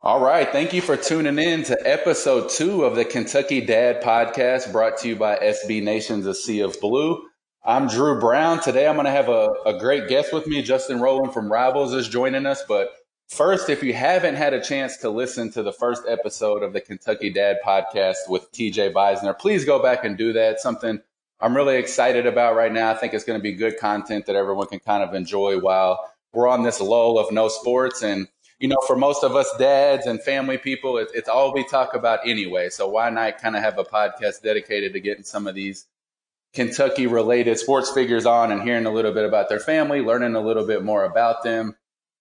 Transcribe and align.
All 0.00 0.20
right. 0.20 0.48
Thank 0.48 0.72
you 0.72 0.80
for 0.80 0.96
tuning 0.96 1.40
in 1.40 1.64
to 1.64 1.76
episode 1.84 2.50
two 2.50 2.84
of 2.84 2.94
the 2.94 3.04
Kentucky 3.04 3.60
Dad 3.60 4.00
podcast 4.00 4.70
brought 4.70 4.96
to 4.98 5.08
you 5.08 5.16
by 5.16 5.36
SB 5.38 5.82
Nation's 5.82 6.24
A 6.24 6.34
Sea 6.34 6.60
of 6.60 6.80
Blue. 6.80 7.20
I'm 7.64 7.88
Drew 7.88 8.20
Brown. 8.20 8.62
Today 8.62 8.86
I'm 8.86 8.94
going 8.94 9.06
to 9.06 9.10
have 9.10 9.28
a, 9.28 9.48
a 9.66 9.76
great 9.76 10.06
guest 10.06 10.32
with 10.32 10.46
me. 10.46 10.62
Justin 10.62 11.00
Rowland 11.00 11.34
from 11.34 11.50
Rivals 11.50 11.94
is 11.94 12.08
joining 12.08 12.46
us. 12.46 12.62
But 12.68 12.90
first, 13.26 13.68
if 13.68 13.82
you 13.82 13.92
haven't 13.92 14.36
had 14.36 14.54
a 14.54 14.62
chance 14.62 14.98
to 14.98 15.10
listen 15.10 15.50
to 15.50 15.64
the 15.64 15.72
first 15.72 16.04
episode 16.06 16.62
of 16.62 16.72
the 16.72 16.80
Kentucky 16.80 17.30
Dad 17.30 17.56
podcast 17.66 18.28
with 18.28 18.52
TJ 18.52 18.92
Beisner, 18.92 19.36
please 19.36 19.64
go 19.64 19.82
back 19.82 20.04
and 20.04 20.16
do 20.16 20.32
that. 20.32 20.60
Something 20.60 21.00
I'm 21.40 21.56
really 21.56 21.76
excited 21.76 22.24
about 22.24 22.54
right 22.54 22.72
now. 22.72 22.92
I 22.92 22.94
think 22.94 23.14
it's 23.14 23.24
going 23.24 23.40
to 23.40 23.42
be 23.42 23.52
good 23.52 23.76
content 23.80 24.26
that 24.26 24.36
everyone 24.36 24.68
can 24.68 24.78
kind 24.78 25.02
of 25.02 25.12
enjoy 25.12 25.58
while 25.58 26.08
we're 26.32 26.46
on 26.46 26.62
this 26.62 26.80
lull 26.80 27.18
of 27.18 27.32
no 27.32 27.48
sports 27.48 28.02
and 28.02 28.28
you 28.58 28.68
know, 28.68 28.78
for 28.86 28.96
most 28.96 29.22
of 29.22 29.36
us 29.36 29.48
dads 29.58 30.06
and 30.06 30.22
family 30.22 30.58
people, 30.58 30.98
it, 30.98 31.08
it's 31.14 31.28
all 31.28 31.52
we 31.52 31.64
talk 31.64 31.94
about 31.94 32.20
anyway. 32.26 32.68
So 32.68 32.88
why 32.88 33.10
not 33.10 33.40
kind 33.40 33.56
of 33.56 33.62
have 33.62 33.78
a 33.78 33.84
podcast 33.84 34.42
dedicated 34.42 34.92
to 34.94 35.00
getting 35.00 35.24
some 35.24 35.46
of 35.46 35.54
these 35.54 35.86
Kentucky 36.54 37.06
related 37.06 37.58
sports 37.58 37.90
figures 37.90 38.26
on 38.26 38.50
and 38.50 38.62
hearing 38.62 38.86
a 38.86 38.90
little 38.90 39.12
bit 39.12 39.24
about 39.24 39.48
their 39.48 39.60
family, 39.60 40.00
learning 40.00 40.34
a 40.34 40.40
little 40.40 40.66
bit 40.66 40.82
more 40.82 41.04
about 41.04 41.44
them. 41.44 41.76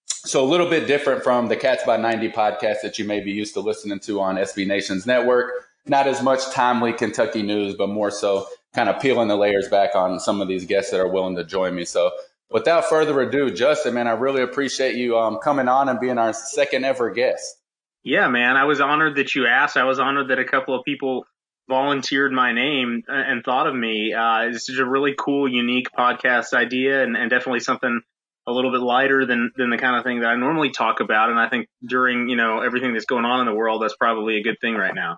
So 0.05 0.44
a 0.44 0.46
little 0.48 0.70
bit 0.70 0.88
different 0.88 1.23
from 1.23 1.48
the 1.48 1.55
Cats 1.55 1.84
by 1.86 1.98
90 1.98 2.30
podcast 2.32 2.82
that 2.84 2.99
you 2.99 3.05
may 3.05 3.20
be 3.20 3.32
used 3.32 3.54
to 3.54 3.62
listening 3.62 3.99
to 4.02 4.20
on 4.20 4.35
SB 4.35 4.68
Nation's 4.68 5.05
network. 5.05 5.52
Not 5.85 6.05
as 6.05 6.22
much 6.22 6.52
timely 6.52 6.91
Kentucky 6.91 7.41
news, 7.41 7.76
but 7.76 7.88
more 7.88 8.12
so 8.12 8.46
kind 8.76 8.90
of 8.90 9.02
peeling 9.02 9.30
the 9.30 9.38
layers 9.38 9.70
back 9.70 9.96
on 9.96 10.20
some 10.20 10.41
of 10.41 10.48
these 10.48 10.66
guests 10.66 10.91
that 10.91 10.99
are 10.99 11.08
willing 11.08 11.35
to 11.38 11.44
join 11.44 11.74
me. 11.74 11.85
So 11.85 12.12
without 12.50 12.86
further 12.86 13.20
ado, 13.22 13.52
Justin, 13.52 13.94
man, 13.94 14.08
I 14.08 14.12
really 14.12 14.42
appreciate 14.42 14.96
you 14.96 15.18
um, 15.18 15.40
coming 15.44 15.68
on 15.68 15.90
and 15.90 16.00
being 16.00 16.18
our 16.18 16.34
second 16.34 16.86
ever 16.86 17.12
guest. 17.12 17.58
Yeah, 18.04 18.28
man, 18.30 18.55
I 18.55 18.66
was 18.66 18.80
honored 18.80 19.16
that 19.16 19.36
you 19.36 19.48
asked. 19.48 19.76
I 19.76 19.84
was 19.84 20.00
honored 20.00 20.30
that 20.30 20.40
a 20.40 20.46
couple 20.46 20.77
of 20.77 20.86
people 20.86 21.26
volunteered 21.68 22.32
my 22.32 22.54
name 22.54 23.04
and 23.08 23.44
thought 23.44 23.68
of 23.68 23.76
me. 23.76 24.13
Uh, 24.13 24.49
this 24.52 24.70
is 24.70 24.80
a 24.80 24.86
really 24.86 25.13
cool, 25.18 25.52
unique 25.52 25.88
podcast 25.98 26.54
idea, 26.54 27.04
and, 27.04 27.18
and 27.18 27.30
definitely 27.30 27.60
something 27.60 28.02
a 28.48 28.52
little 28.52 28.71
bit 28.71 28.80
lighter 28.80 29.26
than 29.26 29.52
than 29.58 29.70
the 29.70 29.77
kind 29.77 29.98
of 29.98 30.05
thing 30.05 30.21
that 30.21 30.27
I 30.27 30.36
normally 30.38 30.70
talk 30.70 31.02
about. 31.02 31.30
And 31.30 31.38
I 31.38 31.49
think 31.49 31.68
during 31.86 32.30
you 32.30 32.38
know 32.38 32.62
everything 32.62 32.93
that's 32.93 33.05
going 33.05 33.26
on 33.26 33.41
in 33.41 33.46
the 33.46 33.54
world, 33.54 33.82
that's 33.82 33.96
probably 33.98 34.38
a 34.38 34.43
good 34.43 34.55
thing 34.62 34.76
right 34.76 34.96
now. 34.96 35.18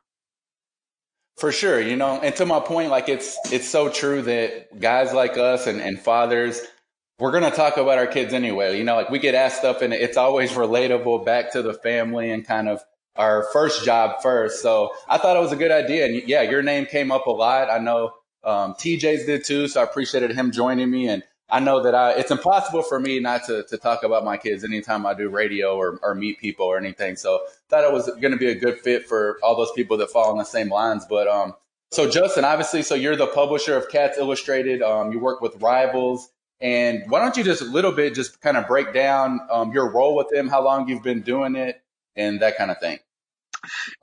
For 1.38 1.52
sure, 1.52 1.80
you 1.80 1.96
know, 1.96 2.20
and 2.20 2.36
to 2.38 2.46
my 2.46 2.60
point, 2.60 2.90
like 2.90 3.08
it's 3.08 3.38
it's 3.52 3.70
so 3.70 3.90
true 3.90 4.24
that 4.24 4.80
guys 4.80 5.14
like 5.14 5.38
us 5.38 5.68
and, 5.68 5.80
and 5.80 6.00
fathers 6.00 6.60
we're 7.20 7.32
going 7.32 7.44
to 7.44 7.52
talk 7.52 7.78
about 7.78 7.98
our 7.98 8.08
kids 8.08 8.34
anyway. 8.34 8.78
You 8.78 8.84
know, 8.84 8.96
like 8.96 9.10
we 9.10 9.20
get 9.20 9.36
asked 9.36 9.58
stuff 9.58 9.82
and 9.82 9.94
it's 9.94 10.18
always 10.18 10.52
relatable 10.52 11.26
back 11.26 11.52
to 11.54 11.62
the 11.62 11.74
family 11.74 12.32
and 12.32 12.46
kind 12.46 12.70
of 12.70 12.82
our 13.16 13.46
first 13.52 13.84
job 13.84 14.22
first. 14.22 14.62
So 14.62 14.92
I 15.08 15.18
thought 15.18 15.36
it 15.36 15.42
was 15.42 15.52
a 15.52 15.58
good 15.58 15.72
idea. 15.72 16.06
And 16.06 16.28
yeah, 16.28 16.42
your 16.42 16.64
name 16.64 16.86
came 16.86 17.12
up 17.12 17.28
a 17.28 17.32
lot. 17.32 17.70
I 17.70 17.78
know 17.80 18.14
um, 18.44 18.74
TJ's 18.76 19.26
did 19.26 19.44
too. 19.44 19.68
So 19.68 19.82
I 19.82 19.84
appreciated 19.84 20.32
him 20.32 20.52
joining 20.52 20.90
me. 20.90 21.10
And 21.10 21.24
I 21.50 21.60
know 21.60 21.84
that 21.84 21.94
I, 21.94 22.12
it's 22.12 22.32
impossible 22.32 22.84
for 22.84 23.00
me 23.00 23.20
not 23.20 23.44
to, 23.48 23.64
to 23.64 23.78
talk 23.78 24.04
about 24.04 24.24
my 24.24 24.38
kids 24.38 24.64
anytime 24.64 25.06
I 25.06 25.14
do 25.14 25.28
radio 25.30 25.76
or, 25.76 26.00
or 26.02 26.16
meet 26.16 26.40
people 26.40 26.68
or 26.68 26.78
anything. 26.78 27.18
So 27.18 27.42
thought 27.68 27.84
it 27.84 27.92
was 27.92 28.06
going 28.22 28.32
to 28.32 28.38
be 28.38 28.48
a 28.48 28.56
good 28.56 28.80
fit 28.80 29.08
for 29.08 29.40
all 29.44 29.58
those 29.58 29.72
people 29.74 29.98
that 29.98 30.10
fall 30.10 30.32
in 30.32 30.38
the 30.38 30.46
same 30.46 30.70
lines. 30.70 31.06
But, 31.10 31.28
um, 31.28 31.56
so 31.92 32.08
Justin, 32.08 32.46
obviously, 32.46 32.84
so 32.84 32.94
you're 32.94 33.16
the 33.16 33.28
publisher 33.28 33.76
of 33.76 33.90
Cats 33.90 34.20
Illustrated. 34.20 34.84
Um, 34.84 35.12
you 35.12 35.20
work 35.20 35.42
with 35.42 35.60
Rivals 35.60 36.30
and 36.62 37.04
why 37.08 37.20
don't 37.20 37.38
you 37.38 37.44
just 37.44 37.62
a 37.62 37.66
little 37.66 37.92
bit 37.92 38.14
just 38.14 38.42
kind 38.42 38.58
of 38.58 38.68
break 38.68 38.94
down 38.94 39.40
um, 39.50 39.72
your 39.72 39.92
role 39.92 40.16
with 40.16 40.28
them, 40.30 40.48
how 40.48 40.64
long 40.64 40.90
you've 40.90 41.04
been 41.04 41.22
doing 41.22 41.56
it, 41.56 41.82
and 42.16 42.42
that 42.42 42.58
kind 42.58 42.70
of 42.70 42.80
thing? 42.80 43.00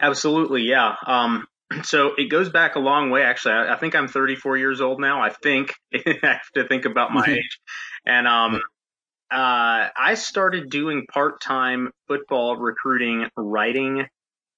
Absolutely, 0.01 0.63
yeah. 0.63 0.95
Um, 1.07 1.47
so 1.83 2.13
it 2.17 2.31
goes 2.31 2.49
back 2.49 2.77
a 2.77 2.81
long 2.81 3.11
way. 3.11 3.23
Actually, 3.23 3.55
I, 3.55 3.75
I, 3.75 3.79
think 3.79 3.95
I'm 3.95 4.09
34 4.09 4.57
years 4.57 4.81
old 4.81 5.01
now. 5.01 5.23
I 5.23 5.31
think 5.31 5.75
I 5.95 6.19
have 6.23 6.51
to 6.55 6.67
think 6.67 6.87
about 6.87 7.13
my 7.13 7.25
age, 7.27 7.61
and 8.07 8.27
um, 8.27 8.55
uh, 9.31 9.89
I 9.97 10.15
started 10.15 10.71
doing 10.71 11.07
part-time 11.13 11.91
football 12.09 12.57
recruiting, 12.57 13.27
writing 13.37 14.07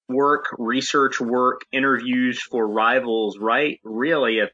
work, 0.07 0.45
research 0.57 1.19
work, 1.19 1.61
interviews 1.71 2.41
for 2.41 2.65
rivals. 2.65 3.37
Right, 3.37 3.79
really, 3.83 4.39
at 4.39 4.51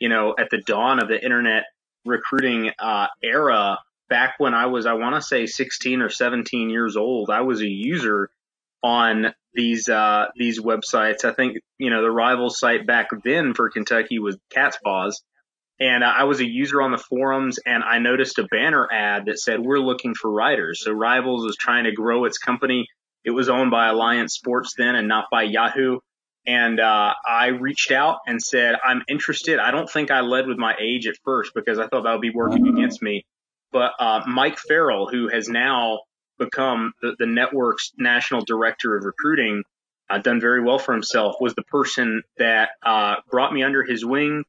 you 0.00 0.08
know, 0.08 0.34
at 0.36 0.50
the 0.50 0.58
dawn 0.58 1.00
of 1.00 1.08
the 1.08 1.22
internet 1.22 1.64
recruiting 2.04 2.70
uh, 2.78 3.06
era 3.22 3.78
back 4.08 4.34
when 4.38 4.54
I 4.54 4.66
was, 4.66 4.86
I 4.86 4.94
want 4.94 5.14
to 5.14 5.22
say 5.22 5.46
16 5.46 6.00
or 6.00 6.08
17 6.08 6.70
years 6.70 6.96
old. 6.96 7.30
I 7.30 7.42
was 7.42 7.60
a 7.60 7.68
user 7.68 8.30
on 8.82 9.34
these 9.54 9.88
uh, 9.88 10.26
these 10.36 10.60
websites. 10.60 11.24
I 11.24 11.32
think 11.32 11.58
you 11.78 11.90
know 11.90 12.02
the 12.02 12.10
rival 12.10 12.50
site 12.50 12.86
back 12.86 13.08
then 13.24 13.54
for 13.54 13.70
Kentucky 13.70 14.18
was 14.18 14.38
Cat's 14.50 14.78
Paws, 14.82 15.22
and 15.80 16.04
uh, 16.04 16.12
I 16.16 16.24
was 16.24 16.40
a 16.40 16.48
user 16.48 16.80
on 16.82 16.92
the 16.92 16.98
forums, 16.98 17.58
and 17.64 17.82
I 17.82 17.98
noticed 17.98 18.38
a 18.38 18.44
banner 18.44 18.88
ad 18.90 19.26
that 19.26 19.38
said 19.38 19.60
we're 19.60 19.80
looking 19.80 20.14
for 20.14 20.30
writers. 20.30 20.82
So 20.84 20.92
Rivals 20.92 21.44
was 21.44 21.56
trying 21.56 21.84
to 21.84 21.92
grow 21.92 22.24
its 22.24 22.38
company. 22.38 22.86
It 23.24 23.30
was 23.30 23.48
owned 23.48 23.70
by 23.70 23.88
Alliance 23.88 24.34
Sports 24.34 24.74
then, 24.78 24.94
and 24.94 25.08
not 25.08 25.26
by 25.30 25.42
Yahoo. 25.42 25.98
And 26.48 26.80
uh, 26.80 27.12
I 27.26 27.48
reached 27.48 27.92
out 27.92 28.20
and 28.26 28.40
said, 28.40 28.76
I'm 28.82 29.02
interested. 29.06 29.58
I 29.58 29.70
don't 29.70 29.88
think 29.88 30.10
I 30.10 30.20
led 30.20 30.46
with 30.46 30.56
my 30.56 30.74
age 30.80 31.06
at 31.06 31.16
first 31.22 31.52
because 31.54 31.78
I 31.78 31.86
thought 31.88 32.04
that 32.04 32.12
would 32.12 32.22
be 32.22 32.30
working 32.30 32.64
mm-hmm. 32.64 32.78
against 32.78 33.02
me. 33.02 33.26
But 33.70 33.92
uh, 34.00 34.22
Mike 34.26 34.56
Farrell, 34.56 35.08
who 35.10 35.28
has 35.28 35.50
now 35.50 36.00
become 36.38 36.94
the, 37.02 37.14
the 37.18 37.26
network's 37.26 37.92
national 37.98 38.46
director 38.46 38.96
of 38.96 39.04
recruiting, 39.04 39.62
uh, 40.08 40.18
done 40.20 40.40
very 40.40 40.62
well 40.62 40.78
for 40.78 40.94
himself, 40.94 41.36
was 41.38 41.54
the 41.54 41.64
person 41.64 42.22
that 42.38 42.70
uh, 42.82 43.16
brought 43.30 43.52
me 43.52 43.62
under 43.62 43.84
his 43.84 44.02
wing, 44.02 44.42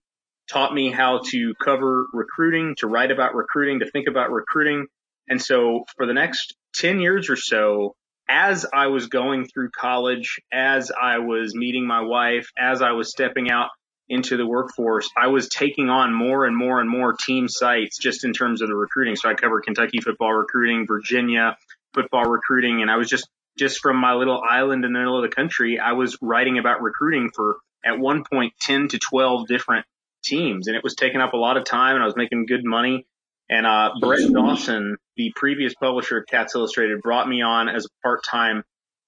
taught 0.50 0.74
me 0.74 0.92
how 0.92 1.20
to 1.32 1.54
cover 1.62 2.06
recruiting, 2.14 2.76
to 2.78 2.88
write 2.88 3.12
about 3.12 3.36
recruiting, 3.36 3.82
to 3.82 3.92
think 3.92 4.08
about 4.08 4.32
recruiting. 4.32 4.88
And 5.28 5.42
so 5.42 5.84
for 5.98 6.06
the 6.06 6.14
next 6.14 6.56
10 6.76 7.02
years 7.02 7.30
or 7.30 7.36
so, 7.36 7.96
as 8.30 8.66
I 8.72 8.88
was 8.88 9.08
going 9.08 9.48
through 9.48 9.72
college, 9.72 10.40
as 10.54 10.92
I 10.92 11.18
was 11.18 11.56
meeting 11.56 11.86
my 11.86 12.02
wife, 12.02 12.52
as 12.58 12.82
I 12.82 12.92
was 12.92 13.10
stepping 13.10 13.50
out 13.50 13.70
into 14.08 14.38
the 14.38 14.46
workforce, 14.46 15.10
I 15.18 15.28
was 15.28 15.50
taking 15.50 15.90
on 15.90 16.14
more 16.14 16.46
and 16.46 16.56
more 16.56 16.80
and 16.80 16.90
more 16.90 17.14
team 17.14 17.48
sites 17.48 17.98
just 17.98 18.24
in 18.24 18.34
terms 18.34 18.62
of 18.62 18.68
the 18.68 18.76
recruiting. 18.76 19.16
So 19.16 19.30
I 19.30 19.34
covered 19.34 19.64
Kentucky 19.64 20.00
football 20.00 20.34
recruiting, 20.34 20.86
Virginia 20.88 21.58
football 21.94 22.26
recruiting, 22.26 22.82
and 22.82 22.90
I 22.92 22.98
was 22.98 23.10
just 23.10 23.28
just 23.58 23.80
from 23.80 23.98
my 23.98 24.14
little 24.14 24.42
island 24.42 24.86
in 24.86 24.94
the 24.94 25.00
middle 25.00 25.18
of 25.18 25.30
the 25.30 25.36
country, 25.36 25.80
I 25.80 25.92
was 25.92 26.18
writing 26.22 26.58
about 26.58 26.82
recruiting 26.82 27.30
for 27.36 27.58
at 27.84 28.00
one 28.00 28.24
point 28.24 28.54
10 28.62 28.90
to 28.90 29.00
12 29.00 29.48
different 29.48 29.86
teams. 30.24 30.68
And 30.68 30.78
it 30.78 30.84
was 30.84 30.96
taking 30.96 31.20
up 31.20 31.34
a 31.34 31.38
lot 31.38 31.58
of 31.58 31.66
time 31.66 31.96
and 31.96 32.04
I 32.04 32.06
was 32.06 32.16
making 32.16 32.46
good 32.46 32.64
money. 32.64 33.06
And 33.50 33.66
uh, 33.66 33.92
Brett 34.00 34.32
Dawson, 34.32 34.98
the 35.18 35.32
previous 35.36 35.74
publisher 35.74 36.20
of 36.20 36.26
Cats 36.28 36.54
Illustrated, 36.54 37.02
brought 37.02 37.28
me 37.28 37.42
on 37.42 37.68
as 37.68 37.86
a 37.86 37.90
part-time 38.04 38.64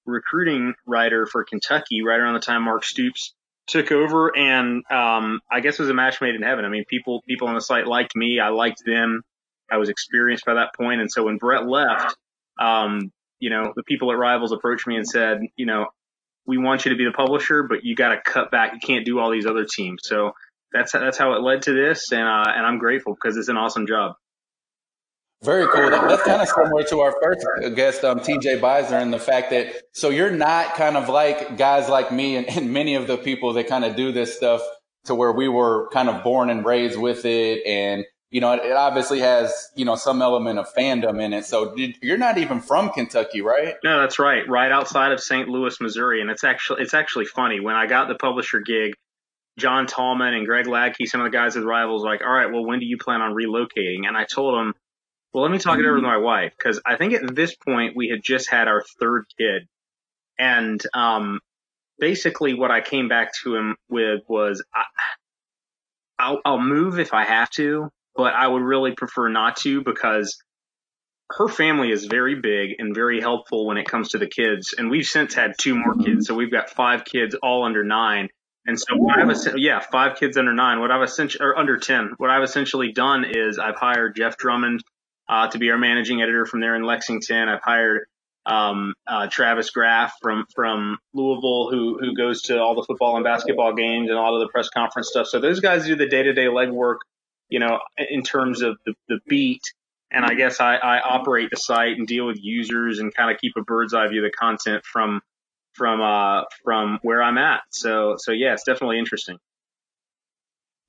recruiting 0.05 0.73
writer 0.87 1.27
for 1.27 1.43
Kentucky 1.43 2.01
right 2.01 2.19
around 2.19 2.33
the 2.33 2.39
time 2.39 2.63
Mark 2.63 2.83
Stoops 2.83 3.33
took 3.67 3.91
over. 3.91 4.35
And 4.35 4.83
um, 4.89 5.41
I 5.51 5.59
guess 5.59 5.75
it 5.75 5.83
was 5.83 5.89
a 5.89 5.93
match 5.93 6.21
made 6.21 6.35
in 6.35 6.41
heaven. 6.41 6.65
I 6.65 6.69
mean, 6.69 6.85
people 6.89 7.21
people 7.27 7.47
on 7.47 7.55
the 7.55 7.61
site 7.61 7.85
liked 7.85 8.15
me. 8.15 8.39
I 8.39 8.49
liked 8.49 8.81
them. 8.85 9.21
I 9.71 9.77
was 9.77 9.89
experienced 9.89 10.45
by 10.45 10.55
that 10.55 10.73
point. 10.75 11.01
And 11.01 11.11
so 11.11 11.25
when 11.25 11.37
Brett 11.37 11.67
left, 11.67 12.15
um, 12.59 13.11
you 13.39 13.49
know, 13.49 13.73
the 13.75 13.83
people 13.83 14.11
at 14.11 14.17
Rivals 14.17 14.51
approached 14.51 14.87
me 14.87 14.97
and 14.97 15.07
said, 15.07 15.39
you 15.55 15.65
know, 15.65 15.85
we 16.45 16.57
want 16.57 16.85
you 16.85 16.91
to 16.91 16.97
be 16.97 17.05
the 17.05 17.11
publisher, 17.11 17.63
but 17.63 17.83
you 17.83 17.95
got 17.95 18.09
to 18.09 18.21
cut 18.21 18.51
back. 18.51 18.73
You 18.73 18.79
can't 18.79 19.05
do 19.05 19.19
all 19.19 19.31
these 19.31 19.45
other 19.45 19.65
teams. 19.65 20.01
So 20.03 20.31
that's 20.73 20.91
that's 20.91 21.17
how 21.17 21.33
it 21.33 21.41
led 21.41 21.63
to 21.63 21.73
this, 21.73 22.11
and 22.11 22.23
uh, 22.23 22.51
and 22.55 22.65
I'm 22.65 22.79
grateful 22.79 23.13
because 23.13 23.37
it's 23.37 23.49
an 23.49 23.57
awesome 23.57 23.87
job. 23.87 24.15
Very 25.43 25.67
cool. 25.67 25.89
That, 25.89 26.07
that's 26.07 26.21
kind 26.21 26.41
of 26.41 26.47
similar 26.47 26.83
to 26.83 26.99
our 26.99 27.15
first 27.21 27.75
guest, 27.75 28.03
um, 28.03 28.19
TJ 28.19 28.59
Beisner, 28.59 29.01
and 29.01 29.11
the 29.11 29.19
fact 29.19 29.49
that 29.49 29.73
so 29.91 30.09
you're 30.09 30.29
not 30.29 30.75
kind 30.75 30.95
of 30.95 31.09
like 31.09 31.57
guys 31.57 31.89
like 31.89 32.11
me 32.11 32.35
and, 32.35 32.47
and 32.47 32.71
many 32.71 32.93
of 32.93 33.07
the 33.07 33.17
people 33.17 33.53
that 33.53 33.67
kind 33.67 33.83
of 33.83 33.95
do 33.95 34.11
this 34.11 34.37
stuff 34.37 34.61
to 35.05 35.15
where 35.15 35.31
we 35.31 35.47
were 35.47 35.89
kind 35.89 36.09
of 36.09 36.23
born 36.23 36.51
and 36.51 36.63
raised 36.63 36.99
with 36.99 37.25
it, 37.25 37.65
and 37.65 38.05
you 38.29 38.39
know 38.39 38.53
it, 38.53 38.63
it 38.63 38.73
obviously 38.73 39.19
has 39.21 39.69
you 39.75 39.83
know 39.83 39.95
some 39.95 40.21
element 40.21 40.59
of 40.59 40.71
fandom 40.75 41.19
in 41.19 41.33
it. 41.33 41.45
So 41.45 41.73
did, 41.73 41.95
you're 42.03 42.19
not 42.19 42.37
even 42.37 42.61
from 42.61 42.91
Kentucky, 42.91 43.41
right? 43.41 43.73
No, 43.83 43.99
that's 43.99 44.19
right. 44.19 44.47
Right 44.47 44.71
outside 44.71 45.11
of 45.11 45.19
St. 45.19 45.49
Louis, 45.49 45.75
Missouri, 45.81 46.21
and 46.21 46.29
it's 46.29 46.43
actually 46.43 46.83
it's 46.83 46.93
actually 46.93 47.25
funny 47.25 47.59
when 47.59 47.73
I 47.73 47.87
got 47.87 48.07
the 48.07 48.15
publisher 48.15 48.59
gig. 48.59 48.93
John 49.57 49.85
Tallman 49.85 50.33
and 50.33 50.45
Greg 50.45 50.65
Ladke, 50.65 51.05
some 51.07 51.19
of 51.19 51.25
the 51.25 51.37
guys 51.37 51.55
with 51.55 51.65
Rivals, 51.65 52.05
like, 52.05 52.21
all 52.21 52.31
right, 52.31 52.49
well, 52.49 52.65
when 52.65 52.79
do 52.79 52.85
you 52.85 52.97
plan 52.97 53.21
on 53.21 53.33
relocating? 53.33 54.07
And 54.07 54.15
I 54.15 54.23
told 54.23 54.57
them 54.57 54.73
well, 55.33 55.43
let 55.43 55.51
me 55.51 55.59
talk 55.59 55.79
it 55.79 55.85
over 55.85 55.95
with 55.95 56.03
my 56.03 56.17
wife 56.17 56.53
because 56.57 56.81
I 56.85 56.97
think 56.97 57.13
at 57.13 57.35
this 57.35 57.55
point 57.55 57.95
we 57.95 58.09
had 58.09 58.21
just 58.23 58.49
had 58.49 58.67
our 58.67 58.83
third 58.99 59.25
kid, 59.37 59.67
and 60.37 60.81
um, 60.93 61.39
basically 61.99 62.53
what 62.53 62.71
I 62.71 62.81
came 62.81 63.07
back 63.07 63.31
to 63.43 63.55
him 63.55 63.77
with 63.89 64.21
was 64.27 64.63
I, 64.75 64.83
I'll, 66.19 66.41
I'll 66.43 66.59
move 66.59 66.99
if 66.99 67.13
I 67.13 67.23
have 67.23 67.49
to, 67.51 67.89
but 68.15 68.33
I 68.33 68.47
would 68.47 68.61
really 68.61 68.91
prefer 68.91 69.29
not 69.29 69.55
to 69.57 69.81
because 69.81 70.37
her 71.37 71.47
family 71.47 71.91
is 71.91 72.05
very 72.05 72.35
big 72.35 72.71
and 72.77 72.93
very 72.93 73.21
helpful 73.21 73.65
when 73.65 73.77
it 73.77 73.85
comes 73.85 74.09
to 74.09 74.17
the 74.17 74.27
kids. 74.27 74.75
And 74.77 74.89
we've 74.89 75.05
since 75.05 75.33
had 75.33 75.53
two 75.57 75.75
more 75.75 75.95
kids. 75.95 76.27
So 76.27 76.35
we've 76.35 76.51
got 76.51 76.69
five 76.69 77.05
kids 77.05 77.35
all 77.41 77.63
under 77.63 77.83
nine. 77.83 78.27
And 78.65 78.77
so 78.79 78.95
what 78.95 79.17
I've, 79.17 79.57
yeah, 79.57 79.79
five 79.79 80.17
kids 80.17 80.37
under 80.37 80.53
nine. 80.53 80.81
What 80.81 80.91
I've 80.91 81.01
essentially, 81.01 81.43
or 81.43 81.57
under 81.57 81.77
10, 81.77 82.11
what 82.17 82.29
I've 82.29 82.43
essentially 82.43 82.91
done 82.91 83.25
is 83.27 83.57
I've 83.57 83.77
hired 83.77 84.15
Jeff 84.15 84.37
Drummond, 84.37 84.83
uh, 85.31 85.47
to 85.47 85.57
be 85.57 85.71
our 85.71 85.77
managing 85.77 86.21
editor 86.21 86.45
from 86.45 86.59
there 86.59 86.75
in 86.75 86.83
Lexington. 86.83 87.49
I've 87.49 87.63
hired, 87.63 88.01
um, 88.45 88.93
uh, 89.07 89.27
Travis 89.27 89.69
Graff 89.71 90.13
from, 90.21 90.45
from 90.53 90.99
Louisville, 91.13 91.69
who, 91.71 91.97
who 91.99 92.13
goes 92.15 92.43
to 92.43 92.59
all 92.59 92.75
the 92.75 92.83
football 92.83 93.15
and 93.15 93.23
basketball 93.23 93.73
games 93.73 94.09
and 94.09 94.17
a 94.17 94.21
lot 94.21 94.35
of 94.35 94.41
the 94.41 94.49
press 94.49 94.69
conference 94.69 95.09
stuff. 95.09 95.27
So 95.27 95.39
those 95.39 95.59
guys 95.59 95.85
do 95.85 95.95
the 95.95 96.07
day 96.07 96.23
to 96.23 96.33
day 96.33 96.45
legwork, 96.45 96.97
you 97.49 97.59
know, 97.59 97.79
in 97.97 98.23
terms 98.23 98.61
of 98.61 98.77
the, 98.85 98.93
the 99.07 99.19
beat 99.27 99.61
and 100.11 100.25
I 100.25 100.33
guess 100.33 100.59
I, 100.59 100.75
I 100.75 100.99
operate 100.99 101.49
the 101.49 101.55
site 101.57 101.97
and 101.97 102.05
deal 102.05 102.27
with 102.27 102.37
users 102.41 102.99
and 102.99 103.13
kind 103.13 103.31
of 103.31 103.39
keep 103.39 103.53
a 103.57 103.61
bird's 103.61 103.93
eye 103.93 104.07
view 104.07 104.23
of 104.23 104.31
the 104.31 104.37
content 104.37 104.83
from 104.85 105.21
from 105.73 106.01
uh 106.01 106.43
from 106.63 106.99
where 107.01 107.23
I'm 107.23 107.37
at. 107.37 107.61
So 107.69 108.15
so 108.17 108.31
yeah, 108.31 108.53
it's 108.53 108.63
definitely 108.63 108.99
interesting. 108.99 109.37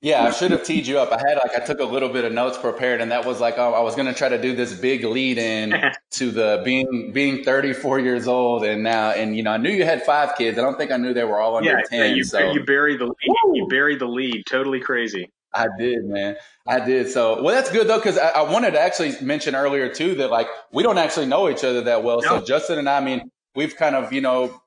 Yeah, 0.03 0.25
I 0.25 0.31
should 0.31 0.51
have 0.51 0.65
teed 0.65 0.85
you 0.85 0.99
up. 0.99 1.13
I 1.13 1.17
had 1.17 1.37
like 1.37 1.55
I 1.55 1.63
took 1.63 1.79
a 1.79 1.85
little 1.85 2.09
bit 2.09 2.25
of 2.25 2.33
notes 2.33 2.57
prepared, 2.57 2.99
and 2.99 3.09
that 3.13 3.25
was 3.25 3.39
like 3.39 3.57
oh, 3.57 3.73
I 3.73 3.79
was 3.79 3.95
going 3.95 4.07
to 4.07 4.13
try 4.13 4.27
to 4.27 4.39
do 4.39 4.53
this 4.53 4.77
big 4.77 5.05
lead 5.05 5.37
in 5.37 5.73
to 6.11 6.29
the 6.29 6.61
being 6.65 7.13
being 7.13 7.45
34 7.45 8.01
years 8.01 8.27
old, 8.27 8.65
and 8.65 8.83
now 8.83 9.11
and 9.11 9.33
you 9.33 9.43
know 9.43 9.51
I 9.51 9.57
knew 9.57 9.69
you 9.69 9.85
had 9.85 10.03
five 10.03 10.35
kids. 10.37 10.59
I 10.59 10.61
don't 10.61 10.77
think 10.77 10.91
I 10.91 10.97
knew 10.97 11.13
they 11.13 11.23
were 11.23 11.39
all 11.39 11.55
under 11.55 11.69
yeah, 11.69 11.83
10. 11.89 11.99
Yeah, 11.99 12.15
you, 12.15 12.23
so 12.25 12.51
you 12.51 12.65
buried 12.65 12.99
the 12.99 13.05
lead. 13.05 13.53
You 13.53 13.65
buried 13.69 13.99
the 13.99 14.07
lead. 14.07 14.45
Totally 14.45 14.81
crazy. 14.81 15.31
I 15.53 15.67
did, 15.79 16.03
man. 16.03 16.35
I 16.67 16.81
did. 16.81 17.09
So, 17.09 17.41
well, 17.41 17.55
that's 17.55 17.71
good 17.71 17.87
though, 17.87 17.99
because 17.99 18.17
I, 18.17 18.29
I, 18.29 18.41
wanted 18.41 18.71
to 18.71 18.81
actually 18.81 19.13
mention 19.21 19.55
earlier 19.55 19.87
too 19.87 20.15
that 20.15 20.31
like 20.31 20.47
we 20.73 20.83
don't 20.83 20.97
actually 20.97 21.27
know 21.27 21.49
each 21.49 21.63
other 21.63 21.81
that 21.81 22.03
well. 22.03 22.21
No. 22.21 22.39
So 22.39 22.45
Justin 22.45 22.79
and 22.79 22.89
I, 22.89 22.97
I 22.97 23.01
mean, 23.01 23.31
we've 23.55 23.77
kind 23.77 23.95
of 23.95 24.11
you 24.11 24.19
know 24.19 24.61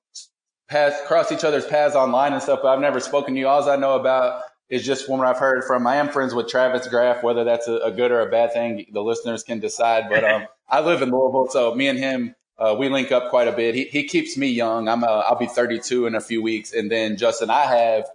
passed 0.68 1.04
crossed 1.04 1.30
each 1.30 1.44
other's 1.44 1.66
paths 1.66 1.94
online 1.94 2.32
and 2.32 2.42
stuff, 2.42 2.60
but 2.62 2.68
I've 2.68 2.80
never 2.80 3.00
spoken 3.00 3.34
to 3.34 3.40
you. 3.40 3.48
All 3.48 3.68
I 3.68 3.76
know 3.76 3.96
about 3.96 4.42
is 4.68 4.84
just 4.84 5.08
what 5.08 5.26
I've 5.26 5.38
heard 5.38 5.64
from. 5.64 5.86
I 5.86 5.96
am 5.96 6.08
friends 6.08 6.34
with 6.34 6.48
Travis 6.48 6.88
Graff. 6.88 7.22
Whether 7.22 7.44
that's 7.44 7.68
a, 7.68 7.76
a 7.78 7.92
good 7.92 8.10
or 8.10 8.20
a 8.20 8.30
bad 8.30 8.52
thing, 8.52 8.86
the 8.92 9.02
listeners 9.02 9.42
can 9.42 9.60
decide. 9.60 10.08
But 10.08 10.24
um, 10.24 10.46
I 10.68 10.80
live 10.80 11.02
in 11.02 11.10
Louisville, 11.10 11.48
so 11.50 11.74
me 11.74 11.88
and 11.88 11.98
him. 11.98 12.34
Uh, 12.58 12.74
we 12.78 12.88
link 12.88 13.12
up 13.12 13.28
quite 13.28 13.48
a 13.48 13.52
bit. 13.52 13.74
He, 13.74 13.84
he 13.84 14.04
keeps 14.04 14.36
me 14.36 14.48
young. 14.48 14.88
I'm 14.88 15.04
uh, 15.04 15.06
I'll 15.06 15.38
be 15.38 15.46
32 15.46 16.06
in 16.06 16.14
a 16.14 16.20
few 16.20 16.42
weeks, 16.42 16.72
and 16.72 16.90
then 16.90 17.16
Justin, 17.18 17.50
I 17.50 17.64
have 17.64 18.06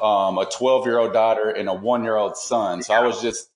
um, 0.00 0.38
a 0.38 0.46
12 0.46 0.86
year 0.86 0.98
old 0.98 1.12
daughter 1.12 1.50
and 1.50 1.68
a 1.68 1.74
one 1.74 2.02
year 2.02 2.16
old 2.16 2.36
son. 2.36 2.82
So 2.82 2.94
I 2.94 3.00
was 3.00 3.20
just, 3.20 3.50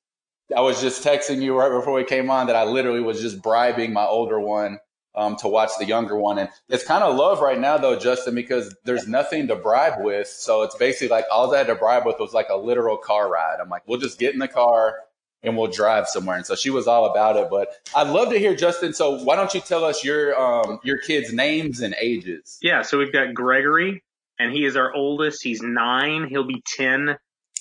I 0.55 0.61
was 0.61 0.81
just 0.81 1.03
texting 1.03 1.41
you 1.41 1.59
right 1.59 1.71
before 1.71 1.95
we 1.95 2.05
came 2.05 2.31
on 2.31 2.49
that 2.49 2.57
I 2.57 2.65
literally 2.65 3.01
was 3.01 3.21
just 3.21 3.43
bribing 3.43 3.93
my 3.93 4.05
older 4.05 4.39
one 4.39 4.79
um, 5.15 5.37
to 5.37 5.49
watch 5.49 5.71
the 5.79 5.85
younger 5.85 6.17
one. 6.17 6.39
And 6.39 6.49
it's 6.69 6.85
kind 6.85 7.05
of 7.05 7.17
love 7.17 7.41
right 7.41 7.59
now 7.59 7.79
though, 7.79 7.99
Justin, 7.99 8.35
because 8.35 8.75
there's 8.85 9.07
nothing 9.07 9.49
to 9.49 9.57
bribe 9.57 10.03
with. 10.05 10.29
So 10.29 10.63
it's 10.63 10.75
basically 10.75 11.09
like 11.09 11.27
all 11.31 11.55
I 11.55 11.59
had 11.59 11.67
to 11.69 11.75
bribe 11.75 12.07
with 12.07 12.19
was 12.19 12.33
like 12.33 12.49
a 12.51 12.57
literal 12.57 12.97
car 12.97 13.31
ride. 13.31 13.59
I'm 13.61 13.69
like, 13.69 13.83
we'll 13.87 14.01
just 14.01 14.19
get 14.19 14.33
in 14.33 14.41
the 14.41 14.49
car 14.49 14.97
and 15.45 15.57
we'll 15.57 15.71
drive 15.71 16.09
somewhere. 16.09 16.37
And 16.37 16.47
so 16.47 16.57
she 16.57 16.71
was 16.71 16.89
all 16.89 17.11
about 17.11 17.37
it. 17.37 17.49
But 17.51 17.69
I'd 17.95 18.09
love 18.09 18.31
to 18.31 18.39
hear 18.39 18.57
Justin. 18.57 18.95
So 18.95 19.23
why 19.23 19.37
don't 19.37 19.53
you 19.55 19.61
tell 19.61 19.85
us 19.85 20.03
your 20.03 20.39
um, 20.41 20.81
your 20.83 20.99
kids' 20.99 21.33
names 21.33 21.81
and 21.81 21.95
ages? 22.01 22.59
Yeah. 22.63 22.83
So 22.83 22.99
we've 22.99 23.13
got 23.13 23.35
Gregory, 23.35 24.03
and 24.39 24.53
he 24.53 24.65
is 24.65 24.77
our 24.77 24.93
oldest. 24.93 25.43
He's 25.43 25.63
nine. 25.63 26.27
He'll 26.29 26.47
be 26.47 26.63
ten 26.67 27.17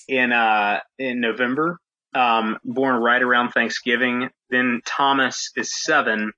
in 0.08 0.32
uh 0.32 0.80
in 0.98 1.20
November. 1.20 1.78
Um, 2.14 2.58
born 2.64 3.02
right 3.02 3.22
around 3.22 3.50
Thanksgiving. 3.50 4.30
Then 4.48 4.82
Thomas 4.86 5.50
is 5.56 5.74
seven, 5.82 6.32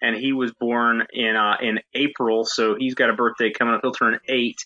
and 0.00 0.16
he 0.16 0.32
was 0.32 0.52
born 0.58 1.06
in 1.12 1.36
uh 1.36 1.56
in 1.60 1.80
April. 1.94 2.44
So 2.44 2.76
he's 2.78 2.94
got 2.94 3.10
a 3.10 3.14
birthday 3.14 3.50
coming 3.50 3.74
up. 3.74 3.80
He'll 3.82 3.92
turn 3.92 4.18
eight 4.28 4.58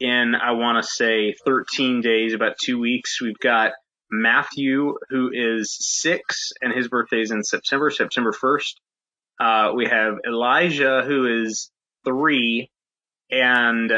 in 0.00 0.34
I 0.34 0.52
want 0.52 0.82
to 0.82 0.88
say 0.88 1.34
13 1.44 2.00
days, 2.00 2.34
about 2.34 2.56
two 2.62 2.78
weeks. 2.78 3.20
We've 3.20 3.38
got 3.38 3.72
Matthew, 4.10 4.94
who 5.10 5.30
is 5.32 5.76
six, 5.80 6.52
and 6.62 6.72
his 6.72 6.88
birthday 6.88 7.20
is 7.20 7.30
in 7.30 7.42
September, 7.44 7.90
September 7.90 8.32
1st. 8.32 8.74
Uh, 9.40 9.72
we 9.74 9.86
have 9.86 10.14
Elijah, 10.26 11.02
who 11.06 11.42
is 11.42 11.70
three, 12.04 12.70
and 13.30 13.92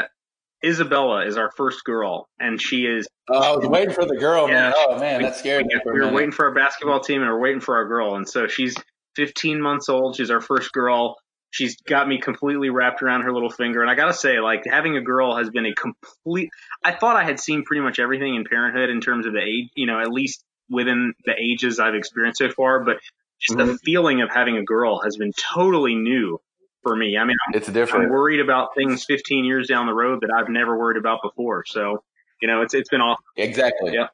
Isabella 0.64 1.24
is 1.24 1.36
our 1.36 1.50
first 1.56 1.84
girl, 1.84 2.28
and 2.38 2.60
she 2.60 2.84
is. 2.84 3.06
Oh, 3.30 3.38
I 3.38 3.56
was 3.56 3.66
waiting 3.66 3.94
for 3.94 4.04
the 4.04 4.16
girl, 4.16 4.48
yeah, 4.48 4.54
man. 4.54 4.72
Oh 4.76 4.98
man, 4.98 5.22
that's 5.22 5.38
scary. 5.38 5.64
We, 5.64 5.92
we 5.92 6.00
were 6.00 6.12
waiting 6.12 6.32
for 6.32 6.46
our 6.46 6.54
basketball 6.54 7.00
team, 7.00 7.22
and 7.22 7.30
we're 7.30 7.40
waiting 7.40 7.60
for 7.60 7.76
our 7.76 7.86
girl, 7.86 8.16
and 8.16 8.28
so 8.28 8.46
she's 8.48 8.76
15 9.16 9.60
months 9.60 9.88
old. 9.88 10.16
She's 10.16 10.30
our 10.30 10.40
first 10.40 10.72
girl. 10.72 11.16
She's 11.50 11.76
got 11.80 12.06
me 12.06 12.20
completely 12.20 12.70
wrapped 12.70 13.02
around 13.02 13.22
her 13.22 13.32
little 13.32 13.50
finger, 13.50 13.82
and 13.82 13.90
I 13.90 13.96
gotta 13.96 14.14
say, 14.14 14.38
like 14.38 14.62
having 14.66 14.96
a 14.96 15.00
girl 15.00 15.36
has 15.36 15.50
been 15.50 15.66
a 15.66 15.74
complete. 15.74 16.50
I 16.84 16.92
thought 16.92 17.16
I 17.16 17.24
had 17.24 17.40
seen 17.40 17.64
pretty 17.64 17.82
much 17.82 17.98
everything 17.98 18.36
in 18.36 18.44
parenthood 18.44 18.88
in 18.88 19.00
terms 19.00 19.26
of 19.26 19.32
the 19.32 19.40
age, 19.40 19.70
you 19.74 19.86
know, 19.86 20.00
at 20.00 20.12
least 20.12 20.44
within 20.68 21.12
the 21.24 21.34
ages 21.36 21.80
I've 21.80 21.96
experienced 21.96 22.38
so 22.38 22.50
far, 22.50 22.84
but 22.84 22.98
just 23.40 23.58
mm-hmm. 23.58 23.72
the 23.72 23.78
feeling 23.78 24.20
of 24.22 24.30
having 24.30 24.56
a 24.56 24.62
girl 24.62 25.00
has 25.00 25.16
been 25.16 25.32
totally 25.32 25.96
new 25.96 26.40
for 26.82 26.94
me. 26.94 27.16
I 27.18 27.24
mean, 27.24 27.36
I'm, 27.48 27.54
it's 27.56 27.68
different. 27.68 28.06
I'm 28.06 28.10
worried 28.10 28.40
about 28.40 28.74
things 28.76 29.04
15 29.04 29.44
years 29.44 29.66
down 29.66 29.86
the 29.86 29.94
road 29.94 30.20
that 30.22 30.30
I've 30.32 30.48
never 30.48 30.78
worried 30.78 30.98
about 30.98 31.20
before. 31.22 31.64
So, 31.66 32.02
you 32.40 32.48
know, 32.48 32.62
it's 32.62 32.74
it's 32.74 32.88
been 32.88 33.00
awesome. 33.00 33.24
Exactly. 33.36 33.94
Yeah. 33.94 34.06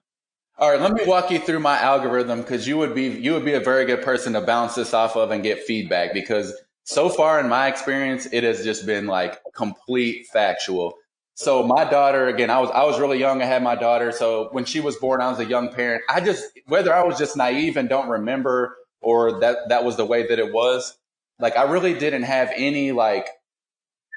All 0.59 0.71
right, 0.71 0.81
let 0.81 0.95
me 0.95 1.05
walk 1.05 1.31
you 1.31 1.39
through 1.39 1.61
my 1.61 1.79
algorithm 1.79 2.41
because 2.41 2.67
you 2.67 2.79
would 2.79 2.95
be 2.95 3.09
you 3.09 3.35
would 3.35 3.45
be 3.45 3.53
a 3.53 3.61
very 3.61 3.85
good 3.85 4.03
person 4.03 4.33
to 4.33 4.41
bounce 4.41 4.75
this 4.75 4.95
off 4.95 5.15
of 5.15 5.31
and 5.31 5.43
get 5.43 5.65
feedback 5.65 6.15
because 6.15 6.55
so 6.85 7.11
far 7.11 7.39
in 7.39 7.49
my 7.49 7.67
experience 7.69 8.27
it 8.33 8.43
has 8.43 8.65
just 8.65 8.87
been 8.87 9.07
like 9.07 9.39
complete 9.55 10.27
factual. 10.33 10.95
So 11.35 11.63
my 11.63 11.85
daughter 11.85 12.29
again, 12.29 12.49
I 12.49 12.59
was 12.59 12.71
I 12.71 12.85
was 12.85 12.99
really 12.99 13.19
young. 13.19 13.43
I 13.43 13.45
had 13.45 13.63
my 13.63 13.75
daughter, 13.75 14.13
so 14.13 14.49
when 14.53 14.65
she 14.65 14.81
was 14.81 14.97
born, 14.97 15.21
I 15.21 15.29
was 15.29 15.39
a 15.41 15.45
young 15.45 15.71
parent. 15.75 16.05
I 16.09 16.23
just 16.23 16.45
whether 16.65 16.95
I 16.95 17.05
was 17.05 17.19
just 17.19 17.37
naive 17.37 17.77
and 17.77 17.87
don't 17.87 18.09
remember 18.09 18.79
or 19.03 19.41
that 19.41 19.69
that 19.69 19.85
was 19.85 19.97
the 19.97 20.07
way 20.07 20.27
that 20.27 20.39
it 20.39 20.55
was 20.55 20.97
like 21.39 21.59
I 21.59 21.65
really 21.65 21.93
didn't 21.93 22.23
have 22.23 22.51
any 22.57 22.93
like 22.93 23.29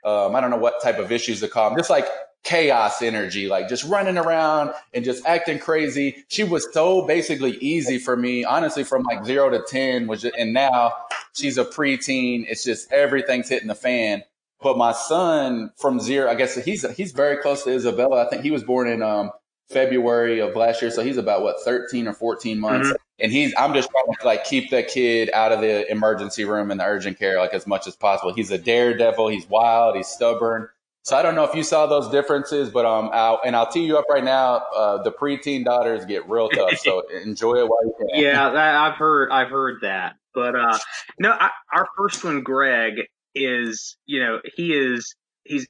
um, 0.05 0.33
I 0.37 0.39
don't 0.39 0.51
know 0.51 0.57
what 0.57 0.81
type 0.81 0.99
of 0.99 1.11
issues 1.11 1.41
to 1.41 1.49
call 1.49 1.69
them, 1.69 1.77
just 1.77 1.89
like 1.89 2.07
chaos 2.43 3.01
energy, 3.01 3.47
like 3.47 3.67
just 3.67 3.83
running 3.85 4.17
around 4.17 4.71
and 4.93 5.03
just 5.03 5.25
acting 5.25 5.59
crazy. 5.59 6.23
She 6.29 6.43
was 6.43 6.67
so 6.73 7.05
basically 7.05 7.57
easy 7.57 7.99
for 7.99 8.15
me, 8.15 8.43
honestly, 8.43 8.83
from 8.83 9.03
like 9.03 9.25
zero 9.25 9.49
to 9.49 9.61
10 9.67 10.07
was 10.07 10.23
and 10.23 10.53
now 10.53 10.93
she's 11.33 11.57
a 11.57 11.65
preteen. 11.65 12.45
It's 12.47 12.63
just 12.63 12.91
everything's 12.91 13.49
hitting 13.49 13.67
the 13.67 13.75
fan. 13.75 14.23
But 14.61 14.77
my 14.77 14.91
son 14.91 15.71
from 15.77 15.99
zero, 15.99 16.29
I 16.29 16.35
guess 16.35 16.55
he's, 16.55 16.89
he's 16.95 17.13
very 17.13 17.37
close 17.37 17.63
to 17.63 17.71
Isabella. 17.71 18.25
I 18.25 18.29
think 18.29 18.43
he 18.43 18.51
was 18.51 18.63
born 18.63 18.87
in, 18.89 19.01
um, 19.01 19.31
February 19.69 20.39
of 20.39 20.55
last 20.55 20.81
year. 20.81 20.89
So 20.91 21.03
he's 21.03 21.17
about 21.17 21.43
what, 21.43 21.57
13 21.63 22.07
or 22.07 22.13
14 22.13 22.59
months. 22.59 22.87
Mm-hmm 22.87 22.95
and 23.19 23.31
he's 23.31 23.53
I'm 23.57 23.73
just 23.73 23.89
trying 23.89 24.05
to 24.19 24.25
like 24.25 24.45
keep 24.45 24.69
that 24.71 24.87
kid 24.87 25.29
out 25.33 25.51
of 25.51 25.61
the 25.61 25.89
emergency 25.91 26.45
room 26.45 26.71
and 26.71 26.79
the 26.79 26.85
urgent 26.85 27.19
care 27.19 27.37
like 27.37 27.53
as 27.53 27.67
much 27.67 27.87
as 27.87 27.95
possible. 27.95 28.33
He's 28.33 28.51
a 28.51 28.57
daredevil. 28.57 29.27
He's 29.27 29.47
wild. 29.47 29.95
He's 29.95 30.07
stubborn. 30.07 30.69
So 31.09 31.17
I 31.17 31.23
don't 31.23 31.33
know 31.33 31.43
if 31.43 31.55
you 31.55 31.63
saw 31.63 31.87
those 31.87 32.07
differences, 32.09 32.69
but 32.69 32.85
um, 32.85 33.09
I'll, 33.11 33.41
and 33.43 33.55
I'll 33.55 33.65
tee 33.65 33.83
you 33.83 33.97
up 33.97 34.05
right 34.11 34.23
now. 34.23 34.61
Uh, 34.75 35.01
the 35.01 35.11
preteen 35.11 35.65
daughters 35.65 36.05
get 36.05 36.29
real 36.29 36.49
tough, 36.49 36.77
so 36.77 37.01
enjoy 37.23 37.55
it 37.55 37.67
while 37.67 37.83
you 37.83 37.95
can. 37.97 38.21
Yeah, 38.21 38.51
that, 38.51 38.75
I've 38.75 38.93
heard, 38.93 39.31
I've 39.31 39.49
heard 39.49 39.79
that. 39.81 40.17
But 40.35 40.55
uh, 40.55 40.77
no, 41.17 41.31
I, 41.31 41.49
our 41.73 41.87
first 41.97 42.23
one, 42.23 42.43
Greg, 42.43 43.07
is 43.33 43.97
you 44.05 44.19
know 44.19 44.39
he 44.55 44.71
is 44.73 45.15
he's 45.45 45.65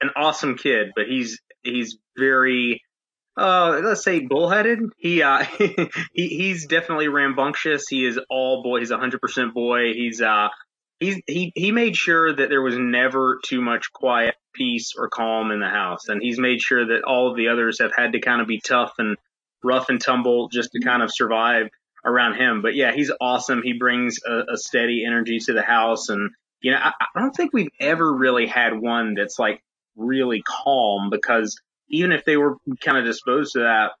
an 0.00 0.10
awesome 0.14 0.56
kid, 0.56 0.92
but 0.94 1.06
he's 1.08 1.40
he's 1.64 1.98
very 2.16 2.80
uh, 3.36 3.80
let's 3.82 4.04
say 4.04 4.20
bullheaded. 4.20 4.78
He, 4.96 5.22
uh, 5.22 5.44
he, 5.58 5.88
he's 6.14 6.66
definitely 6.66 7.08
rambunctious. 7.08 7.88
He 7.88 8.04
is 8.04 8.16
all 8.30 8.62
boy. 8.62 8.78
He's 8.78 8.92
a 8.92 8.98
hundred 8.98 9.20
percent 9.20 9.54
boy. 9.54 9.92
He's, 9.92 10.20
uh, 10.22 10.48
he's, 11.00 11.20
he, 11.26 11.52
he 11.54 11.72
made 11.72 11.96
sure 11.96 12.32
that 12.34 12.48
there 12.48 12.62
was 12.62 12.76
never 12.76 13.38
too 13.44 13.60
much 13.60 13.92
quiet, 13.92 14.34
peace 14.52 14.94
or 14.96 15.08
calm 15.08 15.50
in 15.50 15.60
the 15.60 15.68
house. 15.68 16.08
And 16.08 16.22
he's 16.22 16.38
made 16.38 16.60
sure 16.60 16.86
that 16.86 17.04
all 17.04 17.30
of 17.30 17.36
the 17.36 17.48
others 17.48 17.80
have 17.80 17.92
had 17.96 18.12
to 18.12 18.20
kind 18.20 18.40
of 18.40 18.46
be 18.46 18.60
tough 18.60 18.92
and 18.98 19.16
rough 19.62 19.88
and 19.88 20.00
tumble 20.00 20.48
just 20.48 20.70
to 20.72 20.80
kind 20.80 21.02
of 21.02 21.10
survive 21.12 21.68
around 22.04 22.34
him. 22.34 22.62
But 22.62 22.74
yeah, 22.74 22.92
he's 22.92 23.12
awesome. 23.20 23.62
He 23.62 23.72
brings 23.74 24.18
a, 24.26 24.54
a 24.54 24.56
steady 24.56 25.04
energy 25.06 25.38
to 25.40 25.52
the 25.52 25.62
house. 25.62 26.08
And, 26.08 26.30
you 26.60 26.72
know, 26.72 26.78
I, 26.78 26.92
I 27.14 27.20
don't 27.20 27.34
think 27.34 27.52
we've 27.52 27.70
ever 27.80 28.12
really 28.12 28.46
had 28.46 28.78
one 28.78 29.14
that's 29.14 29.38
like 29.38 29.62
really 29.96 30.42
calm 30.46 31.10
because 31.10 31.56
even 31.88 32.12
if 32.12 32.24
they 32.24 32.36
were 32.36 32.56
kind 32.80 32.98
of 32.98 33.04
disposed 33.04 33.52
to 33.54 33.60
that, 33.60 33.92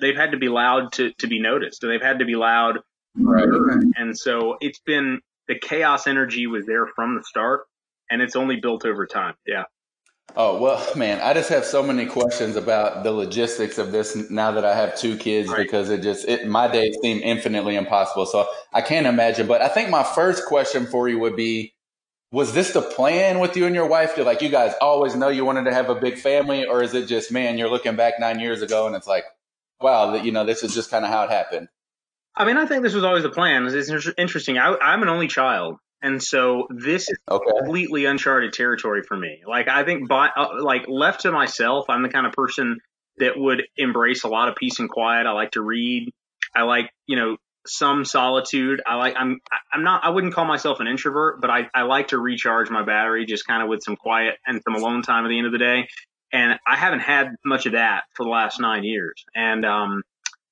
they've 0.00 0.16
had 0.16 0.32
to 0.32 0.38
be 0.38 0.48
loud 0.48 0.92
to, 0.92 1.12
to 1.14 1.26
be 1.26 1.40
noticed. 1.40 1.82
And 1.82 1.92
they've 1.92 2.02
had 2.02 2.20
to 2.20 2.24
be 2.24 2.36
loud. 2.36 2.80
Right. 3.16 3.48
And 3.96 4.16
so 4.16 4.58
it's 4.60 4.80
been 4.80 5.20
the 5.48 5.58
chaos 5.58 6.06
energy 6.06 6.46
was 6.46 6.66
there 6.66 6.86
from 6.86 7.16
the 7.16 7.24
start 7.24 7.62
and 8.10 8.22
it's 8.22 8.36
only 8.36 8.56
built 8.56 8.84
over 8.84 9.06
time. 9.06 9.34
Yeah. 9.46 9.64
Oh, 10.36 10.60
well, 10.60 10.94
man, 10.94 11.20
I 11.22 11.32
just 11.32 11.48
have 11.48 11.64
so 11.64 11.82
many 11.82 12.04
questions 12.04 12.54
about 12.54 13.02
the 13.02 13.10
logistics 13.10 13.78
of 13.78 13.92
this 13.92 14.14
now 14.30 14.52
that 14.52 14.64
I 14.64 14.76
have 14.76 14.96
two 14.96 15.16
kids 15.16 15.48
right. 15.48 15.58
because 15.58 15.88
it 15.88 16.02
just, 16.02 16.28
it, 16.28 16.46
my 16.46 16.68
days 16.68 16.96
seem 17.00 17.22
infinitely 17.22 17.76
impossible. 17.76 18.26
So 18.26 18.46
I 18.72 18.82
can't 18.82 19.06
imagine. 19.06 19.46
But 19.46 19.62
I 19.62 19.68
think 19.68 19.88
my 19.88 20.02
first 20.02 20.44
question 20.44 20.86
for 20.86 21.08
you 21.08 21.18
would 21.18 21.34
be, 21.34 21.74
was 22.30 22.52
this 22.52 22.74
the 22.74 22.82
plan 22.82 23.38
with 23.38 23.56
you 23.56 23.64
and 23.64 23.74
your 23.74 23.88
wife? 23.88 24.16
Did 24.16 24.26
like 24.26 24.42
you 24.42 24.50
guys 24.50 24.74
always 24.82 25.16
know 25.16 25.28
you 25.28 25.46
wanted 25.46 25.64
to 25.64 25.72
have 25.72 25.88
a 25.88 25.94
big 25.94 26.18
family, 26.18 26.66
or 26.66 26.82
is 26.82 26.92
it 26.92 27.06
just 27.06 27.32
man, 27.32 27.56
you're 27.56 27.70
looking 27.70 27.96
back 27.96 28.20
nine 28.20 28.38
years 28.38 28.60
ago 28.60 28.86
and 28.86 28.94
it's 28.94 29.06
like, 29.06 29.24
wow, 29.80 30.14
you 30.14 30.30
know, 30.30 30.44
this 30.44 30.62
is 30.62 30.74
just 30.74 30.90
kind 30.90 31.06
of 31.06 31.10
how 31.10 31.24
it 31.24 31.30
happened. 31.30 31.68
I 32.38 32.44
mean, 32.44 32.56
I 32.56 32.66
think 32.66 32.84
this 32.84 32.94
was 32.94 33.02
always 33.02 33.24
the 33.24 33.30
plan. 33.30 33.66
It's 33.66 33.90
interesting. 34.16 34.58
I, 34.58 34.94
am 34.94 35.02
an 35.02 35.08
only 35.08 35.26
child, 35.26 35.78
and 36.00 36.22
so 36.22 36.68
this 36.70 37.10
is 37.10 37.18
okay. 37.28 37.44
completely 37.58 38.04
uncharted 38.04 38.52
territory 38.52 39.02
for 39.02 39.16
me. 39.16 39.40
Like 39.44 39.66
I 39.68 39.84
think, 39.84 40.08
by, 40.08 40.28
uh, 40.28 40.62
like 40.62 40.86
left 40.86 41.22
to 41.22 41.32
myself, 41.32 41.86
I'm 41.90 42.04
the 42.04 42.08
kind 42.08 42.26
of 42.28 42.32
person 42.32 42.78
that 43.16 43.32
would 43.36 43.64
embrace 43.76 44.22
a 44.22 44.28
lot 44.28 44.48
of 44.48 44.54
peace 44.54 44.78
and 44.78 44.88
quiet. 44.88 45.26
I 45.26 45.32
like 45.32 45.50
to 45.52 45.62
read. 45.62 46.12
I 46.54 46.62
like, 46.62 46.90
you 47.08 47.16
know, 47.16 47.38
some 47.66 48.04
solitude. 48.04 48.82
I 48.86 48.94
like. 48.94 49.14
I'm. 49.18 49.40
I'm 49.72 49.82
not. 49.82 50.04
I 50.04 50.10
wouldn't 50.10 50.32
call 50.32 50.44
myself 50.44 50.78
an 50.78 50.86
introvert, 50.86 51.40
but 51.40 51.50
I, 51.50 51.68
I 51.74 51.82
like 51.82 52.08
to 52.08 52.18
recharge 52.18 52.70
my 52.70 52.84
battery 52.84 53.26
just 53.26 53.48
kind 53.48 53.64
of 53.64 53.68
with 53.68 53.82
some 53.82 53.96
quiet 53.96 54.36
and 54.46 54.62
some 54.62 54.76
alone 54.76 55.02
time 55.02 55.24
at 55.24 55.28
the 55.28 55.38
end 55.38 55.46
of 55.46 55.52
the 55.52 55.58
day. 55.58 55.88
And 56.32 56.60
I 56.64 56.76
haven't 56.76 57.00
had 57.00 57.34
much 57.44 57.66
of 57.66 57.72
that 57.72 58.04
for 58.14 58.22
the 58.22 58.30
last 58.30 58.60
nine 58.60 58.84
years. 58.84 59.24
And 59.34 59.64
um, 59.64 60.02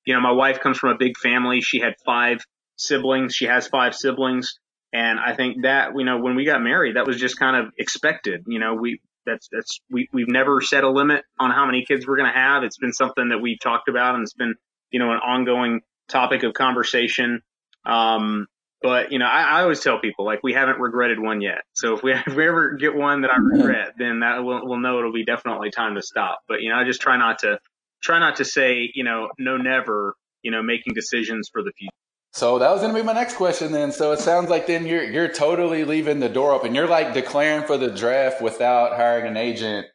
you 0.07 0.13
know, 0.13 0.21
my 0.21 0.31
wife 0.31 0.61
comes 0.61 0.77
from 0.77 0.91
a 0.91 0.97
big 0.97 1.17
family. 1.17 1.59
She 1.61 1.79
had 1.81 1.95
five 2.05 2.39
siblings. 2.77 3.35
She 3.35 3.45
has 3.45 3.67
five 3.67 3.93
siblings. 3.93 4.57
And 4.93 5.19
I 5.19 5.35
think 5.35 5.63
that, 5.63 5.91
you 5.97 6.05
know, 6.05 6.19
when 6.19 6.35
we 6.35 6.45
got 6.45 6.61
married, 6.63 6.95
that 6.95 7.05
was 7.05 7.19
just 7.19 7.37
kind 7.37 7.57
of 7.57 7.73
expected. 7.77 8.45
You 8.47 8.59
know, 8.59 8.75
we, 8.75 9.01
that's, 9.25 9.49
that's, 9.51 9.81
we, 9.91 10.07
we've 10.13 10.29
never 10.29 10.61
set 10.61 10.85
a 10.85 10.89
limit 10.89 11.25
on 11.39 11.51
how 11.51 11.65
many 11.65 11.83
kids 11.85 12.07
we're 12.07 12.15
going 12.15 12.31
to 12.31 12.39
have. 12.39 12.63
It's 12.63 12.77
been 12.77 12.93
something 12.93 13.29
that 13.29 13.39
we've 13.39 13.59
talked 13.59 13.89
about 13.89 14.15
and 14.15 14.23
it's 14.23 14.33
been, 14.33 14.55
you 14.91 14.99
know, 14.99 15.11
an 15.11 15.19
ongoing 15.19 15.81
topic 16.07 16.43
of 16.43 16.53
conversation. 16.53 17.41
Um, 17.85 18.47
but 18.81 19.11
you 19.11 19.19
know, 19.19 19.25
I, 19.25 19.41
I 19.41 19.61
always 19.63 19.81
tell 19.81 19.99
people 19.99 20.25
like 20.25 20.41
we 20.43 20.53
haven't 20.53 20.79
regretted 20.79 21.19
one 21.19 21.41
yet. 21.41 21.63
So 21.73 21.95
if 21.95 22.03
we, 22.03 22.13
if 22.27 22.33
we 22.33 22.47
ever 22.47 22.75
get 22.75 22.95
one 22.95 23.21
that 23.23 23.31
I 23.31 23.37
regret, 23.37 23.95
then 23.99 24.21
that 24.21 24.43
we'll, 24.45 24.65
we'll 24.65 24.79
know 24.79 24.99
it'll 24.99 25.13
be 25.13 25.25
definitely 25.25 25.71
time 25.71 25.95
to 25.95 26.01
stop. 26.01 26.39
But 26.47 26.61
you 26.61 26.69
know, 26.69 26.77
I 26.77 26.85
just 26.85 27.01
try 27.01 27.17
not 27.17 27.39
to 27.39 27.59
try 28.01 28.19
not 28.19 28.37
to 28.37 28.45
say, 28.45 28.91
you 28.93 29.03
know, 29.03 29.29
no, 29.37 29.57
never, 29.57 30.15
you 30.41 30.51
know, 30.51 30.61
making 30.61 30.93
decisions 30.93 31.49
for 31.51 31.63
the 31.63 31.71
future. 31.71 31.91
So 32.33 32.59
that 32.59 32.69
was 32.71 32.81
going 32.81 32.93
to 32.93 32.99
be 32.99 33.05
my 33.05 33.13
next 33.13 33.35
question 33.35 33.71
then. 33.71 33.91
So 33.91 34.11
it 34.11 34.19
sounds 34.19 34.49
like 34.49 34.67
then 34.67 34.85
you're 34.85 35.03
you're 35.03 35.27
totally 35.27 35.85
leaving 35.85 36.19
the 36.19 36.29
door 36.29 36.51
open. 36.51 36.75
You're 36.75 36.87
like 36.87 37.13
declaring 37.13 37.65
for 37.65 37.77
the 37.77 37.89
draft 37.89 38.41
without 38.41 38.95
hiring 38.95 39.25
an 39.25 39.37
agent 39.37 39.87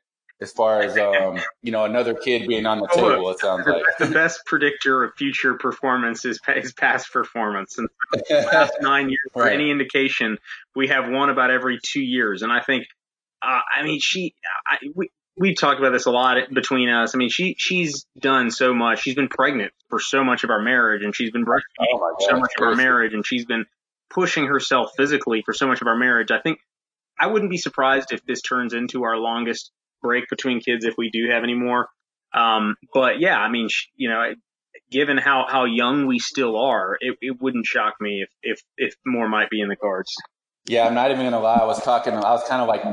as 0.43 0.51
far 0.51 0.83
as 0.83 0.99
um, 0.99 1.39
you 1.63 1.71
know 1.71 1.85
another 1.85 2.15
kid 2.15 2.49
being 2.49 2.67
on 2.67 2.81
the 2.81 2.89
oh, 2.95 3.11
table. 3.11 3.31
It 3.31 3.39
sounds 3.39 3.67
like 3.67 3.85
the 3.99 4.07
best 4.09 4.41
predictor 4.45 5.05
of 5.05 5.15
future 5.17 5.55
performance 5.55 6.25
is, 6.25 6.41
is 6.57 6.73
past 6.73 7.13
performance. 7.13 7.79
And 7.79 7.89
the 8.13 8.51
last 8.53 8.73
nine 8.81 9.09
years, 9.09 9.21
for 9.33 9.43
right. 9.43 9.53
any 9.53 9.71
indication, 9.71 10.39
we 10.75 10.89
have 10.89 11.09
one 11.09 11.31
about 11.31 11.51
every 11.51 11.79
two 11.81 12.03
years. 12.03 12.43
And 12.43 12.51
I 12.51 12.61
think, 12.61 12.87
uh, 13.41 13.61
I 13.73 13.85
mean, 13.85 14.01
she, 14.01 14.35
I, 14.67 14.79
we, 14.95 15.11
we've 15.37 15.59
talked 15.59 15.81
about 15.81 15.93
this 15.93 16.07
a 16.07 16.11
lot 16.11 16.37
between 16.53 16.89
us. 16.89 17.15
I 17.15 17.19
mean, 17.19 17.31
she 17.31 17.55
she's 17.59 18.07
done 18.19 18.51
so 18.51 18.75
much. 18.75 19.01
She's 19.01 19.15
been 19.15 19.29
pregnant 19.29 19.73
for 19.89 19.99
so 19.99 20.25
much 20.25 20.45
of 20.45 20.51
our 20.51 20.63
marriage, 20.63 21.03
and 21.03 21.15
she's 21.15 21.31
been 21.31 21.45
breastfeeding 21.45 21.87
oh 21.95 22.17
so 22.21 22.39
much 22.39 22.53
of 22.59 22.67
our 22.67 22.75
marriage, 22.75 23.15
and 23.15 23.27
she's 23.27 23.45
been 23.45 23.65
pushing 24.11 24.47
herself 24.47 24.93
physically 24.97 25.43
for 25.45 25.53
so 25.55 25.67
much 25.67 25.81
of 25.81 25.87
our 25.87 25.97
marriage. 25.97 26.31
I 26.31 26.41
think 26.41 26.59
I 27.19 27.29
wouldn't 27.29 27.51
be 27.51 27.59
surprised 27.59 28.13
if 28.13 28.25
this 28.25 28.43
turns 28.43 28.75
into 28.75 29.05
our 29.05 29.17
longest 29.17 29.71
break 30.03 30.29
between 30.29 30.61
kids 30.61 30.85
if 30.85 30.95
we 30.99 31.11
do 31.11 31.31
have 31.31 31.45
any 31.45 31.55
more. 31.55 31.89
Um, 32.35 32.77
but 32.93 33.21
yeah, 33.21 33.39
I 33.39 33.51
mean, 33.51 33.69
you 33.95 34.09
know, 34.09 34.33
given 34.91 35.19
how 35.19 35.47
how 35.49 35.65
young 35.65 36.07
we 36.07 36.19
still 36.19 36.59
are, 36.59 36.97
it, 37.01 37.17
it 37.21 37.41
wouldn't 37.41 37.67
shock 37.67 37.95
me 38.01 38.25
if 38.25 38.31
if 38.43 38.61
if 38.77 38.95
more 39.07 39.29
might 39.29 39.51
be 39.51 39.61
in 39.61 39.69
the 39.69 39.77
cards. 39.77 40.15
Yeah, 40.67 40.87
I'm 40.87 40.95
not 40.95 41.11
even 41.11 41.25
gonna 41.25 41.41
lie. 41.41 41.57
I 41.57 41.65
was 41.65 41.83
talking. 41.83 42.13
I 42.15 42.31
was 42.31 42.47
kind 42.49 42.63
of 42.63 42.69
like, 42.69 42.85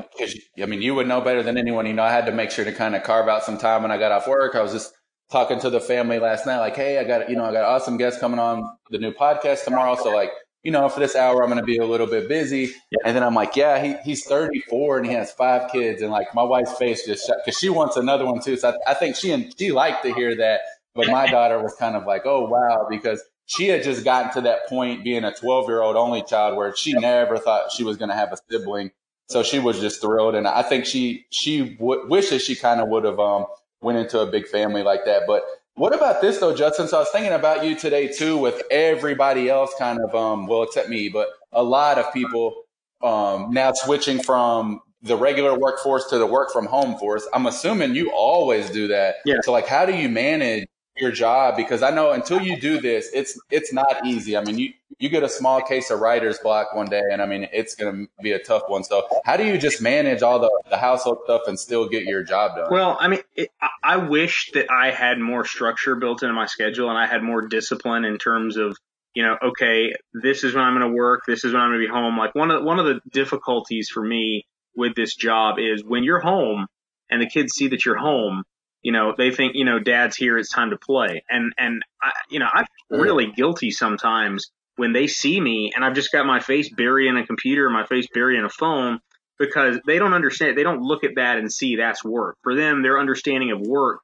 I 0.59 0.65
mean, 0.65 0.81
you 0.81 0.95
would 0.95 1.07
know 1.07 1.21
better 1.21 1.43
than 1.43 1.57
anyone. 1.57 1.85
You 1.85 1.93
know, 1.93 2.03
I 2.03 2.11
had 2.11 2.25
to 2.25 2.31
make 2.31 2.49
sure 2.49 2.65
to 2.65 2.71
kind 2.71 2.95
of 2.95 3.03
carve 3.03 3.27
out 3.27 3.43
some 3.43 3.57
time 3.59 3.83
when 3.83 3.91
I 3.91 3.97
got 3.97 4.11
off 4.11 4.27
work. 4.27 4.55
I 4.55 4.61
was 4.61 4.71
just 4.71 4.91
talking 5.31 5.59
to 5.59 5.69
the 5.69 5.79
family 5.79 6.17
last 6.17 6.45
night, 6.45 6.59
like, 6.59 6.75
hey, 6.75 6.97
I 6.97 7.03
got, 7.03 7.29
you 7.29 7.35
know, 7.35 7.45
I 7.45 7.51
got 7.51 7.65
awesome 7.65 7.97
guests 7.97 8.19
coming 8.19 8.39
on 8.39 8.63
the 8.89 8.97
new 8.97 9.11
podcast 9.13 9.63
tomorrow. 9.63 9.95
So 9.95 10.09
like, 10.09 10.31
you 10.63 10.71
know, 10.71 10.89
for 10.89 10.99
this 10.99 11.15
hour, 11.15 11.43
I'm 11.43 11.49
gonna 11.49 11.63
be 11.63 11.77
a 11.77 11.85
little 11.85 12.07
bit 12.07 12.27
busy. 12.27 12.71
And 13.05 13.15
then 13.15 13.23
I'm 13.23 13.35
like, 13.35 13.55
yeah, 13.55 13.81
he, 13.81 13.95
he's 14.03 14.25
34 14.25 14.97
and 14.97 15.05
he 15.05 15.13
has 15.13 15.31
five 15.31 15.71
kids, 15.71 16.01
and 16.01 16.11
like 16.11 16.33
my 16.33 16.43
wife's 16.43 16.73
face 16.77 17.05
just 17.05 17.27
shut 17.27 17.37
because 17.45 17.59
she 17.59 17.69
wants 17.69 17.95
another 17.95 18.25
one 18.25 18.41
too. 18.41 18.57
So 18.57 18.69
I, 18.69 18.91
I 18.91 18.93
think 18.95 19.15
she 19.15 19.31
and 19.31 19.53
she 19.57 19.71
liked 19.71 20.03
to 20.03 20.13
hear 20.13 20.35
that, 20.37 20.61
but 20.95 21.07
my 21.07 21.27
daughter 21.31 21.61
was 21.61 21.75
kind 21.75 21.95
of 21.95 22.05
like, 22.05 22.23
oh 22.25 22.47
wow, 22.47 22.87
because 22.89 23.23
she 23.49 23.67
had 23.67 23.83
just 23.83 24.03
gotten 24.03 24.31
to 24.31 24.41
that 24.41 24.67
point 24.67 25.03
being 25.03 25.23
a 25.23 25.33
12 25.33 25.67
year 25.67 25.81
old 25.81 25.95
only 25.95 26.21
child 26.21 26.55
where 26.55 26.73
she 26.75 26.93
never 26.93 27.37
thought 27.37 27.71
she 27.71 27.83
was 27.83 27.97
going 27.97 28.09
to 28.09 28.15
have 28.15 28.31
a 28.31 28.37
sibling. 28.49 28.91
So 29.27 29.41
she 29.41 29.57
was 29.59 29.79
just 29.79 30.01
thrilled. 30.01 30.35
And 30.35 30.47
I 30.47 30.61
think 30.61 30.85
she, 30.85 31.25
she 31.31 31.75
w- 31.75 32.07
wishes 32.07 32.43
she 32.43 32.55
kind 32.55 32.79
of 32.79 32.89
would 32.89 33.03
have, 33.05 33.19
um, 33.19 33.45
went 33.81 33.97
into 33.97 34.19
a 34.19 34.27
big 34.27 34.47
family 34.47 34.83
like 34.83 35.05
that. 35.05 35.23
But 35.25 35.43
what 35.73 35.95
about 35.95 36.21
this 36.21 36.37
though, 36.37 36.55
Justin? 36.55 36.87
So 36.87 36.97
I 36.97 36.99
was 36.99 37.09
thinking 37.09 37.33
about 37.33 37.65
you 37.65 37.75
today 37.75 38.07
too, 38.07 38.37
with 38.37 38.61
everybody 38.69 39.49
else 39.49 39.73
kind 39.79 39.99
of, 39.99 40.13
um, 40.13 40.45
well, 40.45 40.61
except 40.61 40.89
me, 40.89 41.09
but 41.09 41.29
a 41.51 41.63
lot 41.63 41.97
of 41.97 42.13
people, 42.13 42.53
um, 43.01 43.49
now 43.51 43.71
switching 43.73 44.21
from 44.21 44.79
the 45.01 45.17
regular 45.17 45.57
workforce 45.57 46.05
to 46.09 46.19
the 46.19 46.25
work 46.27 46.51
from 46.51 46.67
home 46.67 46.99
force. 46.99 47.27
I'm 47.33 47.47
assuming 47.47 47.95
you 47.95 48.11
always 48.11 48.69
do 48.69 48.89
that. 48.89 49.15
Yeah. 49.25 49.37
So 49.41 49.51
like, 49.51 49.65
how 49.65 49.87
do 49.87 49.95
you 49.95 50.07
manage 50.09 50.67
your 51.01 51.11
job 51.11 51.55
because 51.57 51.83
I 51.83 51.91
know 51.91 52.11
until 52.11 52.41
you 52.41 52.59
do 52.59 52.79
this, 52.79 53.09
it's 53.13 53.39
it's 53.49 53.73
not 53.73 54.05
easy. 54.05 54.37
I 54.37 54.43
mean, 54.43 54.57
you 54.57 54.73
you 54.99 55.09
get 55.09 55.23
a 55.23 55.29
small 55.29 55.61
case 55.61 55.89
of 55.91 55.99
writer's 55.99 56.37
block 56.39 56.75
one 56.75 56.87
day, 56.87 57.01
and 57.11 57.21
I 57.21 57.25
mean, 57.25 57.47
it's 57.53 57.75
going 57.75 58.07
to 58.07 58.23
be 58.23 58.31
a 58.33 58.39
tough 58.39 58.63
one. 58.67 58.83
So, 58.83 59.07
how 59.25 59.37
do 59.37 59.45
you 59.45 59.57
just 59.57 59.81
manage 59.81 60.21
all 60.21 60.39
the 60.39 60.51
the 60.69 60.77
household 60.77 61.19
stuff 61.23 61.41
and 61.47 61.59
still 61.59 61.87
get 61.87 62.03
your 62.03 62.23
job 62.23 62.55
done? 62.55 62.67
Well, 62.69 62.97
I 62.99 63.07
mean, 63.07 63.21
it, 63.35 63.49
I 63.83 63.97
wish 63.97 64.51
that 64.53 64.71
I 64.71 64.91
had 64.91 65.19
more 65.19 65.45
structure 65.45 65.95
built 65.95 66.23
into 66.23 66.33
my 66.33 66.47
schedule, 66.47 66.89
and 66.89 66.97
I 66.97 67.07
had 67.07 67.23
more 67.23 67.47
discipline 67.47 68.05
in 68.05 68.17
terms 68.17 68.57
of 68.57 68.77
you 69.15 69.23
know, 69.23 69.37
okay, 69.43 69.93
this 70.13 70.43
is 70.43 70.53
when 70.53 70.63
I'm 70.63 70.77
going 70.77 70.91
to 70.91 70.95
work, 70.95 71.21
this 71.27 71.43
is 71.43 71.51
when 71.51 71.61
I'm 71.61 71.71
going 71.71 71.81
to 71.81 71.87
be 71.87 71.91
home. 71.91 72.17
Like 72.17 72.35
one 72.35 72.51
of 72.51 72.63
one 72.63 72.79
of 72.79 72.85
the 72.85 73.01
difficulties 73.11 73.89
for 73.89 74.03
me 74.03 74.45
with 74.75 74.95
this 74.95 75.15
job 75.15 75.55
is 75.59 75.83
when 75.83 76.03
you're 76.03 76.19
home 76.19 76.67
and 77.09 77.21
the 77.21 77.27
kids 77.27 77.53
see 77.53 77.69
that 77.69 77.85
you're 77.85 77.97
home 77.97 78.43
you 78.81 78.91
know, 78.91 79.13
they 79.17 79.31
think, 79.31 79.53
you 79.55 79.65
know, 79.65 79.79
dad's 79.79 80.15
here, 80.15 80.37
it's 80.37 80.51
time 80.51 80.69
to 80.69 80.77
play. 80.77 81.23
And, 81.29 81.53
and 81.57 81.81
I, 82.01 82.11
you 82.29 82.39
know, 82.39 82.47
I'm 82.51 82.65
mm. 82.91 83.01
really 83.01 83.31
guilty 83.31 83.71
sometimes 83.71 84.51
when 84.77 84.93
they 84.93 85.07
see 85.07 85.39
me 85.39 85.73
and 85.75 85.83
I've 85.83 85.93
just 85.93 86.11
got 86.11 86.25
my 86.25 86.39
face 86.39 86.69
buried 86.69 87.09
in 87.09 87.17
a 87.17 87.25
computer, 87.25 87.69
my 87.69 87.85
face 87.85 88.07
buried 88.13 88.39
in 88.39 88.45
a 88.45 88.49
phone 88.49 88.99
because 89.37 89.79
they 89.85 89.99
don't 89.99 90.13
understand. 90.13 90.57
They 90.57 90.63
don't 90.63 90.81
look 90.81 91.03
at 91.03 91.15
that 91.15 91.37
and 91.37 91.51
see 91.51 91.75
that's 91.75 92.03
work. 92.03 92.37
For 92.43 92.55
them, 92.55 92.81
their 92.81 92.99
understanding 92.99 93.51
of 93.51 93.59
work 93.59 93.99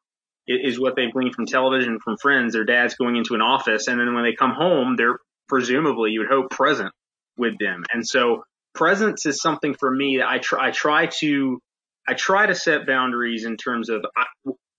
is 0.48 0.79
what 0.79 0.96
they've 0.96 1.12
gleaned 1.12 1.34
from 1.34 1.46
television, 1.46 2.00
from 2.03 2.17
friends. 2.17 2.53
Their 2.53 2.65
dad's 2.65 2.96
going 2.96 3.15
into 3.15 3.36
an 3.36 3.41
office. 3.41 3.88
And 3.88 4.00
then 4.00 4.13
when 4.13 4.24
they 4.24 4.34
come 4.34 4.53
home, 4.53 4.96
they're 4.98 5.20
presumably, 5.48 6.12
you 6.12 6.20
would 6.20 6.29
hope, 6.29 6.50
present 6.50 6.91
with 7.38 7.58
them. 7.58 7.84
And 7.91 8.05
so 8.05 8.44
presence 8.74 9.25
is 9.25 9.41
something 9.41 9.74
for 9.74 9.89
me 9.89 10.17
that 10.17 10.27
I 10.27 10.39
try, 10.39 10.67
I 10.67 10.72
try 10.72 11.08
to, 11.20 11.60
I 12.08 12.13
try 12.13 12.46
to 12.46 12.53
set 12.53 12.86
boundaries 12.86 13.46
in 13.46 13.58
terms 13.58 13.89
of 13.89 14.05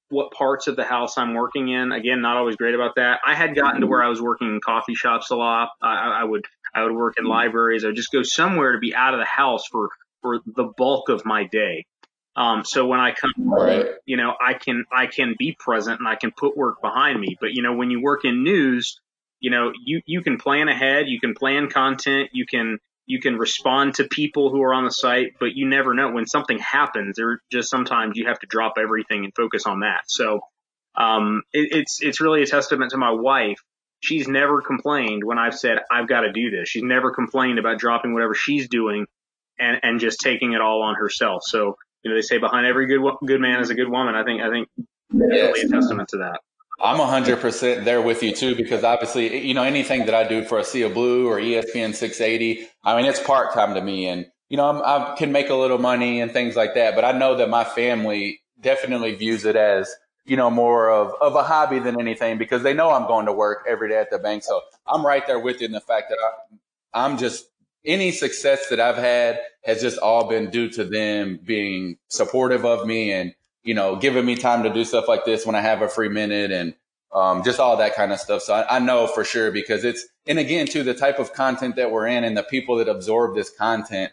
what 0.09 0.31
parts 0.31 0.67
of 0.67 0.77
the 0.77 0.85
house 0.85 1.19
I'm 1.19 1.35
working 1.35 1.69
in. 1.69 1.93
Again, 1.93 2.21
not 2.21 2.37
always 2.37 2.57
great 2.57 2.75
about 2.75 2.95
that. 2.97 3.21
I 3.27 3.35
had 3.35 3.55
gotten 3.55 3.81
to 3.81 3.87
where 3.87 4.03
I 4.03 4.09
was 4.09 4.21
working 4.21 4.49
in 4.49 4.61
coffee 4.61 4.95
shops 4.95 5.31
a 5.31 5.37
lot. 5.37 5.71
I, 5.83 6.21
I 6.21 6.25
would 6.25 6.45
I 6.75 6.85
would 6.85 6.93
work 6.93 7.15
in 7.19 7.25
libraries. 7.25 7.85
I 7.85 7.89
would 7.89 7.97
just 7.97 8.13
go 8.13 8.23
somewhere 8.23 8.73
to 8.73 8.79
be 8.79 8.95
out 8.95 9.15
of 9.15 9.21
the 9.21 9.27
house 9.27 9.67
for 9.71 9.89
for 10.23 10.41
the 10.47 10.73
bulk 10.77 11.09
of 11.09 11.25
my 11.25 11.45
day. 11.45 11.87
Um, 12.37 12.65
so 12.65 12.87
when 12.87 13.01
I 13.01 13.13
come, 13.13 13.33
right. 13.39 13.87
you 14.05 14.17
know, 14.17 14.35
I 14.41 14.55
can 14.55 14.85
I 14.95 15.07
can 15.07 15.35
be 15.39 15.57
present 15.59 16.01
and 16.01 16.09
I 16.09 16.17
can 16.17 16.33
put 16.33 16.57
work 16.57 16.83
behind 16.83 17.19
me. 17.19 17.37
But 17.41 17.53
you 17.53 17.63
know, 17.63 17.75
when 17.75 17.91
you 17.91 18.03
work 18.03 18.25
in 18.25 18.45
news, 18.45 19.01
you 19.41 19.51
know, 19.51 19.73
you 19.85 20.03
you 20.07 20.23
can 20.23 20.37
plan 20.37 20.69
ahead, 20.69 21.07
you 21.09 21.19
can 21.19 21.35
plan 21.35 21.71
content, 21.71 22.31
you 22.33 22.47
can 22.47 22.79
you 23.07 23.21
can 23.21 23.37
respond 23.37 23.95
to 23.95 24.05
people 24.05 24.51
who 24.51 24.63
are 24.63 24.75
on 24.75 24.85
the 24.85 24.91
site, 24.91 25.35
but 25.39 25.55
you 25.55 25.69
never 25.69 25.95
know 25.95 26.11
when 26.11 26.27
something 26.27 26.59
happens. 26.59 27.19
Or 27.19 27.41
just 27.51 27.71
sometimes 27.71 28.17
you 28.17 28.27
have 28.27 28.41
to 28.41 28.47
drop 28.47 28.75
everything 28.79 29.25
and 29.25 29.33
focus 29.35 29.65
on 29.65 29.81
that. 29.81 30.03
So 30.09 30.41
um, 30.97 31.43
it, 31.53 31.69
it's 31.73 31.99
it's 32.03 32.21
really 32.21 32.43
a 32.43 32.47
testament 32.47 32.91
to 32.91 32.99
my 32.99 33.11
wife. 33.11 33.59
She's 34.01 34.29
never 34.29 34.61
complained 34.61 35.25
when 35.25 35.39
I've 35.39 35.57
said 35.57 35.79
I've 35.91 36.09
got 36.09 36.21
to 36.21 36.33
do 36.33 36.51
this. 36.51 36.69
She's 36.69 36.83
never 36.83 37.13
complained 37.13 37.59
about 37.59 37.79
dropping 37.79 38.13
whatever 38.13 38.35
she's 38.35 38.69
doing 38.69 39.07
and 39.59 39.79
and 39.83 40.01
just 40.01 40.21
taking 40.21 40.53
it 40.53 40.61
all 40.61 40.83
on 40.83 40.97
herself. 40.97 41.43
So 41.45 41.77
you 42.03 42.11
know 42.11 42.17
they 42.17 42.23
say 42.23 42.39
behind 42.39 42.67
every 42.67 42.87
good 42.87 43.01
good 43.25 43.41
man 43.41 43.61
is 43.61 43.71
a 43.71 43.75
good 43.75 43.89
woman. 43.89 44.15
I 44.15 44.25
think 44.25 44.43
I 44.43 44.51
think 44.51 44.69
yes. 44.77 44.87
really 45.11 45.61
a 45.63 45.69
testament 45.69 46.09
to 46.11 46.19
that. 46.19 46.41
I'm 46.79 46.99
100% 46.99 47.85
there 47.85 48.03
with 48.03 48.23
you 48.23 48.35
too, 48.35 48.55
because 48.55 48.85
obviously, 48.85 49.47
you 49.47 49.55
know, 49.55 49.63
anything 49.63 50.07
that 50.07 50.15
I 50.15 50.29
do 50.29 50.45
for 50.45 50.59
a 50.59 50.65
Sea 50.65 50.83
of 50.83 50.95
Blue 50.95 51.27
or 51.27 51.39
ESPN 51.39 51.95
680, 51.95 52.67
I 52.85 52.97
mean, 52.97 53.07
it's 53.07 53.21
part 53.21 53.55
time 53.55 53.75
to 53.75 53.81
me. 53.81 54.09
And 54.09 54.27
you 54.49 54.57
know, 54.57 54.69
I'm, 54.69 54.83
I 54.83 55.17
can 55.17 55.33
make 55.33 55.51
a 55.51 55.55
little 55.55 55.79
money 55.79 56.21
and 56.21 56.31
things 56.33 56.57
like 56.57 56.75
that. 56.75 56.95
But 56.95 57.05
I 57.05 57.13
know 57.13 57.37
that 57.37 57.49
my 57.49 57.65
family 57.65 58.41
definitely 58.61 59.15
views 59.15 59.45
it 59.45 59.57
as, 59.57 59.93
you 60.25 60.37
know, 60.37 60.51
more 60.51 60.91
of, 60.91 61.13
of 61.21 61.35
a 61.35 61.43
hobby 61.43 61.79
than 61.79 62.01
anything 62.01 62.39
because 62.39 62.63
they 62.63 62.75
know 62.75 62.91
I'm 62.91 63.07
going 63.07 63.27
to 63.27 63.33
work 63.33 63.65
every 63.69 63.89
day 63.89 63.99
at 63.99 64.11
the 64.11 64.19
bank. 64.19 64.43
So 64.45 64.61
I'm 64.87 65.05
right 65.05 65.27
there 65.27 65.41
with 65.41 65.61
you 65.61 65.67
in 65.67 65.73
the 65.73 65.81
fact 65.81 66.11
that 66.11 66.19
I, 66.23 67.05
I'm 67.05 67.19
just 67.19 67.47
any 67.85 68.11
success 68.11 68.69
that 68.69 68.81
I've 68.81 68.97
had 68.97 69.41
has 69.65 69.81
just 69.81 69.99
all 69.99 70.29
been 70.29 70.51
due 70.51 70.69
to 70.71 70.85
them 70.85 71.39
being 71.45 71.99
supportive 72.09 72.65
of 72.65 72.87
me 72.87 73.13
and, 73.13 73.35
you 73.67 73.75
know, 73.75 73.97
giving 73.97 74.25
me 74.25 74.37
time 74.37 74.63
to 74.63 74.73
do 74.73 74.85
stuff 74.85 75.09
like 75.09 75.25
this 75.25 75.45
when 75.45 75.57
I 75.57 75.61
have 75.61 75.83
a 75.83 75.89
free 75.89 76.09
minute 76.09 76.53
and 76.53 76.75
um, 77.13 77.43
just 77.43 77.59
all 77.59 77.77
that 77.79 77.97
kind 77.97 78.13
of 78.13 78.21
stuff. 78.21 78.43
So 78.43 78.55
I, 78.55 78.77
I, 78.77 78.79
know 78.79 79.09
for 79.09 79.25
sure 79.25 79.51
because 79.51 79.85
it's, 79.85 80.07
and 80.27 80.39
again, 80.39 80.67
too, 80.67 80.85
the 80.85 80.95
type 80.95 81.19
of 81.19 81.33
content 81.33 81.75
that 81.77 81.91
we're 81.91 82.07
in 82.07 82.23
and 82.23 82.37
the 82.37 82.45
people 82.45 82.77
that 82.77 82.89
absorb 82.89 83.35
this 83.35 83.51
content, 83.51 84.13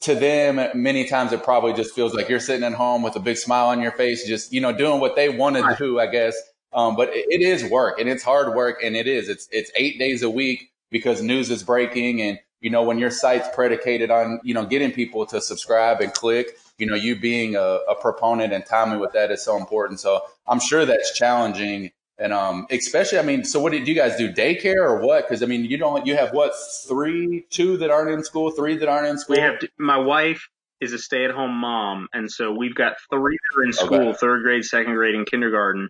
to 0.00 0.14
them, 0.14 0.60
many 0.74 1.06
times 1.06 1.32
it 1.32 1.42
probably 1.42 1.72
just 1.72 1.94
feels 1.94 2.12
like 2.12 2.28
you're 2.28 2.40
sitting 2.40 2.64
at 2.64 2.74
home 2.74 3.02
with 3.02 3.16
a 3.16 3.20
big 3.20 3.36
smile 3.36 3.68
on 3.68 3.80
your 3.80 3.92
face, 3.92 4.26
just, 4.26 4.52
you 4.52 4.60
know, 4.60 4.72
doing 4.72 5.00
what 5.00 5.16
they 5.16 5.28
want 5.28 5.56
to 5.56 5.76
do, 5.78 5.98
I 6.00 6.06
guess. 6.06 6.36
Um, 6.72 6.96
but 6.96 7.08
it, 7.10 7.24
it 7.30 7.42
is 7.42 7.64
work 7.70 8.00
and 8.00 8.08
it's 8.08 8.22
hard 8.22 8.54
work 8.54 8.82
and 8.82 8.96
it 8.96 9.06
is, 9.06 9.28
it's, 9.28 9.48
it's 9.52 9.70
eight 9.76 9.98
days 9.98 10.22
a 10.22 10.28
week 10.28 10.70
because 10.90 11.22
news 11.22 11.50
is 11.50 11.62
breaking 11.62 12.20
and, 12.20 12.38
you 12.60 12.70
know, 12.70 12.82
when 12.82 12.98
your 12.98 13.10
site's 13.10 13.48
predicated 13.54 14.10
on, 14.10 14.40
you 14.42 14.54
know, 14.54 14.66
getting 14.66 14.90
people 14.90 15.24
to 15.26 15.40
subscribe 15.40 16.00
and 16.00 16.12
click, 16.12 16.58
you 16.78 16.86
know, 16.86 16.94
you 16.94 17.18
being 17.18 17.56
a, 17.56 17.78
a 17.88 17.94
proponent 17.94 18.52
and 18.52 18.64
timely 18.64 18.98
with 18.98 19.12
that 19.12 19.30
is 19.30 19.42
so 19.42 19.56
important. 19.56 20.00
So 20.00 20.22
I'm 20.46 20.60
sure 20.60 20.84
that's 20.84 21.16
challenging. 21.16 21.90
And 22.18 22.32
um, 22.32 22.66
especially, 22.70 23.18
I 23.18 23.22
mean, 23.22 23.44
so 23.44 23.60
what 23.60 23.72
did 23.72 23.86
you 23.86 23.94
guys 23.94 24.16
do? 24.16 24.32
Daycare 24.32 24.76
or 24.76 25.00
what? 25.00 25.26
Because 25.26 25.42
I 25.42 25.46
mean, 25.46 25.64
you 25.64 25.76
don't, 25.76 26.06
you 26.06 26.16
have 26.16 26.32
what 26.32 26.52
three, 26.88 27.46
two 27.50 27.76
that 27.78 27.90
aren't 27.90 28.10
in 28.10 28.24
school, 28.24 28.50
three 28.50 28.76
that 28.78 28.88
aren't 28.88 29.08
in 29.08 29.18
school. 29.18 29.36
We 29.36 29.42
have 29.42 29.60
my 29.78 29.98
wife 29.98 30.48
is 30.80 30.92
a 30.92 30.98
stay-at-home 30.98 31.54
mom, 31.54 32.08
and 32.12 32.30
so 32.30 32.52
we've 32.52 32.74
got 32.74 32.96
three 33.10 33.36
that 33.36 33.58
are 33.58 33.64
in 33.64 33.72
school, 33.72 34.08
okay. 34.08 34.18
third 34.18 34.42
grade, 34.42 34.64
second 34.64 34.94
grade, 34.94 35.14
and 35.14 35.26
kindergarten, 35.26 35.88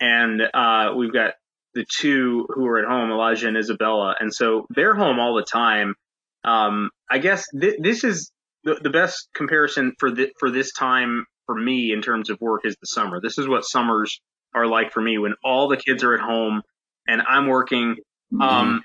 and 0.00 0.40
uh, 0.54 0.94
we've 0.96 1.12
got 1.12 1.34
the 1.74 1.84
two 1.98 2.46
who 2.48 2.66
are 2.66 2.78
at 2.78 2.88
home, 2.88 3.10
Elijah 3.10 3.48
and 3.48 3.56
Isabella, 3.56 4.16
and 4.18 4.34
so 4.34 4.66
they're 4.70 4.94
home 4.94 5.18
all 5.18 5.34
the 5.34 5.44
time. 5.44 5.94
Um, 6.42 6.90
I 7.10 7.18
guess 7.18 7.44
th- 7.58 7.76
this 7.80 8.02
is 8.02 8.30
the, 8.64 8.76
the 8.82 8.90
best 8.90 9.28
comparison 9.34 9.92
for 9.98 10.10
the, 10.10 10.30
for 10.38 10.50
this 10.50 10.72
time 10.72 11.26
for 11.46 11.54
me 11.54 11.92
in 11.92 12.02
terms 12.02 12.30
of 12.30 12.40
work 12.40 12.62
is 12.64 12.76
the 12.80 12.86
summer. 12.86 13.20
This 13.20 13.38
is 13.38 13.46
what 13.48 13.64
summers 13.64 14.20
are 14.54 14.66
like 14.66 14.92
for 14.92 15.00
me 15.00 15.18
when 15.18 15.34
all 15.44 15.68
the 15.68 15.76
kids 15.76 16.02
are 16.04 16.14
at 16.14 16.20
home 16.20 16.62
and 17.06 17.22
I'm 17.22 17.46
working. 17.46 17.96
Mm-hmm. 18.32 18.40
Um, 18.40 18.84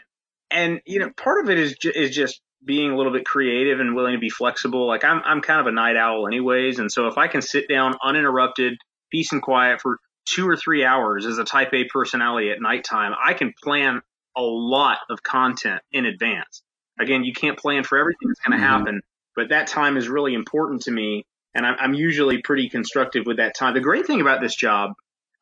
and 0.52 0.82
you 0.86 1.00
know, 1.00 1.12
part 1.16 1.44
of 1.44 1.50
it 1.50 1.60
is 1.60 1.76
ju- 1.78 1.94
is 1.94 2.16
just 2.16 2.42
being 2.66 2.92
a 2.92 2.98
little 2.98 3.14
bit 3.14 3.26
creative 3.26 3.80
and 3.80 3.96
willing 3.96 4.14
to 4.14 4.20
be 4.20 4.30
flexible. 4.30 4.88
Like 4.88 5.04
I'm 5.04 5.22
I'm 5.24 5.42
kind 5.42 5.62
of 5.62 5.68
a 5.68 5.72
night 5.72 5.96
owl 5.96 6.28
anyways, 6.28 6.80
and 6.80 6.92
so 6.92 7.08
if 7.08 7.18
I 7.18 7.28
can 7.28 7.42
sit 7.42 7.70
down 7.70 7.96
uninterrupted, 8.04 8.78
peace 9.12 9.32
and 9.32 9.42
quiet 9.42 9.82
for 9.82 10.00
two 10.26 10.48
or 10.48 10.58
three 10.58 10.84
hours 10.84 11.26
as 11.26 11.38
a 11.38 11.44
type 11.44 11.74
A 11.74 11.86
personality 11.86 12.52
at 12.52 12.62
nighttime, 12.62 13.14
I 13.24 13.34
can 13.34 13.54
plan 13.64 14.02
a 14.36 14.42
lot 14.42 15.00
of 15.10 15.24
content 15.24 15.82
in 15.92 16.06
advance. 16.06 16.64
Again, 17.00 17.24
you 17.24 17.34
can't 17.34 17.58
plan 17.58 17.84
for 17.84 17.98
everything 17.98 18.28
that's 18.28 18.40
going 18.40 18.60
to 18.60 18.64
mm-hmm. 18.64 18.78
happen, 18.78 19.02
but 19.40 19.50
that 19.50 19.68
time 19.68 19.96
is 19.96 20.10
really 20.10 20.34
important 20.34 20.82
to 20.82 20.92
me. 20.92 21.26
And 21.56 21.66
I'm, 21.66 21.76
I'm, 21.80 21.94
usually 21.94 22.42
pretty 22.42 22.68
constructive 22.68 23.26
with 23.26 23.38
that 23.38 23.56
time. 23.56 23.74
The 23.74 23.80
great 23.80 24.06
thing 24.06 24.20
about 24.20 24.42
this 24.42 24.54
job 24.54 24.92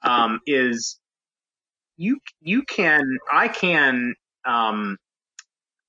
um, 0.04 0.40
is 0.46 1.00
you 1.98 2.20
you 2.40 2.62
can 2.62 3.18
I 3.32 3.48
can 3.48 4.14
um, 4.46 4.98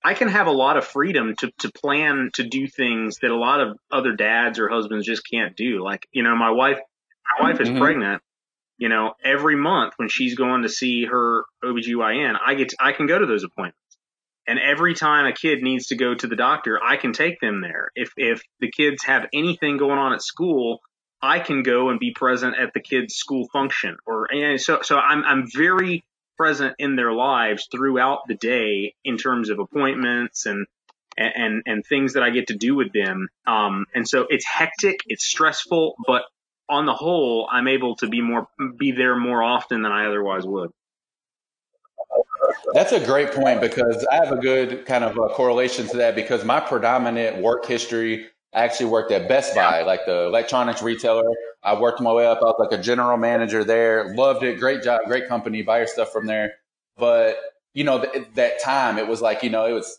I 0.03 0.15
can 0.15 0.29
have 0.29 0.47
a 0.47 0.53
lot 0.53 0.79
of 0.79 0.87
freedom 0.87 1.35
to 1.41 1.53
to 1.59 1.71
plan 1.71 2.31
to 2.35 2.45
do 2.45 2.67
things 2.67 3.19
that 3.19 3.31
a 3.31 3.37
lot 3.37 3.61
of 3.61 3.77
other 3.93 4.17
dads 4.17 4.59
or 4.59 4.71
husbands 4.71 5.07
just 5.07 5.23
can't 5.31 5.55
do. 5.55 5.85
Like 5.85 6.09
you 6.11 6.23
know, 6.23 6.35
my 6.35 6.51
wife 6.51 6.79
my 7.39 7.51
wife 7.51 7.61
is 7.61 7.69
mm-hmm. 7.69 7.79
pregnant. 7.79 8.23
You 8.79 8.89
know, 8.89 9.13
every 9.23 9.57
month 9.57 9.95
when 9.99 10.09
she's 10.09 10.35
going 10.35 10.63
to 10.63 10.69
see 10.69 11.05
her 11.05 11.45
OBGYN, 11.63 12.39
I 12.45 12.55
get 12.55 12.71
to, 12.71 12.77
I 12.81 12.93
can 12.93 13.07
go 13.07 13.19
to 13.19 13.27
those 13.27 13.45
appointments. 13.45 13.88
And 14.49 14.59
every 14.59 14.95
time 14.95 15.27
a 15.27 15.33
kid 15.33 15.63
needs 15.63 15.89
to 15.89 15.97
go 15.97 16.15
to 16.15 16.27
the 16.27 16.35
doctor, 16.35 16.81
I 16.83 16.97
can 16.97 17.13
take 17.13 17.39
them 17.39 17.61
there. 17.61 17.91
If 17.95 18.13
if 18.17 18.43
the 18.61 18.71
kids 18.71 19.05
have 19.05 19.27
anything 19.35 19.77
going 19.77 19.99
on 19.99 20.15
at 20.15 20.23
school, 20.23 20.81
I 21.21 21.39
can 21.39 21.63
go 21.63 21.91
and 21.91 22.01
be 22.01 22.13
present 22.13 22.57
at 22.59 22.73
the 22.73 22.81
kids' 22.81 23.15
school 23.15 23.47
function. 23.53 23.99
Or 24.07 24.27
and 24.33 24.59
so 24.61 24.81
so 24.83 24.97
I'm 24.99 25.23
I'm 25.25 25.47
very 25.55 26.03
present 26.39 26.77
in 26.79 26.97
their 26.97 27.13
lives 27.13 27.69
throughout 27.71 28.21
the 28.27 28.35
day 28.35 28.95
in 29.05 29.19
terms 29.19 29.51
of 29.51 29.59
appointments 29.59 30.47
and 30.47 30.67
and 31.19 31.63
and 31.67 31.85
things 31.85 32.15
that 32.15 32.23
I 32.23 32.31
get 32.31 32.47
to 32.47 32.57
do 32.57 32.75
with 32.75 32.93
them. 32.93 33.29
Um, 33.47 33.87
and 33.95 34.09
so 34.09 34.27
it's 34.31 34.47
hectic, 34.47 35.01
it's 35.07 35.27
stressful, 35.27 35.97
but 36.07 36.23
on 36.71 36.87
the 36.87 36.95
whole, 36.95 37.49
I'm 37.51 37.67
able 37.69 37.97
to 37.97 38.09
be 38.09 38.21
more 38.21 38.47
be 38.79 38.93
there 38.93 39.17
more 39.17 39.43
often 39.43 39.83
than 39.83 39.93
I 39.93 40.07
otherwise 40.07 40.47
would. 40.47 40.71
That's 42.73 42.93
a 42.93 43.05
great 43.05 43.33
point 43.33 43.61
because 43.61 44.07
I 44.11 44.17
have 44.17 44.33
a 44.33 44.37
good 44.37 44.87
kind 44.87 45.05
of 45.05 45.17
a 45.17 45.29
correlation 45.29 45.87
to 45.89 45.97
that 45.99 46.15
because 46.15 46.45
my 46.45 46.61
predominant 46.61 47.43
work 47.43 47.67
history 47.67 48.29
I 48.55 48.65
actually 48.65 48.87
worked 48.87 49.13
at 49.13 49.29
Best 49.29 49.55
Buy, 49.55 49.83
like 49.83 50.07
the 50.07 50.27
electronics 50.27 50.83
retailer. 50.83 51.25
I 51.63 51.79
worked 51.79 52.01
my 52.01 52.13
way 52.13 52.27
up. 52.27 52.39
I 52.41 52.47
was 52.47 52.57
like 52.59 52.79
a 52.79 52.83
general 52.83 53.19
manager 53.19 53.63
there. 53.63 54.15
Loved 54.15 54.43
it. 54.43 54.59
Great 54.59 54.83
job. 54.83 55.03
Great 55.07 55.29
company. 55.29 55.63
Buy 55.63 55.79
your 55.79 55.87
stuff 55.87 56.13
from 56.13 56.27
there. 56.27 56.55
But, 56.97 57.39
you 57.75 57.85
know, 57.85 58.03
th- 58.03 58.27
that 58.35 58.61
time 58.61 58.99
it 58.99 59.07
was 59.07 59.21
like, 59.21 59.43
you 59.43 59.51
know, 59.51 59.67
it 59.67 59.73
was 59.73 59.99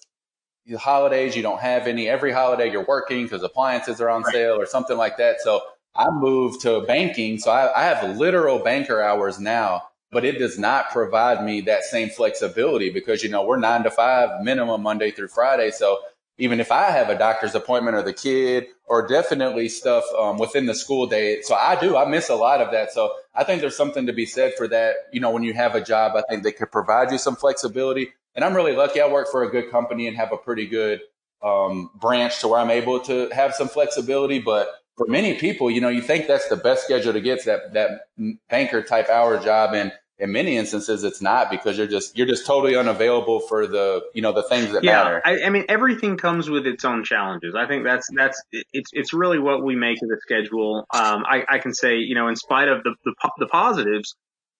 holidays. 0.78 1.36
You 1.36 1.44
don't 1.44 1.60
have 1.60 1.86
any. 1.86 2.10
Every 2.10 2.32
holiday 2.32 2.72
you're 2.72 2.86
working 2.86 3.24
because 3.24 3.44
appliances 3.44 4.02
are 4.02 4.10
on 4.10 4.24
right. 4.24 4.34
sale 4.34 4.60
or 4.60 4.66
something 4.66 4.98
like 4.98 5.18
that. 5.18 5.42
So 5.42 5.62
I 5.96 6.10
moved 6.10 6.62
to 6.62 6.82
banking. 6.82 7.38
So 7.38 7.52
I, 7.52 7.80
I 7.80 7.84
have 7.84 8.18
literal 8.18 8.60
banker 8.60 9.02
hours 9.02 9.40
now 9.40 9.89
but 10.12 10.26
it 10.26 10.40
does 10.40 10.58
not 10.58 10.90
provide 10.92 11.44
me 11.44 11.62
that 11.62 11.84
same 11.84 12.10
flexibility 12.10 12.90
because 12.90 13.24
you 13.24 13.30
know 13.30 13.44
we're 13.44 13.58
nine 13.58 13.84
to 13.84 13.92
five 13.92 14.42
minimum 14.42 14.82
Monday 14.82 15.12
through 15.12 15.28
Friday. 15.28 15.72
So 15.72 16.00
even 16.38 16.60
if 16.60 16.72
I 16.72 16.92
have 16.92 17.10
a 17.10 17.18
doctor's 17.18 17.54
appointment 17.54 17.96
or 17.96 18.02
the 18.02 18.14
kid 18.14 18.68
or 18.86 19.06
definitely 19.08 19.70
stuff 19.70 20.04
um, 20.18 20.38
within 20.38 20.66
the 20.66 20.74
school 20.74 21.06
day, 21.06 21.42
so 21.42 21.56
I 21.56 21.80
do 21.80 21.98
I 21.98 22.06
miss 22.06 22.30
a 22.30 22.36
lot 22.36 22.62
of 22.62 22.72
that. 22.72 22.92
So 22.92 23.14
I 23.36 23.44
think 23.44 23.62
there's 23.62 23.78
something 23.78 24.06
to 24.08 24.14
be 24.14 24.26
said 24.26 24.54
for 24.58 24.68
that. 24.68 24.96
You 25.12 25.20
know, 25.20 25.32
when 25.32 25.44
you 25.44 25.54
have 25.54 25.76
a 25.76 25.82
job, 25.82 26.16
I 26.16 26.24
think 26.30 26.44
they 26.44 26.52
could 26.52 26.72
provide 26.72 27.12
you 27.12 27.18
some 27.18 27.36
flexibility. 27.36 28.14
And 28.36 28.46
I'm 28.46 28.56
really 28.56 28.76
lucky. 28.76 29.02
I 29.02 29.08
work 29.08 29.28
for 29.30 29.44
a 29.44 29.50
good 29.50 29.70
company 29.70 30.08
and 30.08 30.16
have 30.16 30.32
a 30.32 30.38
pretty 30.38 30.66
good 30.66 31.02
um, 31.42 31.92
branch 31.96 32.40
to 32.40 32.48
where 32.48 32.60
I'm 32.60 32.70
able 32.70 33.00
to 33.02 33.30
have 33.30 33.54
some 33.56 33.68
flexibility, 33.68 34.40
but 34.40 34.70
for 35.00 35.08
many 35.08 35.36
people, 35.36 35.72
you 35.72 35.80
know, 35.80 35.88
you 35.88 36.02
think 36.02 36.28
that's 36.28 36.50
the 36.50 36.58
best 36.58 36.84
schedule 36.84 37.14
to 37.14 37.22
get 37.22 37.46
that 37.46 37.74
that 37.74 38.08
banker 38.50 38.84
type 38.84 39.10
hour 39.10 39.40
job, 39.40 39.74
and 39.74 39.94
in 40.20 40.34
many 40.34 40.58
instances, 40.58 41.04
it's 41.04 41.22
not 41.22 41.50
because 41.50 41.78
you're 41.78 41.88
just 41.88 42.18
you're 42.18 42.28
just 42.28 42.46
totally 42.46 42.76
unavailable 42.76 43.40
for 43.40 43.68
the 43.68 44.04
you 44.14 44.22
know 44.22 44.34
the 44.34 44.44
things 44.44 44.72
that 44.74 44.84
yeah, 44.84 45.04
matter. 45.04 45.22
I, 45.24 45.44
I 45.44 45.50
mean, 45.50 45.66
everything 45.70 46.18
comes 46.18 46.50
with 46.50 46.68
its 46.68 46.84
own 46.84 47.04
challenges. 47.04 47.56
I 47.56 47.68
think 47.68 47.86
that's 47.86 48.08
that's 48.14 48.42
it's 48.74 48.92
it's 48.94 49.14
really 49.14 49.40
what 49.40 49.64
we 49.64 49.76
make 49.76 50.02
of 50.02 50.10
the 50.10 50.18
schedule. 50.22 50.86
Um, 50.94 51.24
I, 51.26 51.46
I 51.48 51.60
can 51.60 51.74
say, 51.74 51.98
you 51.98 52.16
know, 52.16 52.28
in 52.28 52.36
spite 52.36 52.68
of 52.68 52.84
the, 52.84 52.96
the 53.06 53.14
the 53.40 53.48
positives, 53.48 54.16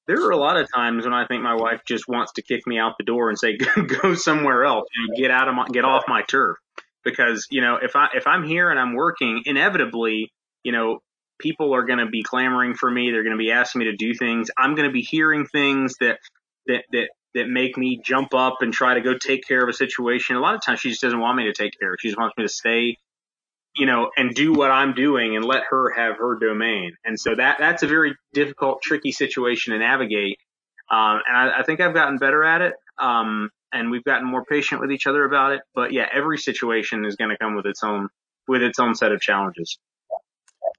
there 0.08 0.26
are 0.26 0.32
a 0.32 0.38
lot 0.38 0.56
of 0.58 0.68
times 0.74 1.04
when 1.04 1.14
I 1.14 1.28
think 1.28 1.44
my 1.44 1.56
wife 1.56 1.82
just 1.86 2.08
wants 2.08 2.34
to 2.34 2.42
kick 2.42 2.66
me 2.66 2.80
out 2.80 2.94
the 2.98 3.04
door 3.04 3.30
and 3.30 3.38
say, 3.38 3.58
"Go 4.02 4.16
somewhere 4.16 4.64
else, 4.64 4.88
get 5.18 5.30
out 5.30 5.50
of 5.50 5.56
my, 5.56 5.68
get 5.68 5.84
off 5.84 6.06
my 6.08 6.22
turf." 6.22 6.58
because 7.04 7.48
you 7.50 7.62
know 7.62 7.78
if 7.82 7.96
I 7.96 8.10
if 8.16 8.28
I'm 8.28 8.44
here 8.44 8.70
and 8.70 8.80
I'm 8.80 8.94
working, 8.94 9.44
inevitably, 9.46 10.32
you 10.64 10.72
know, 10.72 11.00
people 11.40 11.74
are 11.74 11.84
going 11.84 12.00
to 12.00 12.08
be 12.08 12.24
clamoring 12.24 12.76
for 12.76 12.90
me. 12.90 13.12
They're 13.12 13.24
going 13.24 13.38
to 13.38 13.42
be 13.42 13.52
asking 13.52 13.80
me 13.80 13.86
to 13.86 13.96
do 13.96 14.14
things. 14.14 14.50
I'm 14.58 14.76
going 14.76 14.88
to 14.88 14.94
be 14.94 15.02
hearing 15.02 15.46
things 15.46 15.96
that 16.00 16.20
that 16.68 16.84
that 16.92 17.10
that 17.36 17.48
make 17.48 17.78
me 17.78 18.02
jump 18.04 18.34
up 18.34 18.58
and 18.62 18.74
try 18.74 18.96
to 18.96 19.02
go 19.02 19.18
take 19.18 19.48
care 19.48 19.64
of 19.64 19.70
a 19.70 19.74
situation. 19.74 20.36
A 20.36 20.40
lot 20.40 20.56
of 20.56 20.62
times 20.66 20.80
she 20.80 20.90
just 20.90 21.02
doesn't 21.02 21.20
want 21.20 21.38
me 21.38 21.46
to 21.46 21.54
take 21.54 21.74
care. 21.80 21.96
She 22.00 22.10
just 22.10 22.20
wants 22.20 22.36
me 22.38 22.44
to 22.44 22.50
stay, 22.50 22.98
you 23.76 23.86
know, 23.86 24.10
and 24.18 24.34
do 24.34 24.54
what 24.54 24.72
I'm 24.72 24.94
doing 24.94 25.36
and 25.36 25.46
let 25.46 25.64
her 25.70 25.92
have 25.96 26.18
her 26.18 26.38
domain. 26.40 26.94
And 27.06 27.20
so 27.20 27.36
that 27.36 27.58
that's 27.60 27.84
a 27.84 27.88
very 27.88 28.16
difficult, 28.34 28.82
tricky 28.82 29.12
situation 29.12 29.74
to 29.74 29.80
navigate. 29.80 30.38
Um, 30.92 31.22
and 31.28 31.38
I, 31.38 31.60
I, 31.60 31.64
think 31.64 31.82
I've 31.82 31.94
gotten 31.94 32.18
better 32.18 32.44
at 32.44 32.62
it. 32.62 32.74
Um, 32.98 33.52
and 33.72 33.92
we've 33.92 34.04
gotten 34.04 34.28
more 34.28 34.44
patient 34.44 34.82
with 34.82 34.92
each 34.92 35.06
other 35.06 35.24
about 35.24 35.52
it. 35.52 35.62
But 35.76 35.94
yeah, 35.94 36.08
every 36.12 36.40
situation 36.40 37.06
is 37.06 37.16
going 37.16 37.30
to 37.30 37.38
come 37.38 37.56
with 37.56 37.68
its 37.68 37.84
own 37.84 38.10
with 38.48 38.64
its 38.64 38.80
own 38.80 38.96
set 38.96 39.12
of 39.12 39.22
challenges. 39.22 39.78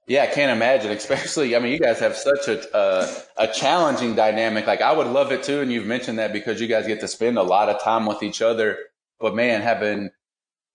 Yeah, 0.07 0.23
I 0.23 0.27
can't 0.27 0.51
imagine. 0.51 0.91
Especially, 0.97 1.55
I 1.55 1.59
mean, 1.59 1.71
you 1.71 1.79
guys 1.79 1.99
have 1.99 2.15
such 2.15 2.47
a 2.47 3.23
a 3.37 3.47
challenging 3.47 4.15
dynamic. 4.15 4.67
Like, 4.67 4.81
I 4.81 4.91
would 4.91 5.07
love 5.07 5.31
it 5.31 5.43
too, 5.43 5.61
and 5.61 5.71
you've 5.71 5.85
mentioned 5.85 6.19
that 6.19 6.33
because 6.33 6.59
you 6.59 6.67
guys 6.67 6.87
get 6.87 6.99
to 7.01 7.07
spend 7.07 7.37
a 7.37 7.43
lot 7.43 7.69
of 7.69 7.81
time 7.81 8.05
with 8.05 8.23
each 8.23 8.41
other. 8.41 8.77
But 9.19 9.35
man, 9.35 9.61
having 9.61 10.09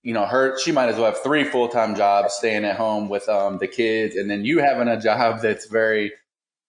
you 0.02 0.14
know 0.14 0.24
her, 0.24 0.58
she 0.58 0.72
might 0.72 0.88
as 0.88 0.96
well 0.96 1.06
have 1.06 1.22
three 1.22 1.44
full 1.44 1.68
time 1.68 1.94
jobs, 1.94 2.34
staying 2.34 2.64
at 2.64 2.76
home 2.76 3.08
with 3.08 3.28
um, 3.28 3.58
the 3.58 3.68
kids, 3.68 4.16
and 4.16 4.30
then 4.30 4.44
you 4.44 4.58
having 4.58 4.88
a 4.88 5.00
job 5.08 5.42
that's 5.42 5.66
very 5.66 6.12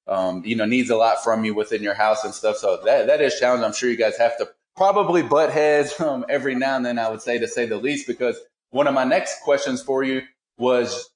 um, 0.08 0.44
you 0.46 0.56
know 0.56 0.66
needs 0.66 0.90
a 0.90 0.98
lot 0.98 1.24
from 1.24 1.46
you 1.46 1.54
within 1.54 1.84
your 1.84 1.94
house 1.94 2.24
and 2.24 2.34
stuff. 2.34 2.58
So 2.58 2.80
that 2.86 3.08
that 3.08 3.22
is 3.22 3.40
challenging. 3.40 3.66
I'm 3.66 3.74
sure 3.74 3.90
you 3.90 3.98
guys 3.98 4.18
have 4.18 4.38
to 4.38 4.50
probably 4.76 5.24
butt 5.24 5.52
heads 5.52 6.00
um, 6.00 6.26
every 6.30 6.56
now 6.56 6.76
and 6.76 6.86
then. 6.86 7.00
I 7.00 7.10
would 7.10 7.22
say 7.22 7.38
to 7.40 7.48
say 7.48 7.66
the 7.66 7.78
least 7.78 8.08
because 8.08 8.40
one 8.70 8.88
of 8.88 8.94
my 8.94 9.04
next 9.04 9.42
questions 9.42 9.82
for 9.82 10.04
you 10.04 10.22
was 10.58 11.10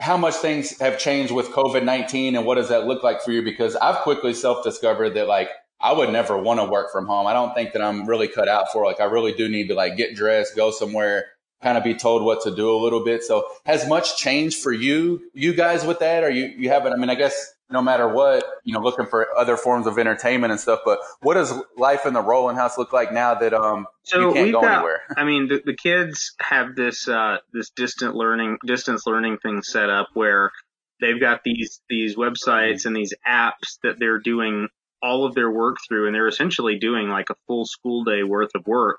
how 0.00 0.16
much 0.16 0.34
things 0.34 0.78
have 0.80 0.98
changed 0.98 1.32
with 1.32 1.48
COVID 1.48 1.84
19 1.84 2.36
and 2.36 2.44
what 2.46 2.56
does 2.56 2.68
that 2.68 2.86
look 2.86 3.02
like 3.02 3.22
for 3.22 3.32
you? 3.32 3.42
Because 3.42 3.76
I've 3.76 4.02
quickly 4.02 4.34
self 4.34 4.62
discovered 4.62 5.10
that 5.10 5.26
like 5.26 5.50
I 5.80 5.92
would 5.92 6.10
never 6.10 6.38
want 6.38 6.60
to 6.60 6.64
work 6.64 6.90
from 6.92 7.06
home. 7.06 7.26
I 7.26 7.32
don't 7.32 7.54
think 7.54 7.72
that 7.72 7.82
I'm 7.82 8.06
really 8.06 8.28
cut 8.28 8.48
out 8.48 8.72
for 8.72 8.84
like 8.84 9.00
I 9.00 9.04
really 9.04 9.32
do 9.32 9.48
need 9.48 9.68
to 9.68 9.74
like 9.74 9.96
get 9.96 10.14
dressed, 10.14 10.56
go 10.56 10.70
somewhere, 10.70 11.26
kind 11.62 11.78
of 11.78 11.84
be 11.84 11.94
told 11.94 12.22
what 12.22 12.42
to 12.42 12.54
do 12.54 12.70
a 12.70 12.76
little 12.76 13.04
bit. 13.04 13.22
So 13.22 13.46
has 13.64 13.88
much 13.88 14.16
changed 14.16 14.62
for 14.62 14.72
you, 14.72 15.30
you 15.32 15.54
guys 15.54 15.84
with 15.84 15.98
that? 16.00 16.24
Or 16.24 16.30
you, 16.30 16.46
you 16.56 16.68
haven't, 16.68 16.92
I 16.92 16.96
mean, 16.96 17.10
I 17.10 17.14
guess 17.14 17.52
no 17.70 17.82
matter 17.82 18.08
what, 18.08 18.44
you 18.64 18.72
know, 18.72 18.80
looking 18.80 19.06
for 19.06 19.26
other 19.36 19.56
forms 19.56 19.86
of 19.86 19.98
entertainment 19.98 20.52
and 20.52 20.60
stuff, 20.60 20.80
but 20.84 21.00
what 21.20 21.34
does 21.34 21.52
life 21.76 22.06
in 22.06 22.14
the 22.14 22.22
Rowland 22.22 22.58
house 22.58 22.78
look 22.78 22.92
like 22.92 23.12
now 23.12 23.34
that, 23.34 23.52
um, 23.52 23.86
so 24.04 24.28
you 24.28 24.34
can't 24.34 24.52
go 24.52 24.60
got, 24.60 24.74
anywhere? 24.74 25.00
I 25.16 25.24
mean, 25.24 25.48
the, 25.48 25.62
the 25.64 25.74
kids 25.74 26.34
have 26.40 26.76
this, 26.76 27.08
uh, 27.08 27.38
this 27.52 27.70
distant 27.70 28.14
learning, 28.14 28.58
distance 28.64 29.06
learning 29.06 29.38
thing 29.38 29.62
set 29.62 29.90
up 29.90 30.08
where 30.14 30.52
they've 31.00 31.20
got 31.20 31.42
these, 31.44 31.80
these 31.88 32.16
websites 32.16 32.86
and 32.86 32.94
these 32.94 33.14
apps 33.26 33.78
that 33.82 33.98
they're 33.98 34.20
doing 34.20 34.68
all 35.02 35.26
of 35.26 35.34
their 35.34 35.50
work 35.50 35.76
through 35.88 36.06
and 36.06 36.14
they're 36.14 36.28
essentially 36.28 36.78
doing 36.78 37.08
like 37.08 37.30
a 37.30 37.34
full 37.46 37.66
school 37.66 38.04
day 38.04 38.22
worth 38.22 38.50
of 38.54 38.66
work 38.66 38.98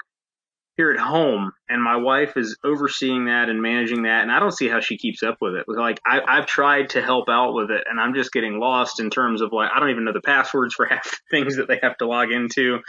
here 0.77 0.91
at 0.91 0.99
home 0.99 1.51
and 1.67 1.81
my 1.81 1.97
wife 1.97 2.37
is 2.37 2.55
overseeing 2.63 3.25
that 3.25 3.49
and 3.49 3.61
managing 3.61 4.03
that 4.03 4.21
and 4.21 4.31
i 4.31 4.39
don't 4.39 4.55
see 4.55 4.69
how 4.69 4.79
she 4.79 4.97
keeps 4.97 5.23
up 5.23 5.37
with 5.41 5.55
it. 5.55 5.65
Like 5.67 5.99
I, 6.05 6.35
have 6.37 6.45
tried 6.45 6.91
to 6.91 7.01
help 7.01 7.27
out 7.29 7.53
with 7.53 7.71
it 7.71 7.83
and 7.89 7.99
i'm 7.99 8.13
just 8.13 8.31
getting 8.31 8.59
lost 8.59 8.99
in 8.99 9.09
terms 9.09 9.41
of 9.41 9.51
like 9.51 9.69
i 9.75 9.79
don't 9.79 9.89
even 9.89 10.05
know 10.05 10.13
the 10.13 10.21
passwords 10.21 10.75
for 10.75 10.85
half 10.89 11.03
the 11.03 11.17
things 11.31 11.57
that 11.57 11.67
they 11.67 11.79
have 11.81 11.97
to 11.97 12.07
log 12.07 12.31
into. 12.31 12.79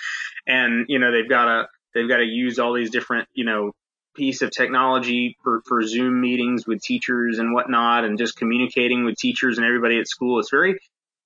And 0.46 0.86
you 0.88 0.98
know 0.98 1.10
they've 1.12 1.28
got 1.28 1.46
to 1.46 1.68
they've 1.94 2.08
got 2.08 2.18
to 2.18 2.24
use 2.24 2.58
all 2.58 2.74
these 2.74 2.90
different 2.90 3.28
you 3.34 3.44
know 3.44 3.72
piece 4.14 4.42
of 4.42 4.50
technology 4.50 5.36
for, 5.44 5.62
for 5.66 5.80
zoom 5.82 6.20
meetings 6.20 6.66
with 6.66 6.82
teachers 6.82 7.38
and 7.38 7.54
whatnot 7.54 8.04
and 8.04 8.18
just 8.18 8.36
communicating 8.36 9.04
with 9.04 9.16
teachers 9.16 9.58
and 9.58 9.66
everybody 9.66 9.98
at 10.00 10.08
school. 10.08 10.40
It's 10.40 10.50
very 10.50 10.78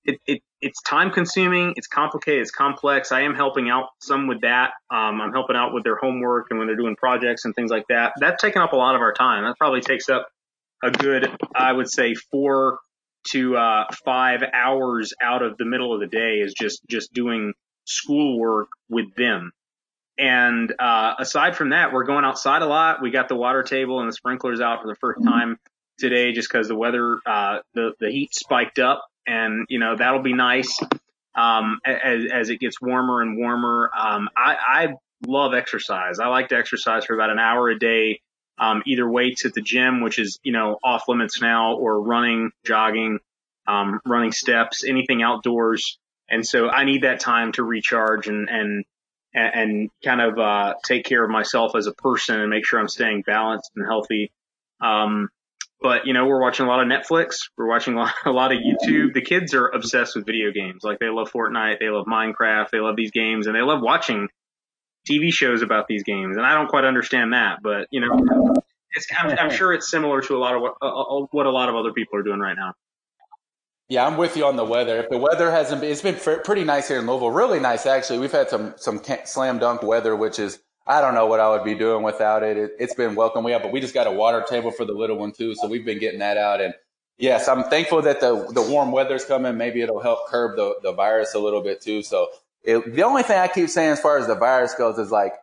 it, 0.04 0.20
it, 0.26 0.42
it's 0.60 0.80
time 0.82 1.10
consuming, 1.10 1.74
it's 1.76 1.86
complicated, 1.86 2.42
it's 2.42 2.50
complex. 2.50 3.12
I 3.12 3.22
am 3.22 3.34
helping 3.34 3.70
out 3.70 3.88
some 4.00 4.26
with 4.26 4.42
that. 4.42 4.72
Um, 4.90 5.20
I'm 5.20 5.32
helping 5.32 5.56
out 5.56 5.72
with 5.72 5.84
their 5.84 5.96
homework 5.96 6.46
and 6.50 6.58
when 6.58 6.68
they're 6.68 6.76
doing 6.76 6.96
projects 6.96 7.44
and 7.44 7.54
things 7.54 7.70
like 7.70 7.86
that. 7.88 8.12
That's 8.18 8.40
taken 8.40 8.62
up 8.62 8.72
a 8.72 8.76
lot 8.76 8.94
of 8.94 9.00
our 9.00 9.12
time. 9.12 9.44
That 9.44 9.56
probably 9.58 9.80
takes 9.80 10.08
up 10.08 10.28
a 10.82 10.90
good, 10.90 11.28
I 11.54 11.72
would 11.72 11.90
say, 11.90 12.14
four 12.14 12.78
to 13.28 13.56
uh, 13.56 13.84
five 14.04 14.42
hours 14.52 15.14
out 15.22 15.42
of 15.42 15.56
the 15.56 15.64
middle 15.64 15.94
of 15.94 16.00
the 16.00 16.08
day 16.08 16.40
is 16.40 16.54
just 16.54 16.82
just 16.88 17.12
doing 17.12 17.52
schoolwork 17.84 18.68
with 18.88 19.14
them. 19.14 19.52
And 20.18 20.72
uh, 20.78 21.14
aside 21.18 21.56
from 21.56 21.70
that, 21.70 21.92
we're 21.92 22.04
going 22.04 22.24
outside 22.24 22.62
a 22.62 22.66
lot. 22.66 23.00
We 23.00 23.10
got 23.10 23.28
the 23.28 23.36
water 23.36 23.62
table 23.62 24.00
and 24.00 24.08
the 24.08 24.12
sprinklers 24.12 24.60
out 24.60 24.82
for 24.82 24.88
the 24.88 24.96
first 24.96 25.22
time 25.24 25.58
today, 25.98 26.32
just 26.32 26.48
because 26.48 26.68
the 26.68 26.76
weather, 26.76 27.18
uh, 27.24 27.58
the 27.74 27.92
the 28.00 28.10
heat 28.10 28.34
spiked 28.34 28.78
up 28.78 29.04
and 29.26 29.66
you 29.68 29.78
know 29.78 29.96
that'll 29.96 30.22
be 30.22 30.34
nice 30.34 30.78
um, 31.34 31.80
as, 31.84 32.24
as 32.32 32.50
it 32.50 32.60
gets 32.60 32.80
warmer 32.80 33.22
and 33.22 33.36
warmer. 33.36 33.90
Um, 33.96 34.28
I, 34.36 34.56
I 34.66 34.94
love 35.26 35.54
exercise. 35.54 36.18
I 36.18 36.28
like 36.28 36.48
to 36.48 36.56
exercise 36.56 37.04
for 37.04 37.14
about 37.14 37.30
an 37.30 37.38
hour 37.38 37.68
a 37.70 37.78
day, 37.78 38.20
um, 38.58 38.82
either 38.86 39.08
weights 39.08 39.44
at 39.46 39.54
the 39.54 39.62
gym, 39.62 40.02
which 40.02 40.18
is 40.18 40.38
you 40.42 40.52
know 40.52 40.78
off 40.84 41.08
limits 41.08 41.40
now, 41.40 41.76
or 41.76 42.00
running, 42.00 42.50
jogging, 42.64 43.18
um, 43.66 44.00
running 44.04 44.32
steps, 44.32 44.84
anything 44.84 45.22
outdoors. 45.22 45.98
And 46.28 46.46
so 46.46 46.68
I 46.68 46.84
need 46.84 47.02
that 47.02 47.20
time 47.20 47.52
to 47.52 47.62
recharge 47.62 48.28
and 48.28 48.48
and 48.48 48.84
and 49.34 49.90
kind 50.04 50.20
of 50.20 50.38
uh, 50.38 50.74
take 50.84 51.04
care 51.04 51.24
of 51.24 51.30
myself 51.30 51.74
as 51.74 51.86
a 51.86 51.92
person 51.94 52.38
and 52.38 52.50
make 52.50 52.66
sure 52.66 52.78
I'm 52.78 52.88
staying 52.88 53.22
balanced 53.22 53.70
and 53.74 53.86
healthy. 53.86 54.30
Um, 54.80 55.30
but 55.82 56.06
you 56.06 56.12
know, 56.12 56.26
we're 56.26 56.40
watching 56.40 56.66
a 56.66 56.68
lot 56.68 56.80
of 56.80 56.86
Netflix. 56.86 57.50
We're 57.56 57.68
watching 57.68 57.98
a 58.24 58.30
lot 58.30 58.52
of 58.52 58.58
YouTube. 58.58 59.14
The 59.14 59.22
kids 59.22 59.54
are 59.54 59.68
obsessed 59.68 60.14
with 60.16 60.26
video 60.26 60.52
games. 60.52 60.82
Like 60.82 60.98
they 60.98 61.08
love 61.08 61.30
Fortnite, 61.32 61.78
they 61.80 61.88
love 61.88 62.06
Minecraft, 62.06 62.70
they 62.70 62.80
love 62.80 62.96
these 62.96 63.10
games, 63.10 63.46
and 63.46 63.56
they 63.56 63.62
love 63.62 63.80
watching 63.82 64.28
TV 65.08 65.32
shows 65.32 65.62
about 65.62 65.86
these 65.88 66.04
games. 66.04 66.36
And 66.36 66.46
I 66.46 66.54
don't 66.54 66.68
quite 66.68 66.84
understand 66.84 67.32
that, 67.32 67.58
but 67.62 67.88
you 67.90 68.00
know, 68.00 68.54
I'm, 69.18 69.38
I'm, 69.38 69.50
sure 69.50 69.72
it's 69.72 69.90
similar 69.90 70.20
to 70.22 70.36
a 70.36 70.38
lot 70.38 70.54
of 70.54 70.62
what, 70.62 70.74
uh, 70.82 70.86
uh, 70.86 71.26
what 71.30 71.46
a 71.46 71.50
lot 71.50 71.68
of 71.68 71.74
other 71.74 71.92
people 71.92 72.18
are 72.18 72.22
doing 72.22 72.40
right 72.40 72.56
now. 72.56 72.74
Yeah, 73.88 74.06
I'm 74.06 74.16
with 74.16 74.36
you 74.36 74.46
on 74.46 74.56
the 74.56 74.64
weather. 74.64 74.98
If 75.00 75.10
the 75.10 75.18
weather 75.18 75.50
hasn't 75.50 75.80
been, 75.80 75.90
it's 75.90 76.02
been 76.02 76.14
pretty 76.44 76.64
nice 76.64 76.88
here 76.88 76.98
in 76.98 77.06
Louisville. 77.06 77.30
Really 77.30 77.60
nice, 77.60 77.84
actually. 77.84 78.20
We've 78.20 78.32
had 78.32 78.48
some 78.48 78.74
some 78.78 79.02
slam 79.24 79.58
dunk 79.58 79.82
weather, 79.82 80.16
which 80.16 80.38
is 80.38 80.60
I 80.86 81.00
don't 81.00 81.14
know 81.14 81.26
what 81.26 81.40
I 81.40 81.48
would 81.50 81.64
be 81.64 81.74
doing 81.74 82.02
without 82.02 82.42
it. 82.42 82.56
it. 82.56 82.72
has 82.80 82.94
been 82.94 83.14
welcome. 83.14 83.44
We 83.44 83.52
have, 83.52 83.62
but 83.62 83.72
we 83.72 83.80
just 83.80 83.94
got 83.94 84.06
a 84.06 84.10
water 84.10 84.44
table 84.48 84.70
for 84.70 84.84
the 84.84 84.92
little 84.92 85.16
one 85.16 85.32
too, 85.32 85.54
so 85.54 85.68
we've 85.68 85.84
been 85.84 86.00
getting 86.00 86.18
that 86.18 86.36
out. 86.36 86.60
And 86.60 86.74
yes, 87.18 87.46
I'm 87.48 87.64
thankful 87.64 88.02
that 88.02 88.20
the 88.20 88.48
the 88.52 88.62
warm 88.62 88.90
weather's 88.90 89.24
coming. 89.24 89.56
Maybe 89.56 89.80
it'll 89.80 90.00
help 90.00 90.26
curb 90.28 90.56
the 90.56 90.74
the 90.82 90.92
virus 90.92 91.34
a 91.34 91.38
little 91.38 91.62
bit 91.62 91.80
too. 91.80 92.02
So 92.02 92.28
it, 92.64 92.94
the 92.94 93.02
only 93.02 93.22
thing 93.22 93.38
I 93.38 93.48
keep 93.48 93.68
saying 93.68 93.92
as 93.92 94.00
far 94.00 94.18
as 94.18 94.26
the 94.26 94.34
virus 94.34 94.74
goes 94.74 94.98
is 94.98 95.10
like 95.10 95.34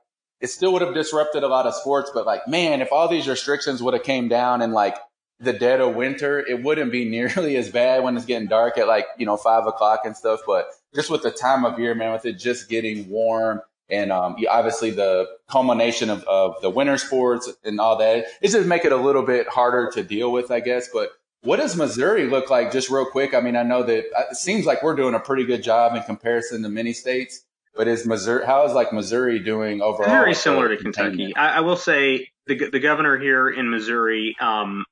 it 0.42 0.48
still 0.48 0.74
would 0.74 0.82
have 0.82 0.94
disrupted 0.94 1.44
a 1.44 1.48
lot 1.48 1.66
of 1.66 1.74
sports, 1.74 2.12
but 2.14 2.26
like 2.26 2.48
man, 2.48 2.82
if 2.82 2.92
all 2.92 3.08
these 3.08 3.28
restrictions 3.28 3.82
would 3.82 3.94
have 3.94 4.04
came 4.04 4.28
down 4.28 4.62
in 4.62 4.72
like 4.74 4.98
the 5.40 5.54
dead 5.54 5.80
of 5.80 5.96
winter, 5.96 6.40
it 6.40 6.62
wouldn't 6.62 6.92
be 6.92 7.06
nearly 7.10 7.56
as 7.56 7.70
bad 7.70 8.04
when 8.04 8.18
it's 8.18 8.26
getting 8.26 8.50
dark 8.50 8.78
at 8.78 8.88
like 8.88 9.06
you 9.18 9.26
know 9.26 9.38
five 9.38 9.66
o'clock 9.66 10.02
and 10.04 10.18
stuff. 10.18 10.42
But 10.46 10.68
just 10.94 11.10
with 11.10 11.24
the 11.24 11.32
time 11.32 11.64
of 11.64 11.80
year, 11.80 11.96
man, 11.96 12.12
with 12.12 12.26
it 12.26 12.34
just 12.34 12.68
getting 12.68 13.10
warm 13.10 13.62
and 13.90 14.12
um, 14.12 14.36
obviously 14.50 14.92
the 14.92 15.28
culmination 15.50 16.10
of, 16.10 16.24
of 16.24 16.62
the 16.62 16.70
winter 16.70 16.98
sports 16.98 17.52
and 17.64 17.80
all 17.80 17.98
that, 17.98 18.26
it 18.42 18.50
just 18.50 18.68
make 18.68 18.86
it 18.86 18.92
a 18.92 18.98
little 18.98 19.24
bit 19.24 19.48
harder 19.48 19.90
to 19.94 20.04
deal 20.04 20.32
with, 20.32 20.52
I 20.52 20.60
guess. 20.60 20.90
But 20.94 21.10
what 21.42 21.58
does 21.58 21.76
Missouri 21.76 22.28
look 22.28 22.50
like, 22.50 22.72
just 22.72 22.90
real 22.90 23.06
quick? 23.06 23.34
I 23.34 23.42
mean, 23.42 23.56
I 23.56 23.64
know 23.64 23.84
that 23.84 24.06
uh, 24.16 24.24
it 24.32 24.36
seems 24.36 24.66
like 24.66 24.84
we're 24.84 24.96
doing 24.96 25.14
a 25.14 25.20
pretty 25.20 25.46
good 25.46 25.64
job 25.64 25.96
in 25.96 26.04
comparison 26.04 26.64
to 26.64 26.70
many 26.70 26.94
states. 26.94 27.44
But 27.76 27.88
is 27.88 28.06
Missouri? 28.06 28.46
How 28.46 28.66
is 28.66 28.74
like 28.74 28.92
Missouri 28.92 29.40
doing 29.40 29.82
overall? 29.82 30.10
Very 30.10 30.34
similar 30.34 30.68
to 30.68 30.78
Kentucky. 30.78 31.34
I, 31.36 31.58
I, 31.58 31.60
will 31.62 31.78
say 31.78 32.28
the 32.48 32.70
the 32.70 32.80
governor 32.80 33.18
here 33.18 33.48
in 33.48 33.70
Missouri 33.70 34.36
um, 34.42 34.84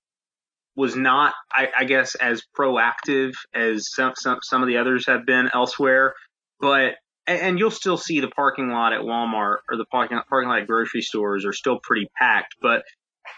was 0.75 0.95
not, 0.95 1.33
I, 1.51 1.69
I, 1.79 1.83
guess, 1.83 2.15
as 2.15 2.43
proactive 2.55 3.33
as 3.53 3.91
some, 3.91 4.13
some 4.15 4.39
some 4.43 4.61
of 4.61 4.67
the 4.69 4.77
others 4.77 5.07
have 5.07 5.25
been 5.25 5.49
elsewhere. 5.53 6.13
But 6.61 6.93
and, 7.27 7.39
and 7.41 7.59
you'll 7.59 7.71
still 7.71 7.97
see 7.97 8.19
the 8.19 8.29
parking 8.29 8.69
lot 8.69 8.93
at 8.93 9.01
Walmart 9.01 9.57
or 9.69 9.77
the 9.77 9.85
parking 9.85 10.19
parking 10.29 10.49
lot 10.49 10.59
at 10.59 10.67
grocery 10.67 11.01
stores 11.01 11.45
are 11.45 11.53
still 11.53 11.79
pretty 11.83 12.07
packed. 12.17 12.55
But 12.61 12.83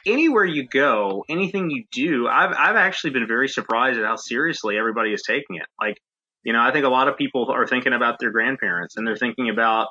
anywhere 0.05 0.45
you 0.45 0.67
go, 0.67 1.25
anything 1.27 1.69
you 1.69 1.85
do, 1.91 2.27
I've 2.27 2.53
I've 2.57 2.75
actually 2.75 3.11
been 3.11 3.27
very 3.27 3.49
surprised 3.49 3.99
at 3.99 4.05
how 4.05 4.15
seriously 4.15 4.77
everybody 4.77 5.13
is 5.13 5.23
taking 5.23 5.57
it. 5.57 5.65
Like, 5.81 5.97
you 6.43 6.53
know, 6.53 6.61
I 6.61 6.71
think 6.71 6.85
a 6.85 6.89
lot 6.89 7.07
of 7.07 7.17
people 7.17 7.51
are 7.51 7.67
thinking 7.67 7.93
about 7.93 8.19
their 8.19 8.31
grandparents 8.31 8.95
and 8.95 9.05
they're 9.05 9.17
thinking 9.17 9.49
about 9.49 9.87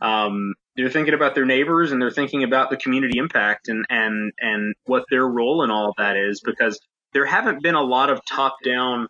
um, 0.00 0.54
they're 0.76 0.90
thinking 0.90 1.14
about 1.14 1.34
their 1.34 1.44
neighbors 1.44 1.92
and 1.92 2.02
they're 2.02 2.10
thinking 2.10 2.42
about 2.42 2.70
the 2.70 2.76
community 2.76 3.18
impact 3.18 3.68
and 3.68 3.84
and 3.88 4.32
and 4.38 4.74
what 4.86 5.04
their 5.10 5.26
role 5.26 5.62
in 5.62 5.70
all 5.70 5.88
of 5.88 5.94
that 5.98 6.16
is 6.16 6.40
because 6.44 6.80
there 7.12 7.26
haven't 7.26 7.62
been 7.62 7.76
a 7.76 7.82
lot 7.82 8.10
of 8.10 8.20
top 8.28 8.56
down 8.64 9.06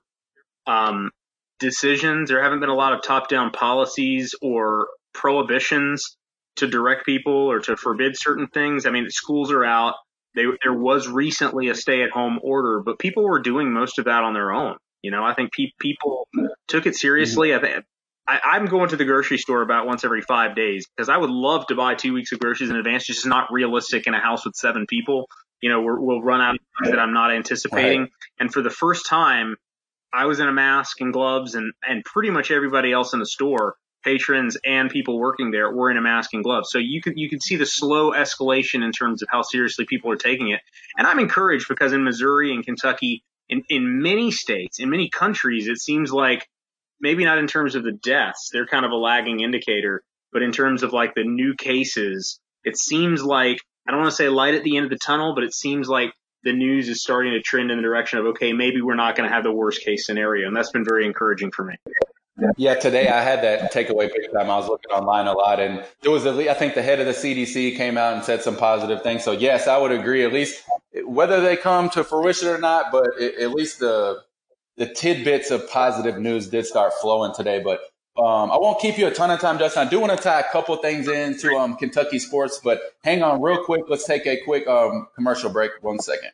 um, 0.67 1.11
decisions. 1.59 2.29
There 2.29 2.43
haven't 2.43 2.61
been 2.61 2.69
a 2.69 2.75
lot 2.75 2.93
of 2.93 3.03
top 3.03 3.29
down 3.29 3.51
policies 3.51 4.35
or 4.43 4.89
prohibitions 5.13 6.17
to 6.57 6.67
direct 6.67 7.05
people 7.05 7.51
or 7.51 7.61
to 7.61 7.77
forbid 7.77 8.17
certain 8.17 8.47
things. 8.47 8.87
I 8.87 8.91
mean, 8.91 9.09
schools 9.11 9.51
are 9.51 9.65
out. 9.65 9.95
They, 10.35 10.45
there 10.63 10.73
was 10.73 11.09
recently 11.09 11.69
a 11.69 11.75
stay 11.75 12.03
at 12.03 12.11
home 12.11 12.41
order, 12.43 12.81
but 12.81 12.99
people 12.99 13.25
were 13.25 13.41
doing 13.41 13.73
most 13.73 13.99
of 13.99 14.07
that 14.07 14.25
on 14.25 14.35
their 14.35 14.53
own. 14.53 14.77
You 15.03 15.11
know, 15.11 15.25
I 15.25 15.35
think 15.35 15.53
pe- 15.53 15.73
people 15.79 16.29
took 16.67 16.87
it 16.87 16.97
seriously. 16.97 17.49
Mm-hmm. 17.51 17.65
I 17.65 17.69
think 17.69 17.85
I, 18.27 18.57
am 18.57 18.67
going 18.67 18.89
to 18.89 18.97
the 18.97 19.05
grocery 19.05 19.39
store 19.39 19.63
about 19.63 19.87
once 19.87 20.05
every 20.05 20.23
five 20.23 20.57
days 20.57 20.87
because 20.87 21.09
I 21.09 21.17
would 21.17 21.31
love 21.31 21.67
to 21.67 21.75
buy 21.75 21.95
two 21.95 22.15
weeks 22.15 22.33
of 22.33 22.39
groceries 22.39 22.71
in 22.71 22.77
advance. 22.77 23.03
It's 23.09 23.19
just 23.19 23.27
not 23.27 23.53
realistic 23.53 24.07
in 24.07 24.15
a 24.15 24.21
house 24.21 24.47
with 24.47 24.55
seven 24.55 24.87
people. 24.87 25.29
You 25.61 25.71
know, 25.71 25.81
we 25.81 25.93
will 25.93 26.23
run 26.23 26.41
out 26.41 26.55
of 26.55 26.61
things 26.83 26.93
that 26.93 26.99
I'm 26.99 27.13
not 27.13 27.33
anticipating. 27.33 28.01
Right. 28.03 28.11
And 28.41 28.53
for 28.53 28.63
the 28.63 28.71
first 28.71 29.07
time, 29.07 29.57
I 30.15 30.27
was 30.27 30.39
in 30.39 30.49
a 30.49 30.53
mask 30.53 31.01
and 31.01 31.13
gloves, 31.13 31.55
and 31.55 31.73
and 31.87 32.05
pretty 32.05 32.31
much 32.31 32.51
everybody 32.51 32.93
else 32.93 33.13
in 33.13 33.19
the 33.19 33.27
store, 33.27 33.75
patrons 34.05 34.57
and 34.65 34.89
people 34.91 35.19
working 35.19 35.51
there, 35.51 35.71
were 35.73 35.91
in 35.91 35.97
a 35.97 36.03
mask 36.03 36.35
and 36.35 36.45
gloves. 36.45 36.69
So 36.71 36.79
you 36.79 37.03
could 37.03 37.15
you 37.17 37.29
could 37.29 37.43
see 37.43 37.57
the 37.57 37.67
slow 37.67 38.13
escalation 38.13 38.85
in 38.85 38.93
terms 38.93 39.23
of 39.23 39.29
how 39.31 39.43
seriously 39.43 39.87
people 39.87 40.13
are 40.13 40.17
taking 40.17 40.51
it. 40.51 40.61
And 40.97 41.07
I'm 41.07 41.19
encouraged 41.19 41.67
because 41.69 41.93
in 41.93 42.05
Missouri 42.05 42.53
and 42.53 42.65
Kentucky, 42.65 43.25
in 43.49 43.63
in 43.69 44.03
many 44.03 44.31
states, 44.31 44.79
in 44.79 44.89
many 44.91 45.09
countries, 45.09 45.67
it 45.67 45.79
seems 45.81 46.13
like 46.13 46.47
maybe 47.01 47.25
not 47.25 47.39
in 47.39 47.47
terms 47.47 47.75
of 47.75 47.83
the 47.83 47.93
deaths, 47.93 48.51
they're 48.53 48.67
kind 48.67 48.85
of 48.85 48.93
a 48.93 48.97
lagging 48.97 49.41
indicator, 49.41 50.03
but 50.33 50.43
in 50.43 50.53
terms 50.53 50.83
of 50.83 50.93
like 50.93 51.15
the 51.15 51.25
new 51.25 51.55
cases, 51.55 52.41
it 52.63 52.79
seems 52.79 53.23
like 53.23 53.59
I 53.87 53.91
don't 53.91 54.01
want 54.01 54.13
to 54.13 54.17
say 54.17 54.29
light 54.29 54.55
at 54.55 54.63
the 54.63 54.77
end 54.77 54.85
of 54.85 54.91
the 54.91 54.99
tunnel, 54.99 55.35
but 55.35 55.45
it 55.45 55.53
seems 55.53 55.89
like 55.89 56.13
the 56.45 56.53
news 56.53 56.89
is 56.89 57.03
starting 57.03 57.33
to 57.33 57.41
trend 57.41 57.71
in 57.71 57.79
the 57.79 57.83
direction 57.83 58.19
of 58.19 58.27
okay, 58.27 58.53
maybe 58.53 58.81
we're 58.81 58.95
not 58.95 59.17
going 59.17 59.29
to 59.29 59.35
have 59.35 59.45
the 59.45 59.53
worst 59.53 59.83
case 59.83 60.07
scenario, 60.07 60.47
and 60.47 60.57
that's 60.57 60.71
been 60.71 60.85
very 60.85 61.07
encouraging 61.07 61.51
for 61.51 61.65
me. 61.65 61.75
Yeah, 62.57 62.75
today 62.75 63.09
I 63.09 63.23
had 63.23 63.43
that 63.45 63.73
takeaway 63.73 64.13
pick 64.13 64.33
time. 64.33 64.51
I 64.51 64.57
was 64.57 64.69
looking 64.69 64.91
online 64.91 65.27
a 65.27 65.33
lot, 65.33 65.61
and 65.61 65.85
there 66.03 66.11
was 66.11 66.27
at 66.27 66.35
least, 66.35 66.51
I 66.51 66.55
think 66.55 66.75
the 66.75 66.83
head 66.83 66.99
of 67.01 67.07
the 67.07 67.13
CDC 67.13 67.77
came 67.77 67.97
out 67.97 68.15
and 68.15 68.25
said 68.25 68.43
some 68.43 68.57
positive 68.57 69.03
things. 69.03 69.23
So 69.23 69.33
yes, 69.33 69.69
I 69.69 69.79
would 69.79 69.93
agree. 69.93 70.25
At 70.25 70.33
least 70.33 70.63
whether 71.05 71.41
they 71.41 71.57
come 71.57 71.91
to 71.91 72.03
fruition 72.05 72.49
or 72.49 72.59
not, 72.59 72.91
but 72.91 73.21
at 73.21 73.51
least 73.51 73.79
the 73.79 74.21
the 74.77 74.93
tidbits 74.93 75.53
of 75.53 75.71
positive 75.71 76.19
news 76.19 76.49
did 76.49 76.67
start 76.67 76.93
flowing 77.01 77.33
today. 77.35 77.61
But 77.63 77.81
um, 78.17 78.53
I 78.53 78.57
won't 78.59 78.81
keep 78.81 78.97
you 78.97 79.09
a 79.09 79.11
ton 79.11 79.31
of 79.31 79.41
time, 79.41 79.59
Justin. 79.59 79.87
I 79.87 79.91
do 79.91 79.99
want 79.99 80.17
to 80.17 80.23
tie 80.23 80.41
a 80.41 80.53
couple 80.53 80.77
things 80.77 81.09
into 81.09 81.57
um, 81.57 81.77
Kentucky 81.77 82.21
sports, 82.21 82.61
but 82.63 82.81
hang 83.03 83.25
on 83.25 83.43
real 83.43 83.65
quick. 83.65 83.85
Let's 83.89 84.05
take 84.07 84.25
a 84.27 84.41
quick 84.45 84.69
um, 84.69 85.09
commercial 85.17 85.51
break. 85.51 85.73
One 85.81 85.99
second. 85.99 86.31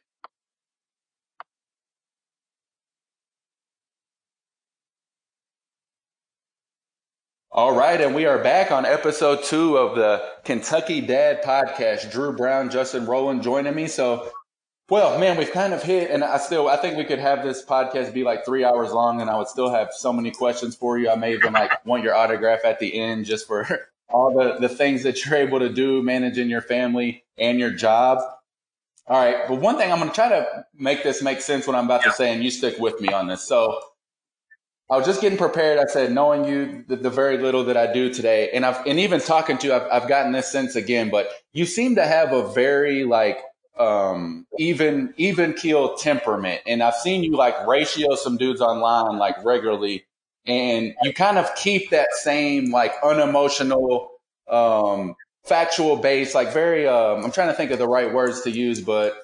All 7.53 7.75
right, 7.75 8.01
and 8.01 8.15
we 8.15 8.27
are 8.27 8.39
back 8.39 8.71
on 8.71 8.87
episode 8.87 9.43
two 9.43 9.77
of 9.77 9.97
the 9.97 10.23
Kentucky 10.45 11.01
Dad 11.01 11.43
Podcast. 11.43 12.13
Drew 12.13 12.33
Brown, 12.33 12.71
Justin 12.71 13.07
Rowland 13.07 13.43
joining 13.43 13.75
me. 13.75 13.89
So, 13.89 14.31
well, 14.91 15.21
man, 15.21 15.37
we've 15.37 15.53
kind 15.53 15.73
of 15.73 15.85
hit, 15.85 16.11
and 16.11 16.25
I 16.25 16.39
still, 16.39 16.69
I 16.69 16.77
think 16.77 16.97
we 16.97 17.05
could 17.05 17.21
have 17.21 17.45
this 17.45 17.65
podcast 17.65 18.13
be 18.13 18.25
like 18.25 18.45
three 18.45 18.65
hours 18.65 18.91
long, 18.91 19.21
and 19.21 19.31
I 19.31 19.39
would 19.39 19.47
still 19.47 19.71
have 19.71 19.91
so 19.93 20.13
many 20.13 20.33
questions 20.33 20.75
for 20.75 20.99
you. 20.99 21.09
I 21.09 21.15
may 21.15 21.35
even 21.35 21.53
like 21.53 21.87
want 21.87 22.03
your 22.03 22.17
autograph 22.17 22.65
at 22.65 22.81
the 22.81 23.01
end 23.01 23.25
just 23.25 23.47
for 23.47 23.67
all 24.11 24.37
the 24.37 24.59
the 24.59 24.69
things 24.69 25.05
that 25.05 25.25
you're 25.25 25.37
able 25.37 25.61
to 25.61 25.69
do 25.69 26.03
managing 26.03 26.51
your 26.51 26.61
family 26.61 27.25
and 27.39 27.61
your 27.61 27.71
job. 27.71 28.19
All 29.07 29.17
right, 29.17 29.47
but 29.49 29.61
one 29.61 29.77
thing 29.77 29.93
I'm 29.93 29.99
going 29.99 30.11
to 30.11 30.15
try 30.15 30.29
to 30.29 30.67
make 30.75 31.05
this 31.05 31.23
make 31.23 31.41
sense 31.41 31.69
what 31.69 31.77
I'm 31.77 31.85
about 31.85 32.03
to 32.03 32.13
say, 32.13 32.33
and 32.33 32.43
you 32.43 32.51
stick 32.51 32.79
with 32.79 33.01
me 33.01 33.13
on 33.13 33.29
this. 33.29 33.43
So 33.43 33.81
I 34.91 34.97
was 34.97 35.07
just 35.07 35.21
getting 35.21 35.39
prepared. 35.39 35.79
I 35.79 35.87
said, 35.87 36.13
knowing 36.13 36.45
you, 36.45 36.85
the, 36.89 36.97
the, 36.97 37.11
very 37.11 37.39
little 37.39 37.65
that 37.65 37.77
I 37.77 37.93
do 37.93 38.13
today, 38.13 38.51
and 38.53 38.67
I've 38.67 38.85
and 38.87 38.99
even 38.99 39.21
talking 39.21 39.57
to 39.59 39.69
you, 39.69 39.73
I've, 39.73 39.87
I've 40.03 40.09
gotten 40.09 40.33
this 40.33 40.51
sense 40.51 40.75
again. 40.75 41.11
But 41.11 41.31
you 41.53 41.65
seem 41.65 41.95
to 41.95 42.05
have 42.05 42.33
a 42.33 42.53
very 42.53 43.05
like 43.05 43.39
um, 43.81 44.47
even 44.59 45.15
even 45.17 45.55
keel 45.55 45.97
temperament, 45.97 46.61
and 46.67 46.83
I've 46.83 46.95
seen 46.95 47.25
you 47.25 47.37
like 47.37 47.67
ratio 47.67 48.15
some 48.15 48.37
dudes 48.37 48.61
online 48.61 49.19
like 49.19 49.43
regularly, 49.45 50.05
and 50.47 50.95
you 51.03 51.15
kind 51.15 51.39
of 51.39 51.53
keep 51.55 51.91
that 51.91 52.09
same 52.13 52.71
like 52.71 52.93
unemotional, 53.03 54.11
um, 54.49 55.17
factual 55.45 55.97
base, 55.97 56.35
like 56.35 56.53
very. 56.53 56.87
Um, 56.87 57.25
I'm 57.25 57.33
trying 57.33 57.49
to 57.49 57.55
think 57.55 57.71
of 57.71 57.79
the 57.79 57.89
right 57.89 58.13
words 58.13 58.43
to 58.43 58.51
use, 58.51 58.81
but 58.81 59.17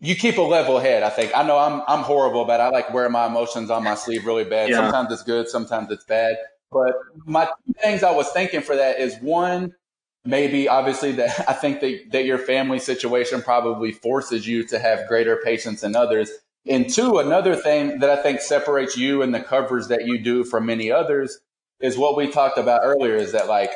you 0.00 0.14
keep 0.14 0.38
a 0.38 0.42
level 0.42 0.78
head. 0.78 1.02
I 1.02 1.10
think 1.10 1.32
I 1.36 1.42
know 1.42 1.58
I'm 1.58 1.82
I'm 1.86 2.04
horrible, 2.04 2.46
but 2.46 2.60
I 2.60 2.70
like 2.70 2.92
wear 2.94 3.10
my 3.10 3.26
emotions 3.26 3.68
on 3.70 3.84
my 3.84 3.94
sleeve 3.94 4.24
really 4.24 4.44
bad. 4.44 4.70
Yeah. 4.70 4.76
Sometimes 4.76 5.12
it's 5.12 5.22
good, 5.22 5.48
sometimes 5.48 5.90
it's 5.90 6.04
bad. 6.04 6.36
But 6.70 6.94
my 7.24 7.48
things 7.82 8.02
I 8.02 8.10
was 8.10 8.30
thinking 8.30 8.60
for 8.60 8.76
that 8.76 9.00
is 9.00 9.16
one, 9.20 9.74
maybe 10.28 10.68
obviously 10.68 11.12
that 11.12 11.44
I 11.48 11.54
think 11.54 11.80
that, 11.80 12.10
that 12.12 12.24
your 12.26 12.38
family 12.38 12.78
situation 12.78 13.42
probably 13.42 13.92
forces 13.92 14.46
you 14.46 14.62
to 14.68 14.78
have 14.78 15.08
greater 15.08 15.40
patience 15.42 15.80
than 15.80 15.96
others. 15.96 16.30
And 16.66 16.88
two, 16.88 17.18
another 17.18 17.56
thing 17.56 18.00
that 18.00 18.10
I 18.10 18.22
think 18.22 18.40
separates 18.40 18.96
you 18.96 19.22
and 19.22 19.34
the 19.34 19.40
covers 19.40 19.88
that 19.88 20.04
you 20.04 20.18
do 20.18 20.44
from 20.44 20.66
many 20.66 20.92
others 20.92 21.38
is 21.80 21.96
what 21.96 22.16
we 22.16 22.30
talked 22.30 22.58
about 22.58 22.82
earlier 22.84 23.16
is 23.16 23.32
that 23.32 23.48
like 23.48 23.70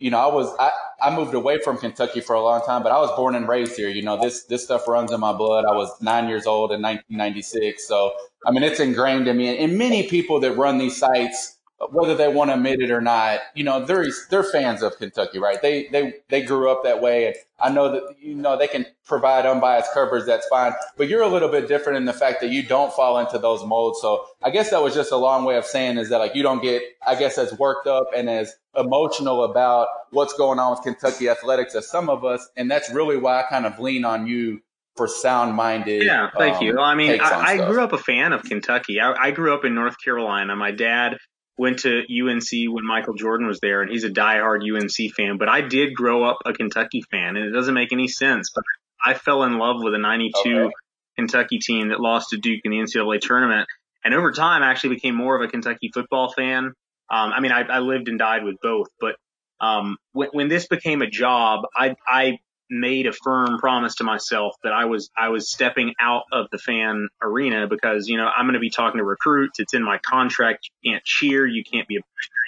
you 0.00 0.10
know, 0.10 0.18
I 0.18 0.34
was 0.34 0.50
I, 0.58 0.70
I 1.02 1.14
moved 1.14 1.34
away 1.34 1.58
from 1.60 1.76
Kentucky 1.76 2.22
for 2.22 2.34
a 2.34 2.42
long 2.42 2.62
time, 2.64 2.82
but 2.82 2.90
I 2.90 2.98
was 2.98 3.14
born 3.16 3.34
and 3.34 3.46
raised 3.46 3.76
here. 3.76 3.90
You 3.90 4.02
know, 4.02 4.18
this 4.18 4.44
this 4.44 4.64
stuff 4.64 4.88
runs 4.88 5.12
in 5.12 5.20
my 5.20 5.34
blood. 5.34 5.66
I 5.66 5.72
was 5.72 5.90
nine 6.00 6.26
years 6.26 6.46
old 6.46 6.72
in 6.72 6.80
1996, 6.80 7.86
so 7.86 8.14
I 8.46 8.50
mean, 8.50 8.62
it's 8.62 8.80
ingrained 8.80 9.28
in 9.28 9.36
me. 9.36 9.58
And 9.58 9.76
many 9.76 10.08
people 10.08 10.40
that 10.40 10.56
run 10.56 10.78
these 10.78 10.96
sites 10.96 11.58
whether 11.88 12.14
they 12.14 12.28
want 12.28 12.50
to 12.50 12.54
admit 12.54 12.80
it 12.80 12.90
or 12.90 13.00
not, 13.00 13.40
you 13.54 13.64
know, 13.64 13.84
they're 13.84 14.06
they're 14.28 14.42
fans 14.42 14.82
of 14.82 14.98
Kentucky, 14.98 15.38
right? 15.38 15.60
They 15.62 15.88
they 15.88 16.14
they 16.28 16.42
grew 16.42 16.70
up 16.70 16.84
that 16.84 17.00
way, 17.00 17.26
and 17.26 17.34
I 17.58 17.70
know 17.70 17.90
that 17.92 18.16
you 18.20 18.34
know 18.34 18.58
they 18.58 18.68
can 18.68 18.84
provide 19.06 19.46
unbiased 19.46 19.92
coverage. 19.94 20.26
That's 20.26 20.46
fine, 20.48 20.72
but 20.98 21.08
you're 21.08 21.22
a 21.22 21.28
little 21.28 21.48
bit 21.48 21.68
different 21.68 21.96
in 21.96 22.04
the 22.04 22.12
fact 22.12 22.42
that 22.42 22.50
you 22.50 22.62
don't 22.62 22.92
fall 22.92 23.18
into 23.18 23.38
those 23.38 23.64
molds. 23.64 24.00
So 24.02 24.26
I 24.42 24.50
guess 24.50 24.70
that 24.70 24.82
was 24.82 24.94
just 24.94 25.10
a 25.10 25.16
long 25.16 25.44
way 25.44 25.56
of 25.56 25.64
saying 25.64 25.96
is 25.96 26.10
that 26.10 26.18
like 26.18 26.34
you 26.34 26.42
don't 26.42 26.62
get, 26.62 26.82
I 27.06 27.14
guess, 27.14 27.38
as 27.38 27.58
worked 27.58 27.86
up 27.86 28.08
and 28.14 28.28
as 28.28 28.54
emotional 28.76 29.44
about 29.44 29.88
what's 30.10 30.34
going 30.34 30.58
on 30.58 30.72
with 30.72 30.82
Kentucky 30.82 31.30
athletics 31.30 31.74
as 31.74 31.88
some 31.88 32.10
of 32.10 32.26
us, 32.26 32.46
and 32.56 32.70
that's 32.70 32.90
really 32.90 33.16
why 33.16 33.40
I 33.40 33.44
kind 33.44 33.64
of 33.64 33.78
lean 33.78 34.04
on 34.04 34.26
you 34.26 34.60
for 34.96 35.08
sound 35.08 35.54
minded. 35.54 36.02
Yeah, 36.02 36.28
thank 36.36 36.56
um, 36.56 36.62
you. 36.62 36.78
I 36.78 36.94
mean, 36.94 37.18
I, 37.22 37.40
I, 37.40 37.56
grew 37.56 37.82
up 37.82 37.94
a 37.94 37.98
fan 37.98 38.34
of 38.34 38.42
Kentucky. 38.42 39.00
I, 39.00 39.12
I, 39.12 39.30
grew 39.30 39.54
up 39.54 39.64
in 39.64 39.74
North 39.74 39.96
Carolina. 40.04 40.54
My 40.56 40.72
dad 40.72 41.16
went 41.60 41.80
to 41.80 41.98
UNC 41.98 42.74
when 42.74 42.86
Michael 42.86 43.12
Jordan 43.12 43.46
was 43.46 43.60
there, 43.60 43.82
and 43.82 43.90
he's 43.90 44.04
a 44.04 44.08
diehard 44.08 44.62
UNC 44.62 45.14
fan. 45.14 45.36
But 45.36 45.50
I 45.50 45.60
did 45.60 45.94
grow 45.94 46.24
up 46.24 46.38
a 46.46 46.54
Kentucky 46.54 47.02
fan, 47.02 47.36
and 47.36 47.44
it 47.44 47.50
doesn't 47.50 47.74
make 47.74 47.92
any 47.92 48.08
sense. 48.08 48.50
But 48.54 48.64
I 49.04 49.12
fell 49.12 49.44
in 49.44 49.58
love 49.58 49.76
with 49.82 49.94
a 49.94 49.98
'92 49.98 50.58
okay. 50.58 50.72
Kentucky 51.16 51.58
team 51.58 51.90
that 51.90 52.00
lost 52.00 52.30
to 52.30 52.38
Duke 52.38 52.62
in 52.64 52.70
the 52.70 52.78
NCAA 52.78 53.20
tournament, 53.20 53.68
and 54.02 54.14
over 54.14 54.32
time, 54.32 54.62
I 54.62 54.70
actually 54.70 54.94
became 54.94 55.14
more 55.14 55.36
of 55.36 55.42
a 55.42 55.48
Kentucky 55.48 55.90
football 55.92 56.32
fan. 56.32 56.72
Um, 57.10 57.32
I 57.32 57.40
mean, 57.40 57.52
I, 57.52 57.62
I, 57.62 57.80
lived 57.80 58.08
and 58.08 58.18
died 58.18 58.44
with 58.44 58.54
both, 58.62 58.86
but 59.00 59.16
um, 59.60 59.96
when, 60.12 60.28
when 60.32 60.48
this 60.48 60.68
became 60.68 61.02
a 61.02 61.10
job, 61.10 61.64
I, 61.74 61.96
I 62.06 62.38
made 62.70 63.06
a 63.06 63.12
firm 63.12 63.58
promise 63.58 63.96
to 63.96 64.04
myself 64.04 64.54
that 64.62 64.72
I 64.72 64.84
was 64.84 65.10
I 65.16 65.28
was 65.30 65.50
stepping 65.50 65.94
out 66.00 66.22
of 66.32 66.46
the 66.52 66.58
fan 66.58 67.08
arena 67.20 67.66
because 67.66 68.08
you 68.08 68.16
know 68.16 68.26
I'm 68.34 68.46
going 68.46 68.54
to 68.54 68.60
be 68.60 68.70
talking 68.70 68.98
to 68.98 69.04
recruits. 69.04 69.58
It's 69.58 69.74
in 69.74 69.82
my 69.82 69.98
contract. 69.98 70.70
You 70.80 70.92
can't 70.92 71.04
cheer. 71.04 71.46
You 71.46 71.64
can't 71.64 71.88
be 71.88 71.96
a 71.96 72.00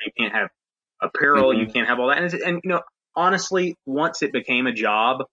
you 0.07 0.13
can't 0.17 0.33
have 0.33 0.49
apparel. 1.03 1.51
Mm-hmm. 1.51 1.61
You 1.61 1.67
can't 1.67 1.89
have 1.89 1.99
all 1.99 2.09
that. 2.09 2.19
And, 2.19 2.33
and, 2.35 2.61
you 2.65 2.71
know, 2.71 2.81
honestly, 3.15 3.77
once 3.87 4.23
it 4.23 4.33
became 4.33 4.67
a 4.67 4.73
job, 4.73 5.25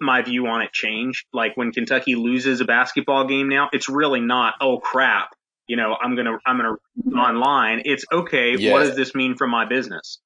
my 0.00 0.22
view 0.22 0.46
on 0.46 0.62
it 0.62 0.72
changed. 0.72 1.24
Like 1.32 1.56
when 1.56 1.72
Kentucky 1.72 2.14
loses 2.14 2.60
a 2.60 2.64
basketball 2.64 3.26
game 3.26 3.48
now, 3.48 3.70
it's 3.72 3.88
really 3.88 4.20
not 4.20 4.54
oh 4.60 4.78
crap. 4.78 5.30
You 5.66 5.76
know, 5.76 5.96
I'm 6.00 6.16
gonna 6.16 6.36
I'm 6.44 6.58
gonna 6.58 7.18
online. 7.18 7.82
It's 7.84 8.04
okay. 8.12 8.70
What 8.70 8.80
does 8.80 8.96
this 8.96 9.14
mean 9.14 9.36
for 9.36 9.46
my 9.46 9.64
business? 9.66 10.18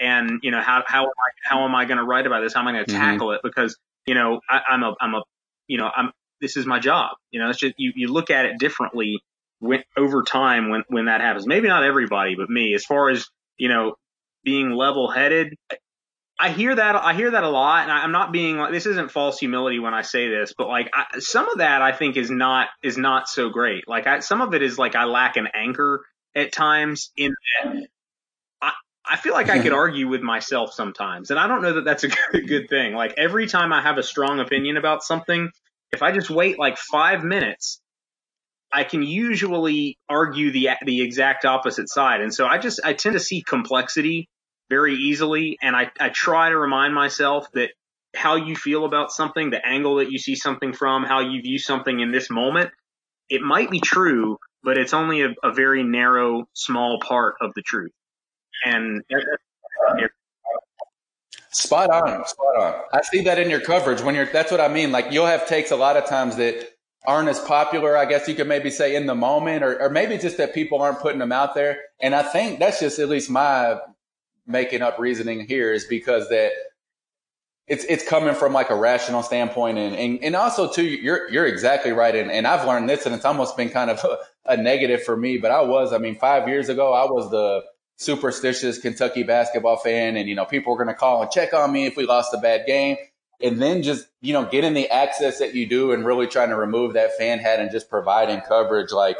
And 0.00 0.40
you 0.42 0.50
know 0.50 0.60
how 0.60 0.82
how 0.86 1.02
am 1.04 1.10
I, 1.10 1.30
how 1.48 1.64
am 1.64 1.74
I 1.74 1.84
going 1.84 1.98
to 1.98 2.04
write 2.04 2.26
about 2.26 2.40
this? 2.40 2.54
How 2.54 2.60
am 2.60 2.68
I 2.68 2.72
going 2.72 2.84
to 2.86 2.92
mm-hmm. 2.92 3.00
tackle 3.00 3.28
mm-hmm. 3.28 3.34
it? 3.36 3.40
Because 3.42 3.76
you 4.06 4.14
know 4.14 4.40
I, 4.48 4.60
I'm 4.70 4.82
a 4.82 4.94
I'm 5.00 5.14
a 5.14 5.22
you 5.68 5.78
know 5.78 5.90
I'm 5.94 6.12
this 6.40 6.56
is 6.56 6.66
my 6.66 6.78
job. 6.78 7.16
You 7.30 7.40
know, 7.40 7.50
it's 7.50 7.58
just 7.58 7.74
you 7.76 7.92
you 7.94 8.08
look 8.08 8.30
at 8.30 8.46
it 8.46 8.58
differently 8.58 9.20
when 9.58 9.82
over 9.96 10.22
time 10.22 10.70
when 10.70 10.84
when 10.88 11.04
that 11.06 11.20
happens. 11.20 11.46
Maybe 11.46 11.68
not 11.68 11.84
everybody, 11.84 12.34
but 12.34 12.48
me. 12.48 12.74
As 12.74 12.84
far 12.84 13.10
as 13.10 13.26
you 13.56 13.68
know, 13.68 13.94
being 14.44 14.70
level 14.70 15.10
headed. 15.10 15.54
I 16.42 16.52
hear 16.52 16.74
that 16.74 16.96
I 16.96 17.12
hear 17.12 17.32
that 17.32 17.44
a 17.44 17.50
lot, 17.50 17.82
and 17.82 17.92
I, 17.92 18.02
am 18.02 18.12
not 18.12 18.32
being 18.32 18.56
like 18.56 18.72
this 18.72 18.86
isn't 18.86 19.10
false 19.10 19.38
humility 19.38 19.78
when 19.78 19.92
I 19.92 20.00
say 20.00 20.28
this, 20.30 20.54
but 20.56 20.68
like 20.68 20.90
I, 20.94 21.18
some 21.18 21.50
of 21.50 21.58
that 21.58 21.82
I 21.82 21.92
think 21.92 22.16
is 22.16 22.30
not 22.30 22.68
is 22.82 22.96
not 22.96 23.28
so 23.28 23.50
great. 23.50 23.86
Like 23.86 24.06
I, 24.06 24.20
some 24.20 24.40
of 24.40 24.54
it 24.54 24.62
is 24.62 24.78
like 24.78 24.94
I 24.94 25.04
lack 25.04 25.36
an 25.36 25.48
anchor 25.52 26.06
at 26.34 26.50
times 26.50 27.10
in 27.14 27.34
that 27.62 27.88
I 29.10 29.16
feel 29.16 29.32
like 29.32 29.50
I 29.50 29.58
could 29.58 29.72
argue 29.72 30.06
with 30.06 30.22
myself 30.22 30.72
sometimes, 30.72 31.30
and 31.30 31.40
I 31.40 31.48
don't 31.48 31.62
know 31.62 31.72
that 31.74 31.84
that's 31.84 32.04
a 32.04 32.08
good 32.32 32.68
thing. 32.68 32.94
Like 32.94 33.14
every 33.18 33.48
time 33.48 33.72
I 33.72 33.82
have 33.82 33.98
a 33.98 34.04
strong 34.04 34.38
opinion 34.38 34.76
about 34.76 35.02
something, 35.02 35.50
if 35.92 36.00
I 36.00 36.12
just 36.12 36.30
wait 36.30 36.60
like 36.60 36.78
five 36.78 37.24
minutes, 37.24 37.80
I 38.72 38.84
can 38.84 39.02
usually 39.02 39.98
argue 40.08 40.52
the 40.52 40.68
the 40.86 41.02
exact 41.02 41.44
opposite 41.44 41.88
side. 41.88 42.20
And 42.20 42.32
so 42.32 42.46
I 42.46 42.58
just 42.58 42.80
I 42.84 42.92
tend 42.92 43.14
to 43.14 43.20
see 43.20 43.42
complexity 43.42 44.28
very 44.68 44.94
easily, 44.94 45.58
and 45.60 45.74
I 45.74 45.90
I 45.98 46.10
try 46.10 46.50
to 46.50 46.56
remind 46.56 46.94
myself 46.94 47.50
that 47.54 47.70
how 48.14 48.36
you 48.36 48.54
feel 48.54 48.84
about 48.84 49.10
something, 49.10 49.50
the 49.50 49.66
angle 49.66 49.96
that 49.96 50.12
you 50.12 50.18
see 50.18 50.36
something 50.36 50.72
from, 50.72 51.02
how 51.02 51.18
you 51.18 51.42
view 51.42 51.58
something 51.58 51.98
in 51.98 52.12
this 52.12 52.30
moment, 52.30 52.70
it 53.28 53.42
might 53.42 53.70
be 53.70 53.80
true, 53.80 54.38
but 54.62 54.78
it's 54.78 54.94
only 54.94 55.22
a, 55.22 55.34
a 55.42 55.52
very 55.52 55.82
narrow, 55.82 56.48
small 56.52 57.00
part 57.00 57.34
of 57.40 57.54
the 57.54 57.62
truth 57.62 57.90
and 58.64 59.02
spot 61.52 61.90
on, 61.90 62.26
spot 62.26 62.56
on. 62.56 62.74
I 62.92 63.02
see 63.02 63.22
that 63.22 63.38
in 63.38 63.50
your 63.50 63.60
coverage 63.60 64.00
when 64.02 64.14
you're. 64.14 64.26
That's 64.26 64.50
what 64.50 64.60
I 64.60 64.68
mean. 64.68 64.92
Like 64.92 65.06
you'll 65.10 65.26
have 65.26 65.46
takes 65.46 65.70
a 65.70 65.76
lot 65.76 65.96
of 65.96 66.06
times 66.06 66.36
that 66.36 66.70
aren't 67.06 67.28
as 67.28 67.40
popular. 67.40 67.96
I 67.96 68.04
guess 68.04 68.28
you 68.28 68.34
could 68.34 68.48
maybe 68.48 68.70
say 68.70 68.94
in 68.94 69.06
the 69.06 69.14
moment, 69.14 69.64
or, 69.64 69.80
or 69.80 69.90
maybe 69.90 70.18
just 70.18 70.36
that 70.36 70.54
people 70.54 70.82
aren't 70.82 71.00
putting 71.00 71.18
them 71.18 71.32
out 71.32 71.54
there. 71.54 71.78
And 72.00 72.14
I 72.14 72.22
think 72.22 72.58
that's 72.58 72.80
just 72.80 72.98
at 72.98 73.08
least 73.08 73.30
my 73.30 73.78
making 74.46 74.82
up 74.82 74.98
reasoning 74.98 75.46
here 75.46 75.72
is 75.72 75.84
because 75.84 76.28
that 76.28 76.52
it's 77.66 77.84
it's 77.84 78.06
coming 78.06 78.34
from 78.34 78.52
like 78.52 78.68
a 78.70 78.74
rational 78.74 79.22
standpoint 79.22 79.78
and 79.78 79.94
and, 79.94 80.22
and 80.24 80.34
also 80.34 80.70
too 80.70 80.82
you're 80.82 81.30
you're 81.30 81.46
exactly 81.46 81.92
right 81.92 82.16
and, 82.16 82.30
and 82.30 82.46
I've 82.46 82.66
learned 82.66 82.88
this 82.88 83.06
and 83.06 83.14
it's 83.14 83.24
almost 83.24 83.56
been 83.56 83.70
kind 83.70 83.90
of 83.90 84.04
a, 84.04 84.18
a 84.52 84.56
negative 84.56 85.04
for 85.04 85.16
me 85.16 85.38
but 85.38 85.52
I 85.52 85.60
was 85.62 85.92
I 85.92 85.98
mean 85.98 86.16
5 86.16 86.48
years 86.48 86.68
ago 86.68 86.92
I 86.92 87.04
was 87.04 87.30
the 87.30 87.62
superstitious 88.00 88.78
Kentucky 88.78 89.22
basketball 89.22 89.76
fan, 89.76 90.16
and 90.16 90.28
you 90.28 90.34
know 90.34 90.46
people 90.46 90.72
were 90.72 90.82
going 90.82 90.94
to 90.94 90.98
call 90.98 91.22
and 91.22 91.30
check 91.30 91.52
on 91.52 91.70
me 91.70 91.86
if 91.86 91.96
we 91.96 92.06
lost 92.06 92.34
a 92.34 92.38
bad 92.38 92.66
game, 92.66 92.96
and 93.40 93.60
then 93.60 93.82
just 93.82 94.06
you 94.22 94.32
know 94.32 94.44
getting 94.46 94.74
the 94.74 94.88
access 94.88 95.38
that 95.38 95.54
you 95.54 95.66
do 95.66 95.92
and 95.92 96.04
really 96.04 96.26
trying 96.26 96.48
to 96.48 96.56
remove 96.56 96.94
that 96.94 97.16
fan 97.16 97.38
hat 97.38 97.60
and 97.60 97.70
just 97.70 97.90
providing 97.90 98.40
coverage 98.40 98.90
like 98.90 99.16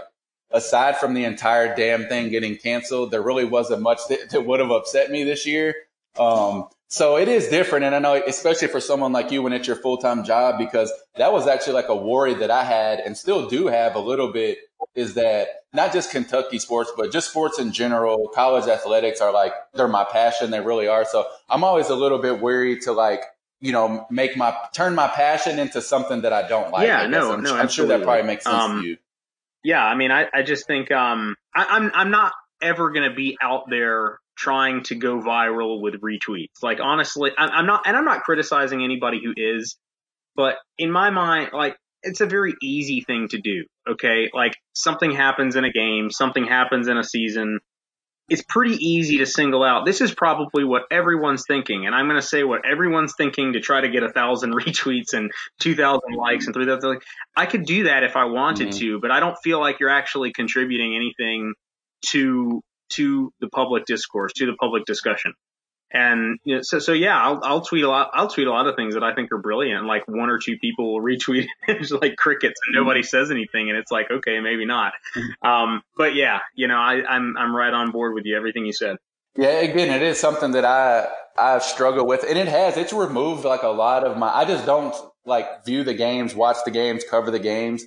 aside 0.50 0.96
from 0.96 1.14
the 1.14 1.24
entire 1.24 1.76
damn 1.76 2.08
thing 2.08 2.30
getting 2.30 2.56
canceled, 2.56 3.10
there 3.10 3.22
really 3.22 3.44
wasn't 3.44 3.82
much 3.82 4.00
that, 4.08 4.30
that 4.30 4.46
would 4.46 4.60
have 4.60 4.70
upset 4.70 5.10
me 5.10 5.24
this 5.24 5.46
year. 5.46 5.74
Um, 6.18 6.68
so 6.90 7.16
it 7.16 7.28
is 7.28 7.46
different. 7.48 7.84
And 7.84 7.94
I 7.94 8.00
know, 8.00 8.20
especially 8.26 8.66
for 8.66 8.80
someone 8.80 9.12
like 9.12 9.30
you 9.30 9.42
when 9.42 9.52
it's 9.52 9.68
your 9.68 9.76
full 9.76 9.96
time 9.96 10.24
job, 10.24 10.58
because 10.58 10.92
that 11.16 11.32
was 11.32 11.46
actually 11.46 11.74
like 11.74 11.88
a 11.88 11.94
worry 11.94 12.34
that 12.34 12.50
I 12.50 12.64
had 12.64 12.98
and 12.98 13.16
still 13.16 13.48
do 13.48 13.68
have 13.68 13.94
a 13.94 14.00
little 14.00 14.32
bit 14.32 14.58
is 14.96 15.14
that 15.14 15.46
not 15.72 15.92
just 15.92 16.10
Kentucky 16.10 16.58
sports, 16.58 16.90
but 16.96 17.12
just 17.12 17.30
sports 17.30 17.60
in 17.60 17.70
general, 17.70 18.28
college 18.34 18.66
athletics 18.66 19.20
are 19.20 19.32
like, 19.32 19.52
they're 19.72 19.86
my 19.86 20.04
passion. 20.04 20.50
They 20.50 20.58
really 20.58 20.88
are. 20.88 21.04
So 21.04 21.26
I'm 21.48 21.62
always 21.62 21.90
a 21.90 21.94
little 21.94 22.18
bit 22.18 22.40
wary 22.40 22.80
to 22.80 22.92
like, 22.92 23.22
you 23.60 23.70
know, 23.70 24.04
make 24.10 24.36
my, 24.36 24.52
turn 24.72 24.96
my 24.96 25.06
passion 25.06 25.60
into 25.60 25.80
something 25.80 26.22
that 26.22 26.32
I 26.32 26.48
don't 26.48 26.72
like. 26.72 26.88
Yeah, 26.88 27.06
no, 27.06 27.34
I'm, 27.34 27.42
no, 27.44 27.54
I'm 27.54 27.68
sure 27.68 27.86
that 27.86 28.02
probably 28.02 28.24
makes 28.24 28.44
sense 28.44 28.56
um, 28.56 28.82
to 28.82 28.88
you. 28.88 28.96
Yeah. 29.62 29.84
I 29.84 29.94
mean, 29.94 30.10
I, 30.10 30.26
I 30.34 30.42
just 30.42 30.66
think, 30.66 30.90
um, 30.90 31.36
I, 31.54 31.66
I'm, 31.66 31.92
I'm 31.94 32.10
not 32.10 32.32
ever 32.60 32.90
going 32.90 33.08
to 33.08 33.14
be 33.14 33.38
out 33.40 33.70
there 33.70 34.18
trying 34.40 34.82
to 34.84 34.94
go 34.94 35.20
viral 35.20 35.82
with 35.82 36.00
retweets. 36.00 36.62
Like 36.62 36.78
honestly, 36.82 37.30
I'm 37.36 37.66
not, 37.66 37.82
and 37.86 37.96
I'm 37.96 38.06
not 38.06 38.22
criticizing 38.22 38.82
anybody 38.82 39.20
who 39.22 39.34
is, 39.36 39.76
but 40.34 40.56
in 40.78 40.90
my 40.90 41.10
mind, 41.10 41.50
like 41.52 41.76
it's 42.02 42.22
a 42.22 42.26
very 42.26 42.54
easy 42.62 43.02
thing 43.02 43.28
to 43.28 43.38
do. 43.38 43.64
Okay. 43.88 44.30
Like 44.32 44.54
something 44.72 45.10
happens 45.10 45.56
in 45.56 45.64
a 45.64 45.70
game, 45.70 46.10
something 46.10 46.46
happens 46.46 46.88
in 46.88 46.96
a 46.96 47.04
season. 47.04 47.60
It's 48.30 48.44
pretty 48.48 48.76
easy 48.76 49.18
to 49.18 49.26
single 49.26 49.64
out. 49.64 49.84
This 49.84 50.00
is 50.00 50.14
probably 50.14 50.64
what 50.64 50.84
everyone's 50.90 51.44
thinking. 51.46 51.84
And 51.84 51.94
I'm 51.94 52.06
going 52.06 52.20
to 52.20 52.26
say 52.26 52.44
what 52.44 52.60
everyone's 52.64 53.12
thinking 53.18 53.54
to 53.54 53.60
try 53.60 53.80
to 53.80 53.88
get 53.88 54.04
a 54.04 54.12
thousand 54.12 54.52
retweets 54.54 55.12
and 55.12 55.30
2000 55.58 56.14
likes 56.14 56.46
and 56.46 56.54
3000. 56.54 57.02
I 57.36 57.46
could 57.46 57.66
do 57.66 57.84
that 57.84 58.04
if 58.04 58.16
I 58.16 58.24
wanted 58.24 58.68
mm-hmm. 58.68 58.78
to, 58.78 59.00
but 59.00 59.10
I 59.10 59.20
don't 59.20 59.36
feel 59.42 59.60
like 59.60 59.80
you're 59.80 59.90
actually 59.90 60.32
contributing 60.32 60.94
anything 60.94 61.54
to 62.12 62.62
to 62.90 63.32
the 63.40 63.48
public 63.48 63.86
discourse, 63.86 64.32
to 64.34 64.46
the 64.46 64.54
public 64.54 64.84
discussion. 64.84 65.34
And 65.92 66.38
you 66.44 66.56
know, 66.56 66.62
so, 66.62 66.78
so 66.78 66.92
yeah, 66.92 67.20
I'll, 67.20 67.40
I'll 67.42 67.60
tweet 67.62 67.82
a 67.82 67.88
lot. 67.88 68.10
I'll 68.12 68.28
tweet 68.28 68.46
a 68.46 68.50
lot 68.50 68.68
of 68.68 68.76
things 68.76 68.94
that 68.94 69.02
I 69.02 69.14
think 69.14 69.32
are 69.32 69.38
brilliant. 69.38 69.86
Like 69.86 70.06
one 70.06 70.30
or 70.30 70.38
two 70.38 70.56
people 70.58 70.94
will 70.94 71.00
retweet 71.04 71.46
it's 71.66 71.90
like 71.90 72.16
crickets 72.16 72.60
and 72.66 72.74
nobody 72.74 73.02
says 73.02 73.30
anything. 73.30 73.70
And 73.70 73.78
it's 73.78 73.90
like, 73.90 74.10
okay, 74.10 74.40
maybe 74.40 74.66
not. 74.66 74.92
Um, 75.42 75.82
but 75.96 76.14
yeah, 76.14 76.40
you 76.54 76.68
know, 76.68 76.76
I, 76.76 77.02
I'm, 77.08 77.36
I'm 77.36 77.54
right 77.54 77.72
on 77.72 77.90
board 77.90 78.14
with 78.14 78.24
you. 78.24 78.36
Everything 78.36 78.66
you 78.66 78.72
said. 78.72 78.96
Yeah, 79.36 79.48
again, 79.48 79.90
it 79.90 80.02
is 80.02 80.18
something 80.18 80.52
that 80.52 80.64
I, 80.64 81.08
I 81.38 81.58
struggle 81.60 82.06
with 82.06 82.24
and 82.28 82.36
it 82.36 82.48
has, 82.48 82.76
it's 82.76 82.92
removed 82.92 83.44
like 83.44 83.62
a 83.62 83.68
lot 83.68 84.04
of 84.04 84.16
my, 84.16 84.28
I 84.28 84.44
just 84.44 84.66
don't 84.66 84.94
like 85.24 85.64
view 85.64 85.84
the 85.84 85.94
games, 85.94 86.34
watch 86.34 86.58
the 86.64 86.70
games, 86.70 87.04
cover 87.08 87.30
the 87.30 87.38
games 87.38 87.84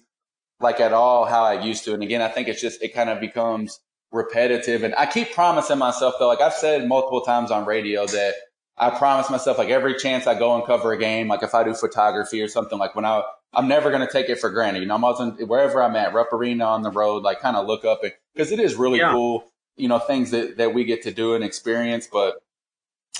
like 0.59 0.79
at 0.79 0.93
all 0.93 1.25
how 1.25 1.43
I 1.43 1.61
used 1.61 1.83
to. 1.85 1.93
And 1.93 2.01
again, 2.01 2.21
I 2.21 2.29
think 2.29 2.47
it's 2.47 2.61
just, 2.61 2.81
it 2.81 2.93
kind 2.93 3.09
of 3.09 3.19
becomes, 3.19 3.79
repetitive. 4.13 4.83
And 4.83 4.95
I 4.95 5.05
keep 5.05 5.33
promising 5.33 5.79
myself 5.79 6.15
though, 6.19 6.27
like 6.27 6.39
I've 6.39 6.53
said 6.53 6.87
multiple 6.87 7.21
times 7.21 7.51
on 7.51 7.65
radio 7.65 8.05
that 8.05 8.35
I 8.77 8.91
promise 8.91 9.29
myself 9.29 9.57
like 9.57 9.69
every 9.69 9.95
chance 9.95 10.27
I 10.27 10.37
go 10.37 10.55
and 10.55 10.65
cover 10.65 10.93
a 10.93 10.97
game, 10.97 11.27
like 11.27 11.43
if 11.43 11.53
I 11.53 11.63
do 11.63 11.73
photography 11.73 12.41
or 12.41 12.47
something, 12.47 12.77
like 12.77 12.95
when 12.95 13.05
I, 13.05 13.23
I'm 13.53 13.67
never 13.67 13.89
going 13.89 14.05
to 14.05 14.11
take 14.11 14.29
it 14.29 14.39
for 14.39 14.49
granted. 14.49 14.81
You 14.81 14.87
know, 14.87 14.95
I'm 14.95 15.03
always 15.03 15.19
in, 15.39 15.47
wherever 15.47 15.83
I'm 15.83 15.95
at, 15.95 16.13
Rupp 16.13 16.31
Arena 16.31 16.65
on 16.65 16.83
the 16.83 16.91
road, 16.91 17.23
like 17.23 17.39
kind 17.39 17.57
of 17.57 17.67
look 17.67 17.85
up 17.85 18.03
it 18.03 18.13
because 18.33 18.51
it 18.51 18.59
is 18.59 18.75
really 18.75 18.99
yeah. 18.99 19.11
cool, 19.11 19.51
you 19.75 19.87
know, 19.87 19.99
things 19.99 20.31
that, 20.31 20.57
that 20.57 20.73
we 20.73 20.85
get 20.85 21.03
to 21.03 21.11
do 21.11 21.33
and 21.35 21.43
experience. 21.43 22.07
But, 22.11 22.35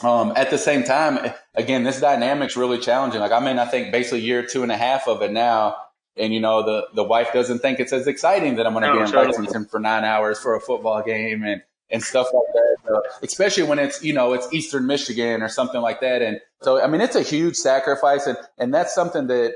um, 0.02 0.34
at 0.36 0.50
the 0.50 0.58
same 0.58 0.84
time, 0.84 1.34
again, 1.54 1.84
this 1.84 2.00
dynamic's 2.00 2.58
really 2.58 2.80
challenging. 2.80 3.20
Like 3.20 3.32
I'm 3.32 3.46
in, 3.48 3.60
I 3.60 3.66
think 3.66 3.92
basically 3.92 4.22
year 4.22 4.44
two 4.46 4.64
and 4.64 4.72
a 4.72 4.78
half 4.78 5.08
of 5.08 5.22
it 5.22 5.32
now 5.32 5.76
and 6.18 6.34
you 6.34 6.40
know 6.40 6.64
the 6.64 6.88
the 6.94 7.04
wife 7.04 7.34
doesn't 7.34 7.60
think 7.60 7.80
it's 7.80 7.94
as 7.94 8.08
exciting 8.08 8.56
that 8.56 8.68
I'm 8.68 8.74
going 8.74 8.84
to 8.84 8.90
no, 8.90 8.96
be 8.96 9.00
in 9.02 9.06
totally. 9.08 9.26
Lexington 9.28 9.66
for 9.66 9.80
nine 9.80 10.04
hours 10.04 10.40
for 10.40 10.56
a 10.56 10.60
football 10.60 11.02
game 11.04 11.44
and 11.44 11.62
and 11.90 12.04
stuff 12.04 12.28
like 12.34 12.54
that. 12.54 12.78
So, 12.88 13.02
especially 13.22 13.64
when 13.64 13.80
it's 13.80 14.04
you 14.04 14.14
know 14.14 14.34
it's 14.34 14.52
Eastern 14.54 14.88
Michigan 14.88 15.42
or 15.42 15.50
something 15.50 15.82
like 15.82 16.02
that. 16.02 16.22
And 16.22 16.40
so 16.62 16.82
I 16.82 16.88
mean 16.88 17.02
it's 17.02 17.16
a 17.16 17.22
huge 17.22 17.56
sacrifice, 17.56 18.28
and 18.28 18.38
and 18.58 18.74
that's 18.74 18.94
something 18.94 19.28
that 19.28 19.54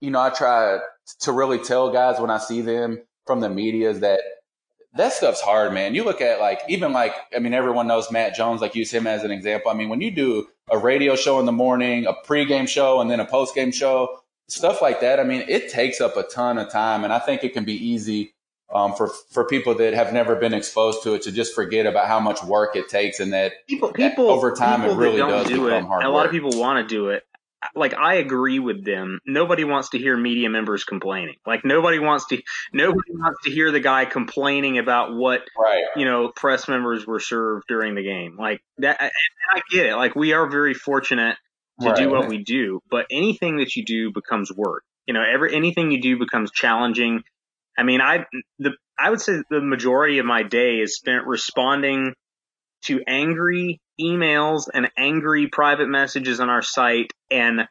you 0.00 0.10
know 0.10 0.20
I 0.20 0.30
try 0.30 0.78
to 1.20 1.32
really 1.32 1.58
tell 1.58 1.92
guys 1.92 2.20
when 2.20 2.30
I 2.30 2.38
see 2.38 2.60
them 2.60 3.02
from 3.26 3.40
the 3.40 3.48
media 3.48 3.90
is 3.90 4.00
that 4.00 4.20
that 4.94 5.12
stuff's 5.12 5.40
hard, 5.40 5.72
man. 5.74 5.94
You 5.94 6.04
look 6.04 6.20
at 6.20 6.40
like 6.40 6.60
even 6.68 6.92
like 6.92 7.14
I 7.34 7.38
mean 7.38 7.54
everyone 7.54 7.86
knows 7.86 8.10
Matt 8.10 8.34
Jones, 8.34 8.60
like 8.60 8.74
use 8.74 8.90
him 8.90 9.06
as 9.06 9.24
an 9.24 9.30
example. 9.30 9.70
I 9.70 9.74
mean 9.74 9.88
when 9.88 10.00
you 10.00 10.10
do 10.10 10.46
a 10.70 10.78
radio 10.78 11.16
show 11.16 11.38
in 11.40 11.46
the 11.46 11.52
morning, 11.52 12.06
a 12.06 12.12
pregame 12.12 12.68
show, 12.68 13.00
and 13.00 13.10
then 13.10 13.20
a 13.20 13.26
postgame 13.26 13.72
show 13.72 14.20
stuff 14.48 14.82
like 14.82 15.00
that. 15.00 15.20
I 15.20 15.24
mean, 15.24 15.44
it 15.48 15.70
takes 15.70 16.00
up 16.00 16.16
a 16.16 16.22
ton 16.22 16.58
of 16.58 16.70
time, 16.70 17.04
and 17.04 17.12
I 17.12 17.18
think 17.18 17.44
it 17.44 17.52
can 17.52 17.64
be 17.64 17.74
easy 17.74 18.34
um, 18.72 18.94
for 18.94 19.08
for 19.30 19.44
people 19.44 19.74
that 19.76 19.94
have 19.94 20.12
never 20.12 20.36
been 20.36 20.54
exposed 20.54 21.02
to 21.04 21.14
it 21.14 21.22
to 21.22 21.32
just 21.32 21.54
forget 21.54 21.86
about 21.86 22.08
how 22.08 22.20
much 22.20 22.42
work 22.42 22.76
it 22.76 22.88
takes, 22.88 23.20
and 23.20 23.32
that 23.32 23.52
people, 23.68 23.92
people 23.92 24.30
over 24.30 24.52
time 24.52 24.82
people 24.82 24.96
it 24.96 24.98
really 24.98 25.18
does 25.18 25.48
do 25.48 25.64
become 25.64 25.84
it, 25.84 25.86
hard. 25.86 26.04
a 26.04 26.10
lot 26.10 26.26
of 26.26 26.32
people 26.32 26.58
want 26.58 26.86
to 26.86 26.94
do 26.94 27.10
it. 27.10 27.22
Like 27.74 27.94
I 27.94 28.14
agree 28.14 28.58
with 28.58 28.84
them. 28.84 29.18
Nobody 29.26 29.64
wants 29.64 29.90
to 29.90 29.98
hear 29.98 30.16
media 30.16 30.50
members 30.50 30.84
complaining. 30.84 31.36
Like 31.46 31.64
nobody 31.64 31.98
wants 31.98 32.26
to. 32.26 32.40
Nobody 32.72 33.12
wants 33.12 33.40
to 33.44 33.50
hear 33.50 33.72
the 33.72 33.80
guy 33.80 34.04
complaining 34.04 34.78
about 34.78 35.14
what 35.14 35.42
right. 35.58 35.84
you 35.96 36.04
know 36.04 36.28
press 36.28 36.68
members 36.68 37.06
were 37.06 37.18
served 37.18 37.64
during 37.66 37.94
the 37.94 38.02
game. 38.02 38.36
Like 38.38 38.60
that. 38.78 38.98
I 39.00 39.60
get 39.70 39.86
it. 39.86 39.96
Like 39.96 40.14
we 40.14 40.32
are 40.32 40.48
very 40.48 40.74
fortunate 40.74 41.36
to 41.80 41.88
right. 41.88 41.96
do 41.96 42.10
what 42.10 42.28
we 42.28 42.38
do. 42.38 42.80
But 42.90 43.06
anything 43.10 43.58
that 43.58 43.76
you 43.76 43.84
do 43.84 44.12
becomes 44.12 44.52
work. 44.52 44.84
You 45.06 45.14
know, 45.14 45.22
every 45.22 45.54
anything 45.54 45.90
you 45.90 46.00
do 46.00 46.18
becomes 46.18 46.50
challenging. 46.50 47.22
I 47.78 47.82
mean, 47.82 48.00
I 48.00 48.26
the 48.58 48.72
I 48.98 49.10
would 49.10 49.20
say 49.20 49.42
the 49.50 49.60
majority 49.60 50.18
of 50.18 50.26
my 50.26 50.42
day 50.42 50.80
is 50.80 50.96
spent 50.96 51.26
responding 51.26 52.14
to 52.84 53.02
angry 53.06 53.80
emails 54.00 54.68
and 54.72 54.90
angry 54.96 55.48
private 55.48 55.88
messages 55.88 56.40
on 56.40 56.48
our 56.48 56.62
site 56.62 57.12
and 57.30 57.68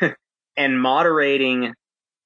and 0.56 0.80
moderating 0.80 1.74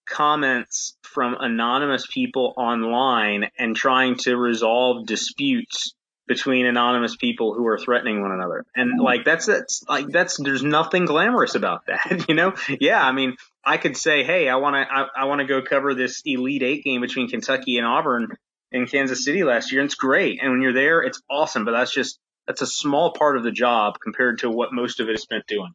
comments 0.07 0.96
from 1.02 1.37
anonymous 1.38 2.07
people 2.07 2.54
online 2.57 3.50
and 3.59 3.76
trying 3.76 4.16
to 4.16 4.37
resolve 4.37 5.07
disputes 5.07 5.92
between 6.29 6.67
anonymous 6.67 7.17
people 7.17 7.55
who 7.55 7.67
are 7.67 7.79
threatening 7.79 8.21
one 8.21 8.31
another. 8.31 8.64
And 8.77 8.93
mm-hmm. 8.93 9.03
like 9.03 9.25
that's 9.25 9.47
that's 9.47 9.83
like 9.88 10.09
that's 10.09 10.37
there's 10.37 10.62
nothing 10.62 11.07
glamorous 11.07 11.55
about 11.55 11.87
that, 11.87 12.25
you 12.29 12.35
know? 12.35 12.55
Yeah, 12.81 13.05
I 13.05 13.12
mean, 13.12 13.37
I 13.64 13.79
could 13.79 13.97
say, 13.97 14.23
"Hey, 14.23 14.49
I 14.49 14.57
want 14.57 14.75
to 14.75 14.95
I, 14.95 15.23
I 15.23 15.25
want 15.25 15.41
to 15.41 15.47
go 15.47 15.62
cover 15.62 15.95
this 15.95 16.23
Elite 16.25 16.62
8 16.62 16.85
game 16.85 17.01
between 17.01 17.29
Kentucky 17.29 17.79
and 17.79 17.87
Auburn 17.87 18.29
in 18.71 18.87
Kansas 18.87 19.25
City 19.25 19.43
last 19.43 19.73
year." 19.73 19.81
And 19.81 19.88
it's 19.88 19.97
great. 19.97 20.41
And 20.41 20.53
when 20.53 20.62
you're 20.62 20.75
there, 20.75 21.01
it's 21.01 21.21
awesome, 21.29 21.64
but 21.64 21.73
that's 21.73 21.93
just 21.93 22.21
that's 22.47 22.62
a 22.62 22.67
small 22.67 23.12
part 23.12 23.37
of 23.37 23.43
the 23.43 23.51
job 23.51 23.99
compared 24.01 24.41
to 24.41 24.51
what 24.51 24.73
most 24.73 25.01
of 25.01 25.09
it 25.09 25.14
is 25.14 25.23
spent 25.23 25.47
doing. 25.47 25.73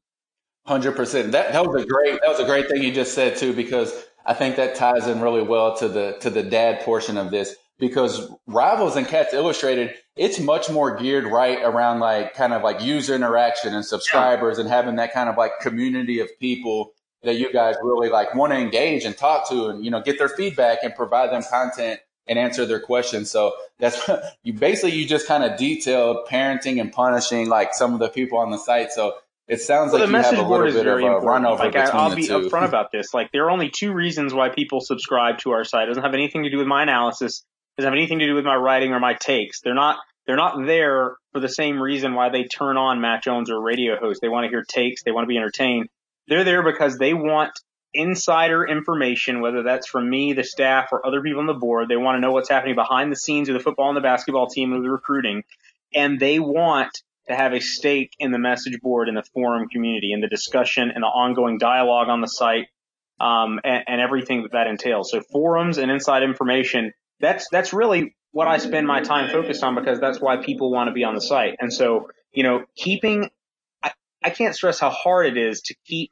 100%. 0.68 1.32
That 1.32 1.52
that 1.52 1.66
was 1.66 1.84
a 1.84 1.86
great 1.86 2.22
that 2.22 2.30
was 2.30 2.40
a 2.40 2.46
great 2.46 2.70
thing 2.70 2.84
you 2.84 2.94
just 2.94 3.14
said 3.14 3.36
too 3.38 3.54
because 3.54 3.92
I 4.26 4.34
think 4.34 4.56
that 4.56 4.76
ties 4.76 5.08
in 5.08 5.20
really 5.20 5.42
well 5.42 5.76
to 5.78 5.90
the 5.90 6.18
to 6.22 6.30
the 6.30 6.44
dad 6.44 6.82
portion 6.82 7.18
of 7.18 7.32
this 7.32 7.56
because 7.80 8.32
Rivals 8.48 8.96
and 8.96 9.08
Cats 9.08 9.34
Illustrated, 9.34 9.96
it's 10.16 10.40
much 10.40 10.70
more 10.70 10.96
geared 10.96 11.26
right 11.26 11.60
around 11.64 12.00
like 12.00 12.36
kind 12.36 12.54
of 12.54 12.62
like 12.62 12.82
user 12.82 13.16
interaction 13.16 13.74
and 13.74 13.86
subscribers 13.86 14.60
and 14.60 14.70
having 14.70 14.96
that 14.98 15.14
kind 15.14 15.30
of 15.30 15.38
like 15.38 15.60
community 15.60 16.20
of 16.20 16.30
people 16.40 16.94
that 17.24 17.36
you 17.36 17.52
guys 17.52 17.76
really 17.82 18.10
like 18.10 18.36
want 18.36 18.52
to 18.52 18.58
engage 18.58 19.06
and 19.06 19.18
talk 19.18 19.50
to 19.50 19.68
and 19.68 19.84
you 19.84 19.90
know 19.90 20.02
get 20.02 20.18
their 20.18 20.30
feedback 20.30 20.80
and 20.84 20.94
provide 20.96 21.32
them 21.32 21.42
content 21.50 22.00
and 22.28 22.40
answer 22.40 22.66
their 22.66 22.80
questions. 22.80 23.32
So 23.32 23.54
that's 23.80 24.10
you 24.44 24.54
basically 24.54 24.92
you 24.92 25.08
just 25.08 25.28
kind 25.28 25.44
of 25.44 25.58
detailed 25.58 26.28
parenting 26.28 26.80
and 26.80 26.92
punishing 26.92 27.50
like 27.50 27.74
some 27.74 27.94
of 27.94 28.00
the 28.00 28.10
people 28.10 28.38
on 28.38 28.52
the 28.52 28.58
site. 28.58 28.92
So 28.92 29.16
it 29.48 29.60
sounds 29.62 29.92
well, 29.92 30.02
like 30.02 30.10
you 30.10 30.16
have 30.16 30.46
a 30.46 30.50
little 30.50 30.72
bit 30.72 30.88
of 30.88 31.00
a 31.00 31.20
run 31.20 31.44
like, 31.44 31.74
between 31.74 31.92
I'll 31.94 32.10
the 32.12 32.16
be 32.16 32.28
upfront 32.28 32.68
about 32.68 32.92
this. 32.92 33.14
Like 33.14 33.32
there 33.32 33.46
are 33.46 33.52
only 33.52 33.70
two 33.70 33.92
reasons 33.92 34.34
why 34.34 34.50
people 34.50 34.80
subscribe 34.80 35.40
to 35.40 35.52
our 35.52 35.64
site. 35.64 35.84
It 35.84 35.88
doesn't 35.88 36.04
have 36.04 36.14
anything 36.14 36.44
to 36.44 36.50
do 36.50 36.58
with 36.58 36.68
my 36.68 36.84
analysis 36.84 37.44
doesn't 37.78 37.92
have 37.92 37.98
anything 37.98 38.20
to 38.20 38.28
do 38.28 38.36
with 38.36 38.46
my 38.46 38.56
writing 38.56 38.92
or 38.92 39.00
my 39.00 39.14
takes. 39.14 39.62
They're 39.62 39.74
not 39.74 39.98
they're 40.26 40.38
not 40.38 40.66
there 40.66 41.18
for 41.34 41.40
the 41.40 41.50
same 41.50 41.82
reason 41.82 42.14
why 42.14 42.30
they 42.30 42.46
turn 42.46 42.78
on 42.78 43.02
Matt 43.02 43.24
Jones 43.24 43.50
or 43.50 43.62
radio 43.62 43.98
host. 44.00 44.22
They 44.22 44.30
want 44.30 44.46
to 44.46 44.50
hear 44.50 44.64
takes. 44.64 45.04
They 45.04 45.12
want 45.12 45.26
to 45.26 45.28
be 45.28 45.38
entertained. 45.38 45.90
They're 46.28 46.46
there 46.46 46.64
because 46.64 46.98
they 46.98 47.14
want 47.14 47.52
insider 47.94 48.66
information, 48.66 49.42
whether 49.42 49.64
that's 49.64 49.88
from 49.88 50.10
me, 50.10 50.34
the 50.34 50.44
staff, 50.44 50.90
or 50.92 51.06
other 51.06 51.22
people 51.22 51.42
on 51.42 51.46
the 51.46 51.54
board. 51.54 51.90
They 51.90 51.98
want 51.98 52.16
to 52.16 52.22
know 52.22 52.32
what's 52.32 52.50
happening 52.50 52.76
behind 52.76 53.12
the 53.12 53.18
scenes 53.18 53.50
of 53.50 53.54
the 53.54 53.60
football 53.60 53.90
and 53.90 53.98
the 53.98 54.02
basketball 54.02 54.48
team 54.48 54.72
and 54.74 54.84
the 54.84 54.90
recruiting. 54.90 55.44
And 55.94 56.20
they 56.20 56.40
want 56.40 56.92
to 57.28 57.36
have 57.36 57.54
a 57.54 57.60
stake 57.60 58.14
in 58.20 58.32
the 58.32 58.40
message 58.40 58.80
board 58.82 59.10
and 59.10 59.18
the 59.18 59.24
forum 59.34 59.68
community 59.68 60.14
and 60.14 60.24
the 60.24 60.28
discussion 60.28 60.92
and 60.94 61.04
the 61.04 61.08
ongoing 61.08 61.58
dialogue 61.58 62.10
on 62.10 62.22
the 62.22 62.28
site 62.28 62.68
um, 63.20 63.60
and, 63.64 63.84
and 63.88 64.02
everything 64.02 64.44
that 64.44 64.54
that 64.54 64.68
entails. 64.68 65.12
So 65.12 65.22
forums 65.32 65.78
and 65.78 65.92
inside 65.92 66.24
information 66.24 66.94
that's 67.24 67.48
that's 67.52 67.74
really 67.74 68.16
what 68.32 68.48
I 68.48 68.58
spend 68.58 68.86
my 68.86 69.02
time 69.02 69.32
focused 69.32 69.64
on 69.64 69.76
because 69.76 70.00
that's 70.00 70.20
why 70.20 70.38
people 70.38 70.72
want 70.72 70.90
to 70.90 70.92
be 70.92 71.04
on 71.04 71.16
the 71.16 71.22
site. 71.22 71.56
And 71.60 71.72
so, 71.72 72.10
you 72.34 72.44
know, 72.44 72.66
keeping 72.76 73.30
I, 73.82 73.92
I 74.24 74.30
can't 74.30 74.54
stress 74.54 74.80
how 74.80 74.90
hard 74.90 75.26
it 75.26 75.38
is 75.38 75.62
to 75.62 75.76
keep 75.88 76.10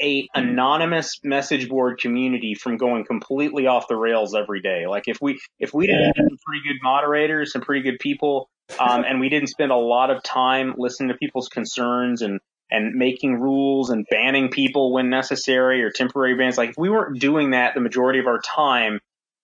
a 0.00 0.28
anonymous 0.32 1.18
message 1.24 1.68
board 1.68 1.98
community 1.98 2.54
from 2.54 2.76
going 2.76 3.04
completely 3.04 3.66
off 3.66 3.88
the 3.88 3.96
rails 3.96 4.34
every 4.34 4.60
day. 4.60 4.86
Like 4.86 5.04
if 5.08 5.18
we 5.20 5.40
if 5.58 5.74
we 5.74 5.86
didn't 5.88 6.04
have 6.04 6.14
some 6.16 6.38
pretty 6.46 6.62
good 6.68 6.78
moderators, 6.82 7.52
some 7.52 7.62
pretty 7.62 7.82
good 7.82 7.98
people, 7.98 8.48
um, 8.78 9.04
and 9.04 9.18
we 9.18 9.28
didn't 9.28 9.48
spend 9.48 9.72
a 9.72 9.76
lot 9.76 10.10
of 10.10 10.22
time 10.22 10.74
listening 10.78 11.08
to 11.08 11.14
people's 11.16 11.48
concerns 11.48 12.22
and 12.22 12.38
and 12.70 12.94
making 12.94 13.40
rules 13.40 13.90
and 13.90 14.06
banning 14.10 14.50
people 14.50 14.92
when 14.92 15.08
necessary 15.08 15.82
or 15.82 15.90
temporary 15.90 16.36
bans. 16.36 16.58
Like 16.58 16.70
if 16.70 16.76
we 16.78 16.90
weren't 16.90 17.18
doing 17.18 17.50
that 17.50 17.74
the 17.74 17.80
majority 17.80 18.20
of 18.20 18.26
our 18.26 18.40
time, 18.40 19.00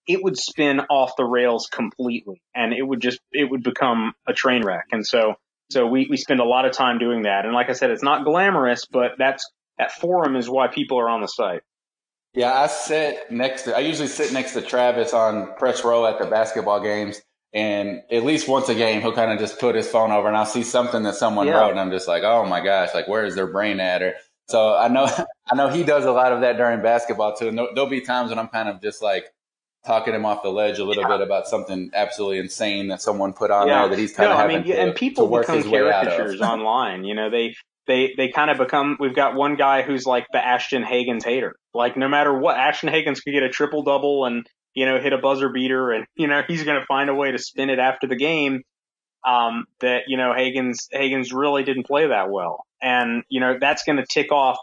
it 0.06 0.22
would 0.22 0.36
spin 0.36 0.80
off 0.90 1.12
the 1.16 1.24
rails 1.24 1.68
completely 1.72 2.42
and 2.54 2.72
it 2.72 2.82
would 2.82 3.00
just 3.00 3.20
it 3.32 3.50
would 3.50 3.62
become 3.62 4.14
a 4.26 4.32
train 4.32 4.64
wreck. 4.64 4.86
And 4.92 5.06
so 5.06 5.34
so 5.70 5.86
we, 5.86 6.06
we 6.10 6.16
spend 6.16 6.40
a 6.40 6.44
lot 6.44 6.66
of 6.66 6.72
time 6.72 6.98
doing 6.98 7.22
that. 7.22 7.46
And 7.46 7.54
like 7.54 7.70
I 7.70 7.72
said, 7.72 7.90
it's 7.90 8.02
not 8.02 8.24
glamorous, 8.24 8.84
but 8.86 9.12
that's 9.18 9.50
that 9.78 9.92
forum 9.92 10.36
is 10.36 10.48
why 10.48 10.68
people 10.68 10.98
are 11.00 11.08
on 11.08 11.20
the 11.20 11.26
site. 11.26 11.62
Yeah, 12.34 12.52
I 12.52 12.66
sit 12.66 13.30
next 13.30 13.62
to 13.62 13.76
I 13.76 13.80
usually 13.80 14.08
sit 14.08 14.32
next 14.32 14.52
to 14.52 14.62
Travis 14.62 15.14
on 15.14 15.54
press 15.56 15.84
row 15.84 16.06
at 16.06 16.18
the 16.18 16.26
basketball 16.26 16.80
games 16.80 17.20
and 17.54 18.02
at 18.10 18.24
least 18.24 18.48
once 18.48 18.68
a 18.68 18.74
game, 18.74 19.00
he'll 19.00 19.12
kind 19.12 19.32
of 19.32 19.38
just 19.38 19.60
put 19.60 19.76
his 19.76 19.88
phone 19.88 20.10
over 20.10 20.26
and 20.26 20.36
I'll 20.36 20.44
see 20.44 20.64
something 20.64 21.04
that 21.04 21.14
someone 21.14 21.46
yeah. 21.46 21.60
wrote 21.60 21.70
and 21.70 21.80
I'm 21.80 21.92
just 21.92 22.08
like, 22.08 22.24
oh 22.24 22.44
my 22.44 22.60
gosh, 22.60 22.90
like 22.92 23.06
where 23.06 23.24
is 23.24 23.36
their 23.36 23.46
brain 23.46 23.78
at? 23.78 24.02
Or 24.02 24.14
so 24.48 24.74
I 24.74 24.88
know, 24.88 25.04
I 25.50 25.54
know 25.54 25.68
he 25.68 25.84
does 25.84 26.04
a 26.04 26.12
lot 26.12 26.32
of 26.32 26.40
that 26.40 26.56
during 26.56 26.82
basketball 26.82 27.36
too. 27.36 27.48
And 27.48 27.56
there'll 27.56 27.88
be 27.88 28.00
times 28.00 28.30
when 28.30 28.40
I'm 28.40 28.48
kind 28.48 28.68
of 28.68 28.82
just 28.82 29.02
like 29.02 29.26
talking 29.86 30.14
him 30.14 30.24
off 30.24 30.42
the 30.42 30.50
ledge 30.50 30.78
a 30.78 30.84
little 30.84 31.02
yeah. 31.02 31.08
bit 31.08 31.20
about 31.20 31.46
something 31.46 31.90
absolutely 31.94 32.38
insane 32.38 32.88
that 32.88 33.02
someone 33.02 33.32
put 33.32 33.50
on 33.50 33.68
yeah. 33.68 33.82
there 33.82 33.90
that 33.90 33.98
he's 33.98 34.14
kind 34.14 34.28
no, 34.28 34.34
of 34.34 34.40
having 34.40 34.56
I 34.56 34.60
mean, 34.60 34.72
to, 34.72 34.80
and 34.80 34.94
people 34.94 35.28
become 35.28 35.62
caricatures 35.62 36.40
online. 36.42 37.04
You 37.04 37.14
know, 37.14 37.30
they, 37.30 37.54
they, 37.86 38.14
they 38.16 38.28
kind 38.28 38.50
of 38.50 38.58
become, 38.58 38.96
we've 38.98 39.14
got 39.14 39.34
one 39.34 39.56
guy 39.56 39.82
who's 39.82 40.06
like 40.06 40.26
the 40.32 40.44
Ashton 40.44 40.82
Hagans 40.82 41.24
hater. 41.24 41.56
Like 41.74 41.96
no 41.96 42.08
matter 42.08 42.36
what, 42.36 42.56
Ashton 42.56 42.88
Hagans 42.88 43.22
could 43.22 43.32
get 43.32 43.42
a 43.42 43.50
triple 43.50 43.82
double 43.82 44.24
and 44.24 44.46
you 44.74 44.86
know, 44.86 45.00
hit 45.00 45.12
a 45.12 45.18
buzzer 45.18 45.48
beater 45.48 45.92
and, 45.92 46.06
you 46.16 46.26
know, 46.26 46.42
he's 46.48 46.64
going 46.64 46.78
to 46.78 46.86
find 46.86 47.08
a 47.08 47.14
way 47.14 47.30
to 47.30 47.38
spin 47.38 47.70
it 47.70 47.78
after 47.78 48.06
the 48.06 48.16
game. 48.16 48.62
Um, 49.26 49.64
that, 49.80 50.02
you 50.06 50.18
know, 50.18 50.34
Hagans, 50.36 50.88
Hagans 50.92 51.32
really 51.32 51.62
didn't 51.62 51.86
play 51.86 52.08
that 52.08 52.30
well. 52.30 52.66
And, 52.82 53.22
you 53.30 53.40
know, 53.40 53.56
that's 53.58 53.84
going 53.84 53.96
to 53.96 54.04
tick 54.04 54.30
off 54.30 54.58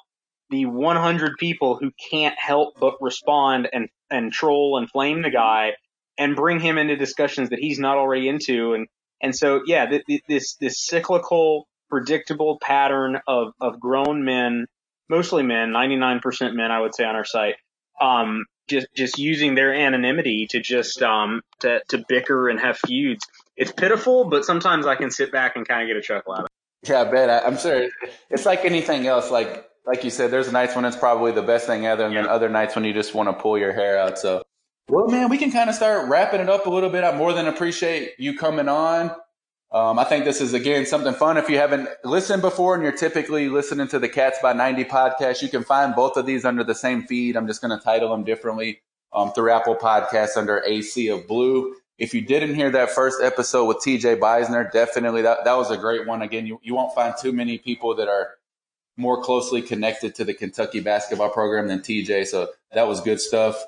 the 0.52 0.66
100 0.68 1.38
people 1.40 1.78
who 1.78 1.90
can't 2.12 2.36
help 2.38 2.76
but 2.80 2.94
respond 3.02 3.70
and, 3.74 3.90
and 4.12 4.32
troll 4.32 4.78
and 4.78 4.90
flame 4.90 5.22
the 5.22 5.32
guy 5.32 5.72
and 6.18 6.36
bring 6.36 6.60
him 6.60 6.78
into 6.78 6.96
discussions 6.96 7.50
that 7.50 7.60
he's 7.60 7.80
not 7.80 7.98
already 7.98 8.28
into. 8.28 8.74
And, 8.74 8.88
and 9.22 9.36
so, 9.36 9.62
yeah, 9.66 9.86
th- 9.88 10.06
th- 10.06 10.24
this, 10.28 10.56
this 10.56 10.86
cyclical, 10.86 11.68
predictable 11.90 12.60
pattern 12.62 13.20
of, 13.28 13.54
of 13.60 13.80
grown 13.80 14.24
men, 14.24 14.68
mostly 15.10 15.44
men, 15.44 15.72
99% 15.72 16.54
men, 16.54 16.72
I 16.72 16.80
would 16.82 16.94
say 16.94 17.06
on 17.06 17.16
our 17.16 17.26
site, 17.26 17.56
um, 18.00 18.46
just 18.68 18.88
just 18.96 19.20
using 19.20 19.56
their 19.56 19.74
anonymity 19.74 20.48
to 20.50 20.62
just 20.62 21.02
um 21.02 21.42
to 21.60 21.82
to 21.90 22.04
bicker 22.08 22.50
and 22.50 22.60
have 22.60 22.78
feuds. 22.78 23.26
It's 23.58 23.72
pitiful, 23.72 24.30
but 24.30 24.46
sometimes 24.46 24.88
I 24.88 24.96
can 24.96 25.12
sit 25.12 25.32
back 25.32 25.56
and 25.56 25.68
kind 25.68 25.82
of 25.82 25.88
get 25.88 25.98
a 25.98 26.02
chuckle 26.02 26.34
out 26.34 26.40
of 26.42 26.46
it. 26.46 26.90
Yeah, 26.90 27.02
I 27.02 27.12
bet. 27.12 27.30
I, 27.30 27.48
am 27.48 27.58
sure 27.58 27.90
it's 28.30 28.46
like 28.46 28.66
anything 28.66 29.06
else. 29.06 29.30
Like 29.30 29.70
like 29.86 30.04
you 30.04 30.10
said, 30.10 30.32
there's 30.32 30.52
nights 30.52 30.76
when 30.76 30.86
it's 30.86 30.98
probably 30.98 31.32
the 31.32 31.42
best 31.42 31.68
thing 31.68 31.86
ever, 31.86 32.04
and 32.04 32.14
yeah. 32.14 32.22
then 32.22 32.30
other 32.30 32.50
nights 32.50 32.76
when 32.76 32.86
you 32.86 32.94
just 32.94 33.14
want 33.14 33.30
to 33.30 33.34
pull 33.34 33.58
your 33.58 33.74
hair 33.74 33.98
out. 33.98 34.20
So, 34.20 34.44
well, 34.90 35.08
man, 35.08 35.30
we 35.30 35.38
can 35.38 35.52
kind 35.52 35.70
of 35.70 35.76
start 35.76 36.10
wrapping 36.10 36.42
it 36.42 36.50
up 36.50 36.66
a 36.66 36.70
little 36.70 36.90
bit. 36.90 37.04
I 37.04 37.16
more 37.16 37.34
than 37.34 37.48
appreciate 37.48 38.14
you 38.20 38.38
coming 38.38 38.68
on. 38.68 39.12
Um, 39.72 39.98
I 40.00 40.04
think 40.04 40.26
this 40.26 40.42
is 40.42 40.54
again 40.54 40.86
something 40.86 41.14
fun. 41.14 41.38
If 41.38 41.50
you 41.50 41.58
haven't 41.58 41.88
listened 42.04 42.42
before 42.42 42.76
and 42.76 42.84
you're 42.84 42.92
typically 42.92 43.48
listening 43.48 43.88
to 43.90 44.00
the 44.00 44.10
Cats 44.10 44.38
by 44.42 44.52
90 44.52 44.84
podcast, 44.86 45.42
you 45.42 45.48
can 45.48 45.64
find 45.64 45.96
both 45.96 46.18
of 46.18 46.26
these 46.26 46.44
under 46.44 46.64
the 46.64 46.76
same 46.76 47.04
feed. 47.04 47.38
I'm 47.38 47.48
just 47.48 47.62
going 47.62 47.78
to 47.78 47.84
title 47.84 48.10
them 48.10 48.26
differently 48.26 48.82
um, 49.14 49.32
through 49.32 49.52
Apple 49.52 49.78
Podcasts 49.78 50.36
under 50.36 50.62
A 50.68 50.82
Sea 50.82 51.08
of 51.08 51.26
Blue. 51.26 51.74
If 51.98 52.14
you 52.14 52.20
didn't 52.22 52.56
hear 52.56 52.70
that 52.72 52.90
first 52.90 53.22
episode 53.22 53.66
with 53.66 53.78
TJ 53.78 54.20
Beisner, 54.20 54.70
definitely 54.72 55.22
that, 55.22 55.46
that 55.46 55.56
was 55.56 55.72
a 55.72 55.78
great 55.78 56.06
one. 56.06 56.22
Again, 56.22 56.48
you, 56.48 56.60
you 56.64 56.76
won't 56.76 56.94
find 56.94 57.14
too 57.18 57.32
many 57.32 57.58
people 57.58 57.96
that 57.96 58.10
are 58.10 58.32
more 59.02 59.22
closely 59.22 59.62
connected 59.62 60.16
to 60.16 60.24
the 60.24 60.34
Kentucky 60.34 60.80
basketball 60.80 61.30
program 61.30 61.68
than 61.68 61.80
TJ. 61.80 62.28
So 62.28 62.50
that 62.74 62.88
was 62.88 63.02
good 63.02 63.20
stuff. 63.20 63.62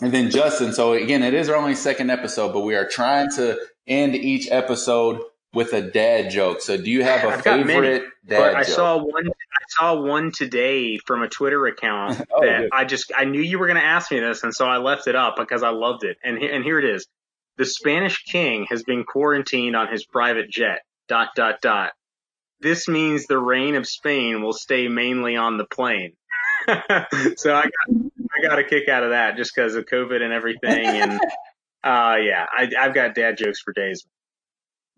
And 0.00 0.12
then 0.12 0.30
Justin. 0.30 0.72
So 0.72 0.92
again, 0.92 1.22
it 1.22 1.34
is 1.34 1.48
our 1.48 1.56
only 1.56 1.74
second 1.74 2.10
episode, 2.10 2.52
but 2.52 2.60
we 2.60 2.74
are 2.74 2.86
trying 2.86 3.30
to 3.32 3.58
end 3.86 4.14
each 4.14 4.48
episode 4.50 5.20
with 5.52 5.72
a 5.72 5.82
dad 5.82 6.30
joke. 6.30 6.60
So 6.60 6.76
do 6.76 6.90
you 6.90 7.02
have 7.04 7.24
a 7.24 7.28
I've 7.28 7.42
favorite 7.42 8.04
dad 8.26 8.38
joke? 8.38 8.56
I 8.56 8.64
joke? 8.64 8.74
saw 8.74 8.96
one. 8.98 9.28
I 9.28 9.64
saw 9.68 10.00
one 10.00 10.32
today 10.32 10.98
from 10.98 11.22
a 11.22 11.28
Twitter 11.28 11.66
account 11.66 12.20
oh, 12.32 12.40
that 12.44 12.60
good. 12.62 12.70
I 12.72 12.84
just 12.84 13.12
I 13.16 13.24
knew 13.24 13.40
you 13.40 13.58
were 13.58 13.66
going 13.66 13.78
to 13.78 13.84
ask 13.84 14.10
me 14.10 14.20
this, 14.20 14.42
and 14.42 14.54
so 14.54 14.66
I 14.66 14.78
left 14.78 15.06
it 15.06 15.16
up 15.16 15.36
because 15.36 15.62
I 15.62 15.70
loved 15.70 16.04
it. 16.04 16.16
And 16.24 16.38
and 16.38 16.64
here 16.64 16.78
it 16.78 16.84
is: 16.84 17.06
the 17.56 17.66
Spanish 17.66 18.24
king 18.24 18.66
has 18.70 18.82
been 18.82 19.04
quarantined 19.04 19.76
on 19.76 19.88
his 19.88 20.04
private 20.04 20.50
jet. 20.50 20.80
Dot 21.06 21.28
dot 21.36 21.60
dot. 21.60 21.92
This 22.64 22.88
means 22.88 23.26
the 23.26 23.38
reign 23.38 23.74
of 23.74 23.86
Spain 23.86 24.40
will 24.40 24.54
stay 24.54 24.88
mainly 24.88 25.36
on 25.36 25.58
the 25.58 25.66
plane. 25.66 26.14
so 27.36 27.54
I 27.54 27.64
got 27.64 27.96
I 28.38 28.42
got 28.42 28.58
a 28.58 28.64
kick 28.64 28.88
out 28.88 29.02
of 29.02 29.10
that 29.10 29.36
just 29.36 29.54
because 29.54 29.74
of 29.74 29.84
COVID 29.84 30.22
and 30.22 30.32
everything, 30.32 30.86
and 30.86 31.12
uh, 31.84 32.16
yeah, 32.16 32.46
I, 32.50 32.70
I've 32.80 32.94
got 32.94 33.14
dad 33.14 33.36
jokes 33.36 33.60
for 33.60 33.74
days. 33.74 34.06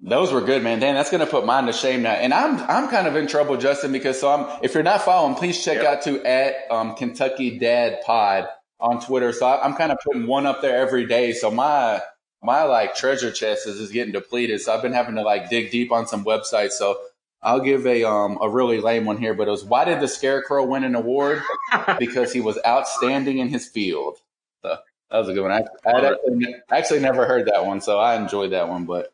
Those 0.00 0.32
were 0.32 0.42
good, 0.42 0.62
man. 0.62 0.78
Dan, 0.78 0.94
that's 0.94 1.10
going 1.10 1.24
to 1.24 1.26
put 1.26 1.44
mine 1.44 1.66
to 1.66 1.72
shame 1.72 2.02
now. 2.02 2.12
And 2.12 2.32
I'm, 2.32 2.60
I'm 2.70 2.88
kind 2.88 3.08
of 3.08 3.16
in 3.16 3.26
trouble, 3.26 3.56
Justin, 3.56 3.92
because 3.92 4.20
so 4.20 4.30
I'm, 4.30 4.60
if 4.62 4.74
you're 4.74 4.82
not 4.82 5.02
following, 5.02 5.34
please 5.34 5.64
check 5.64 5.78
yep. 5.78 5.86
out 5.86 6.02
to 6.02 6.22
at, 6.22 6.70
um, 6.70 6.94
Kentucky 6.96 7.58
Dad 7.58 8.02
Pod 8.04 8.46
on 8.78 9.00
Twitter. 9.00 9.32
So 9.32 9.46
I, 9.46 9.64
am 9.64 9.74
kind 9.74 9.90
of 9.90 9.98
putting 10.04 10.26
one 10.26 10.44
up 10.44 10.60
there 10.60 10.76
every 10.76 11.06
day. 11.06 11.32
So 11.32 11.50
my, 11.50 12.02
my 12.42 12.64
like 12.64 12.94
treasure 12.94 13.32
chest 13.32 13.66
is, 13.66 13.80
is 13.80 13.90
getting 13.90 14.12
depleted. 14.12 14.60
So 14.60 14.74
I've 14.74 14.82
been 14.82 14.92
having 14.92 15.14
to 15.14 15.22
like 15.22 15.48
dig 15.48 15.70
deep 15.70 15.90
on 15.90 16.06
some 16.06 16.26
websites. 16.26 16.72
So 16.72 16.98
I'll 17.42 17.60
give 17.60 17.86
a, 17.86 18.04
um, 18.04 18.38
a 18.40 18.48
really 18.48 18.80
lame 18.80 19.04
one 19.04 19.18
here, 19.18 19.34
but 19.34 19.46
it 19.46 19.50
was, 19.50 19.64
why 19.64 19.84
did 19.84 20.00
the 20.00 20.08
scarecrow 20.08 20.64
win 20.64 20.84
an 20.84 20.94
award? 20.94 21.42
because 21.98 22.32
he 22.32 22.40
was 22.40 22.58
outstanding 22.66 23.38
in 23.38 23.48
his 23.48 23.68
field. 23.68 24.18
So 24.62 24.76
that 25.10 25.18
was 25.18 25.28
a 25.28 25.34
good 25.34 25.42
one. 25.42 25.52
I, 25.52 25.64
I 25.86 26.06
actually, 26.06 26.54
actually 26.70 27.00
never 27.00 27.26
heard 27.26 27.46
that 27.46 27.64
one, 27.64 27.80
so 27.80 27.98
I 27.98 28.16
enjoyed 28.16 28.52
that 28.52 28.68
one. 28.68 28.84
But 28.84 29.12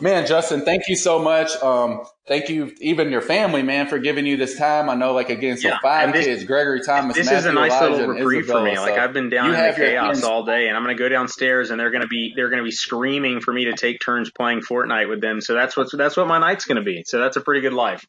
man, 0.00 0.26
Justin, 0.26 0.62
thank 0.62 0.88
you 0.88 0.96
so 0.96 1.18
much. 1.18 1.54
Um, 1.62 2.04
thank 2.26 2.48
you, 2.48 2.72
even 2.80 3.10
your 3.10 3.20
family, 3.20 3.62
man, 3.62 3.86
for 3.86 3.98
giving 3.98 4.26
you 4.26 4.36
this 4.36 4.58
time. 4.58 4.88
I 4.90 4.94
know, 4.94 5.12
like 5.12 5.30
again, 5.30 5.56
so 5.56 5.68
yeah, 5.68 5.78
five 5.82 6.12
this, 6.12 6.26
kids: 6.26 6.44
Gregory 6.44 6.80
Thomas. 6.82 7.16
This 7.16 7.26
Matthew, 7.26 7.38
is 7.38 7.46
a 7.46 7.52
nice 7.52 7.72
Elijah, 7.72 7.90
little 7.90 8.08
reprieve 8.14 8.46
for 8.46 8.62
me. 8.62 8.76
So 8.76 8.82
like 8.82 8.98
I've 8.98 9.12
been 9.12 9.28
down 9.28 9.54
in 9.54 9.60
the 9.60 9.72
chaos 9.76 10.22
all 10.22 10.44
day, 10.44 10.68
and 10.68 10.76
I'm 10.76 10.84
going 10.84 10.96
to 10.96 11.02
go 11.02 11.08
downstairs, 11.08 11.70
and 11.70 11.78
they're 11.78 11.90
going 11.90 12.02
to 12.02 12.08
be 12.08 12.32
they're 12.36 12.50
going 12.50 12.62
to 12.62 12.64
be 12.64 12.72
screaming 12.72 13.40
for 13.40 13.52
me 13.52 13.66
to 13.66 13.72
take 13.72 14.00
turns 14.00 14.30
playing 14.30 14.60
Fortnite 14.60 15.08
with 15.08 15.20
them. 15.20 15.40
So 15.40 15.54
that's 15.54 15.76
what 15.76 15.88
that's 15.96 16.16
what 16.16 16.26
my 16.26 16.38
night's 16.38 16.64
going 16.64 16.76
to 16.76 16.82
be. 16.82 17.04
So 17.06 17.18
that's 17.18 17.36
a 17.36 17.40
pretty 17.40 17.60
good 17.60 17.72
life. 17.72 18.04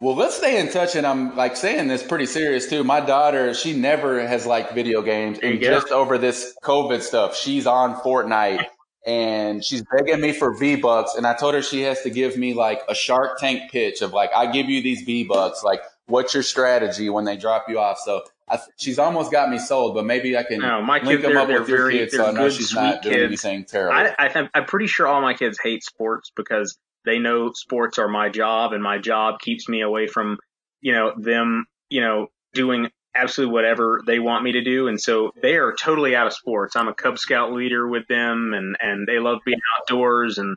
Well, 0.00 0.14
let's 0.14 0.36
stay 0.36 0.60
in 0.60 0.70
touch, 0.70 0.94
and 0.94 1.04
I'm 1.04 1.34
like 1.34 1.56
saying 1.56 1.88
this 1.88 2.04
pretty 2.04 2.26
serious 2.26 2.68
too. 2.70 2.84
My 2.84 3.00
daughter, 3.00 3.52
she 3.52 3.72
never 3.72 4.24
has 4.24 4.46
liked 4.46 4.72
video 4.72 5.02
games, 5.02 5.40
and 5.42 5.60
just 5.60 5.88
over 5.88 6.18
this 6.18 6.54
COVID 6.62 7.02
stuff, 7.02 7.36
she's 7.36 7.66
on 7.66 7.96
Fortnite, 7.96 8.64
and 9.08 9.64
she's 9.64 9.82
begging 9.82 10.20
me 10.20 10.32
for 10.32 10.54
V 10.54 10.76
bucks, 10.76 11.14
and 11.14 11.26
I 11.26 11.32
told 11.32 11.54
her 11.54 11.62
she 11.62 11.80
has 11.82 12.02
to 12.02 12.10
give 12.10 12.36
me 12.36 12.52
like 12.52 12.82
a 12.90 12.94
Shark 12.94 13.40
Tank 13.40 13.72
pitch 13.72 14.02
of 14.02 14.12
like, 14.12 14.30
I 14.36 14.52
give 14.52 14.68
you 14.68 14.82
these 14.82 15.00
V 15.02 15.24
bucks, 15.24 15.64
like, 15.64 15.80
what's 16.06 16.34
your 16.34 16.42
strategy 16.42 17.08
when 17.08 17.24
they 17.24 17.38
drop 17.38 17.70
you 17.70 17.78
off? 17.78 17.98
So 17.98 18.24
I, 18.50 18.58
she's 18.76 18.98
almost 18.98 19.32
got 19.32 19.48
me 19.48 19.58
sold, 19.58 19.94
but 19.94 20.04
maybe 20.04 20.36
I 20.36 20.42
can 20.42 20.60
no, 20.60 20.82
my 20.82 20.98
link 20.98 21.08
kids, 21.08 21.22
them 21.22 21.38
up 21.38 21.48
with 21.48 21.68
your 21.68 21.78
very, 21.78 21.94
kids 21.94 22.14
so 22.14 22.26
I 22.26 22.32
know 22.32 22.50
she's 22.50 22.74
not 22.74 23.00
doing 23.00 23.14
kids. 23.14 23.44
anything 23.44 23.64
terrible. 23.64 23.96
I, 23.96 24.14
I, 24.18 24.48
I'm 24.52 24.66
pretty 24.66 24.88
sure 24.88 25.06
all 25.06 25.22
my 25.22 25.32
kids 25.32 25.58
hate 25.58 25.82
sports 25.84 26.30
because 26.36 26.76
they 27.06 27.18
know 27.18 27.52
sports 27.52 27.98
are 27.98 28.08
my 28.08 28.28
job 28.28 28.74
and 28.74 28.82
my 28.82 28.98
job 28.98 29.40
keeps 29.40 29.70
me 29.70 29.80
away 29.80 30.06
from, 30.06 30.36
you 30.82 30.92
know, 30.92 31.14
them, 31.16 31.64
you 31.88 32.02
know, 32.02 32.26
doing 32.52 32.90
absolutely 33.18 33.52
whatever 33.52 34.00
they 34.06 34.18
want 34.18 34.44
me 34.44 34.52
to 34.52 34.62
do. 34.62 34.88
And 34.88 35.00
so 35.00 35.32
they 35.40 35.56
are 35.56 35.74
totally 35.74 36.14
out 36.14 36.26
of 36.26 36.32
sports. 36.32 36.76
I'm 36.76 36.88
a 36.88 36.94
Cub 36.94 37.18
Scout 37.18 37.52
leader 37.52 37.86
with 37.86 38.06
them 38.06 38.52
and, 38.54 38.76
and 38.80 39.06
they 39.06 39.18
love 39.18 39.40
being 39.44 39.60
outdoors 39.78 40.38
and, 40.38 40.56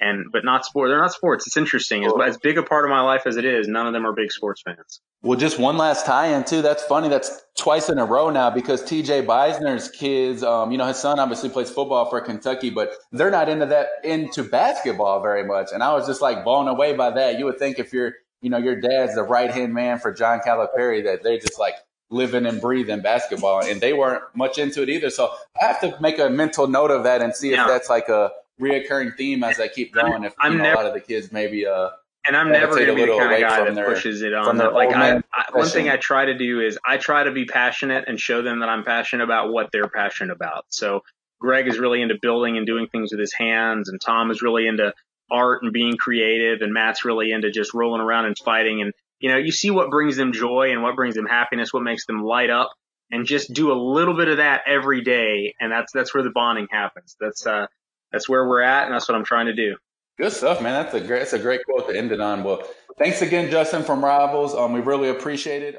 and 0.00 0.26
but 0.32 0.44
not 0.44 0.64
sport. 0.64 0.88
They're 0.88 1.00
not 1.00 1.12
sports. 1.12 1.46
It's 1.46 1.56
interesting. 1.56 2.04
As, 2.04 2.12
as 2.24 2.38
big 2.38 2.58
a 2.58 2.62
part 2.62 2.84
of 2.84 2.90
my 2.90 3.02
life 3.02 3.26
as 3.26 3.36
it 3.36 3.44
is, 3.44 3.68
none 3.68 3.86
of 3.86 3.92
them 3.92 4.06
are 4.06 4.12
big 4.12 4.32
sports 4.32 4.62
fans. 4.62 5.00
Well, 5.22 5.38
just 5.38 5.58
one 5.58 5.76
last 5.76 6.06
tie-in 6.06 6.44
too. 6.44 6.62
That's 6.62 6.82
funny. 6.82 7.08
That's 7.08 7.42
twice 7.58 7.90
in 7.90 7.98
a 7.98 8.06
row 8.06 8.30
now 8.30 8.48
because 8.48 8.82
T.J. 8.82 9.26
Beisner's 9.26 9.90
kids, 9.90 10.42
um, 10.42 10.72
you 10.72 10.78
know, 10.78 10.86
his 10.86 10.96
son 10.96 11.18
obviously 11.18 11.50
plays 11.50 11.70
football 11.70 12.08
for 12.08 12.20
Kentucky, 12.22 12.70
but 12.70 12.94
they're 13.12 13.30
not 13.30 13.50
into 13.50 13.66
that 13.66 13.88
into 14.02 14.42
basketball 14.42 15.20
very 15.20 15.44
much. 15.44 15.68
And 15.72 15.82
I 15.82 15.92
was 15.92 16.06
just 16.06 16.22
like 16.22 16.44
blown 16.44 16.68
away 16.68 16.94
by 16.94 17.10
that. 17.10 17.38
You 17.38 17.44
would 17.44 17.58
think 17.58 17.78
if 17.78 17.92
you're, 17.92 18.14
you 18.40 18.48
know, 18.48 18.58
your 18.58 18.80
dad's 18.80 19.14
the 19.14 19.22
right 19.22 19.50
hand 19.50 19.74
man 19.74 19.98
for 19.98 20.12
John 20.14 20.40
Calipari, 20.40 21.04
that 21.04 21.22
they're 21.22 21.38
just 21.38 21.58
like 21.58 21.74
living 22.10 22.46
and 22.46 22.60
breathing 22.60 23.00
basketball, 23.00 23.64
and 23.64 23.80
they 23.80 23.92
weren't 23.92 24.22
much 24.34 24.58
into 24.58 24.82
it 24.82 24.88
either. 24.88 25.10
So 25.10 25.32
I 25.60 25.66
have 25.66 25.80
to 25.80 25.96
make 26.00 26.18
a 26.18 26.28
mental 26.28 26.66
note 26.66 26.90
of 26.90 27.04
that 27.04 27.22
and 27.22 27.34
see 27.34 27.52
yeah. 27.52 27.62
if 27.62 27.68
that's 27.68 27.88
like 27.88 28.08
a 28.08 28.32
reoccurring 28.60 29.16
theme 29.16 29.42
as 29.42 29.58
I 29.58 29.68
keep 29.68 29.94
going. 29.94 30.24
If 30.24 30.34
I'm 30.38 30.58
know, 30.58 30.64
never, 30.64 30.74
a 30.74 30.76
lot 30.76 30.86
of 30.86 30.94
the 30.94 31.00
kids 31.00 31.32
maybe 31.32 31.66
uh 31.66 31.90
and 32.26 32.36
I'm 32.36 32.50
never 32.52 32.74
going 32.74 32.86
to 32.86 32.94
be 32.94 33.06
the 33.06 33.16
kind 33.16 33.32
of 33.32 33.40
guy 33.40 33.64
that 33.64 33.74
their, 33.74 33.86
pushes 33.86 34.20
it 34.20 34.34
on. 34.34 34.58
Their, 34.58 34.72
like 34.72 34.94
I, 34.94 35.22
I, 35.32 35.44
one 35.52 35.66
thing 35.66 35.88
I 35.88 35.96
try 35.96 36.26
to 36.26 36.36
do 36.36 36.60
is 36.60 36.78
I 36.86 36.98
try 36.98 37.24
to 37.24 37.30
be 37.30 37.46
passionate 37.46 38.04
and 38.08 38.20
show 38.20 38.42
them 38.42 38.60
that 38.60 38.68
I'm 38.68 38.84
passionate 38.84 39.24
about 39.24 39.52
what 39.52 39.70
they're 39.72 39.88
passionate 39.88 40.34
about. 40.34 40.66
So 40.68 41.02
Greg 41.40 41.66
is 41.66 41.78
really 41.78 42.02
into 42.02 42.16
building 42.20 42.58
and 42.58 42.66
doing 42.66 42.88
things 42.88 43.10
with 43.10 43.20
his 43.20 43.32
hands, 43.32 43.88
and 43.88 43.98
Tom 44.00 44.30
is 44.30 44.42
really 44.42 44.66
into 44.66 44.92
art 45.30 45.62
and 45.62 45.72
being 45.72 45.96
creative, 45.96 46.60
and 46.60 46.74
Matt's 46.74 47.04
really 47.04 47.32
into 47.32 47.50
just 47.50 47.72
rolling 47.72 48.02
around 48.02 48.26
and 48.26 48.36
fighting. 48.36 48.82
And 48.82 48.92
you 49.20 49.30
know, 49.30 49.36
you 49.36 49.52
see 49.52 49.70
what 49.70 49.90
brings 49.90 50.16
them 50.16 50.32
joy 50.32 50.72
and 50.72 50.82
what 50.82 50.96
brings 50.96 51.14
them 51.14 51.26
happiness, 51.26 51.72
what 51.72 51.82
makes 51.82 52.06
them 52.06 52.22
light 52.24 52.50
up, 52.50 52.70
and 53.10 53.26
just 53.26 53.52
do 53.52 53.70
a 53.72 53.74
little 53.74 54.14
bit 54.16 54.28
of 54.28 54.38
that 54.38 54.62
every 54.66 55.02
day, 55.02 55.54
and 55.60 55.70
that's 55.70 55.92
that's 55.92 56.14
where 56.14 56.22
the 56.22 56.30
bonding 56.30 56.68
happens. 56.70 57.16
That's 57.20 57.46
uh, 57.46 57.66
that's 58.12 58.28
where 58.28 58.48
we're 58.48 58.62
at, 58.62 58.86
and 58.86 58.94
that's 58.94 59.08
what 59.08 59.16
I'm 59.16 59.24
trying 59.24 59.46
to 59.46 59.54
do. 59.54 59.76
Good 60.18 60.32
stuff, 60.32 60.60
man. 60.60 60.82
That's 60.82 60.94
a 60.94 61.00
great, 61.00 61.20
that's 61.20 61.32
a 61.32 61.38
great 61.38 61.64
quote 61.64 61.88
to 61.88 61.96
end 61.96 62.12
it 62.12 62.20
on. 62.20 62.44
Well, 62.44 62.62
thanks 62.98 63.22
again, 63.22 63.50
Justin 63.50 63.82
from 63.82 64.04
Rivals. 64.04 64.54
Um, 64.54 64.72
we 64.72 64.80
really 64.80 65.08
appreciate 65.08 65.62
it. 65.62 65.78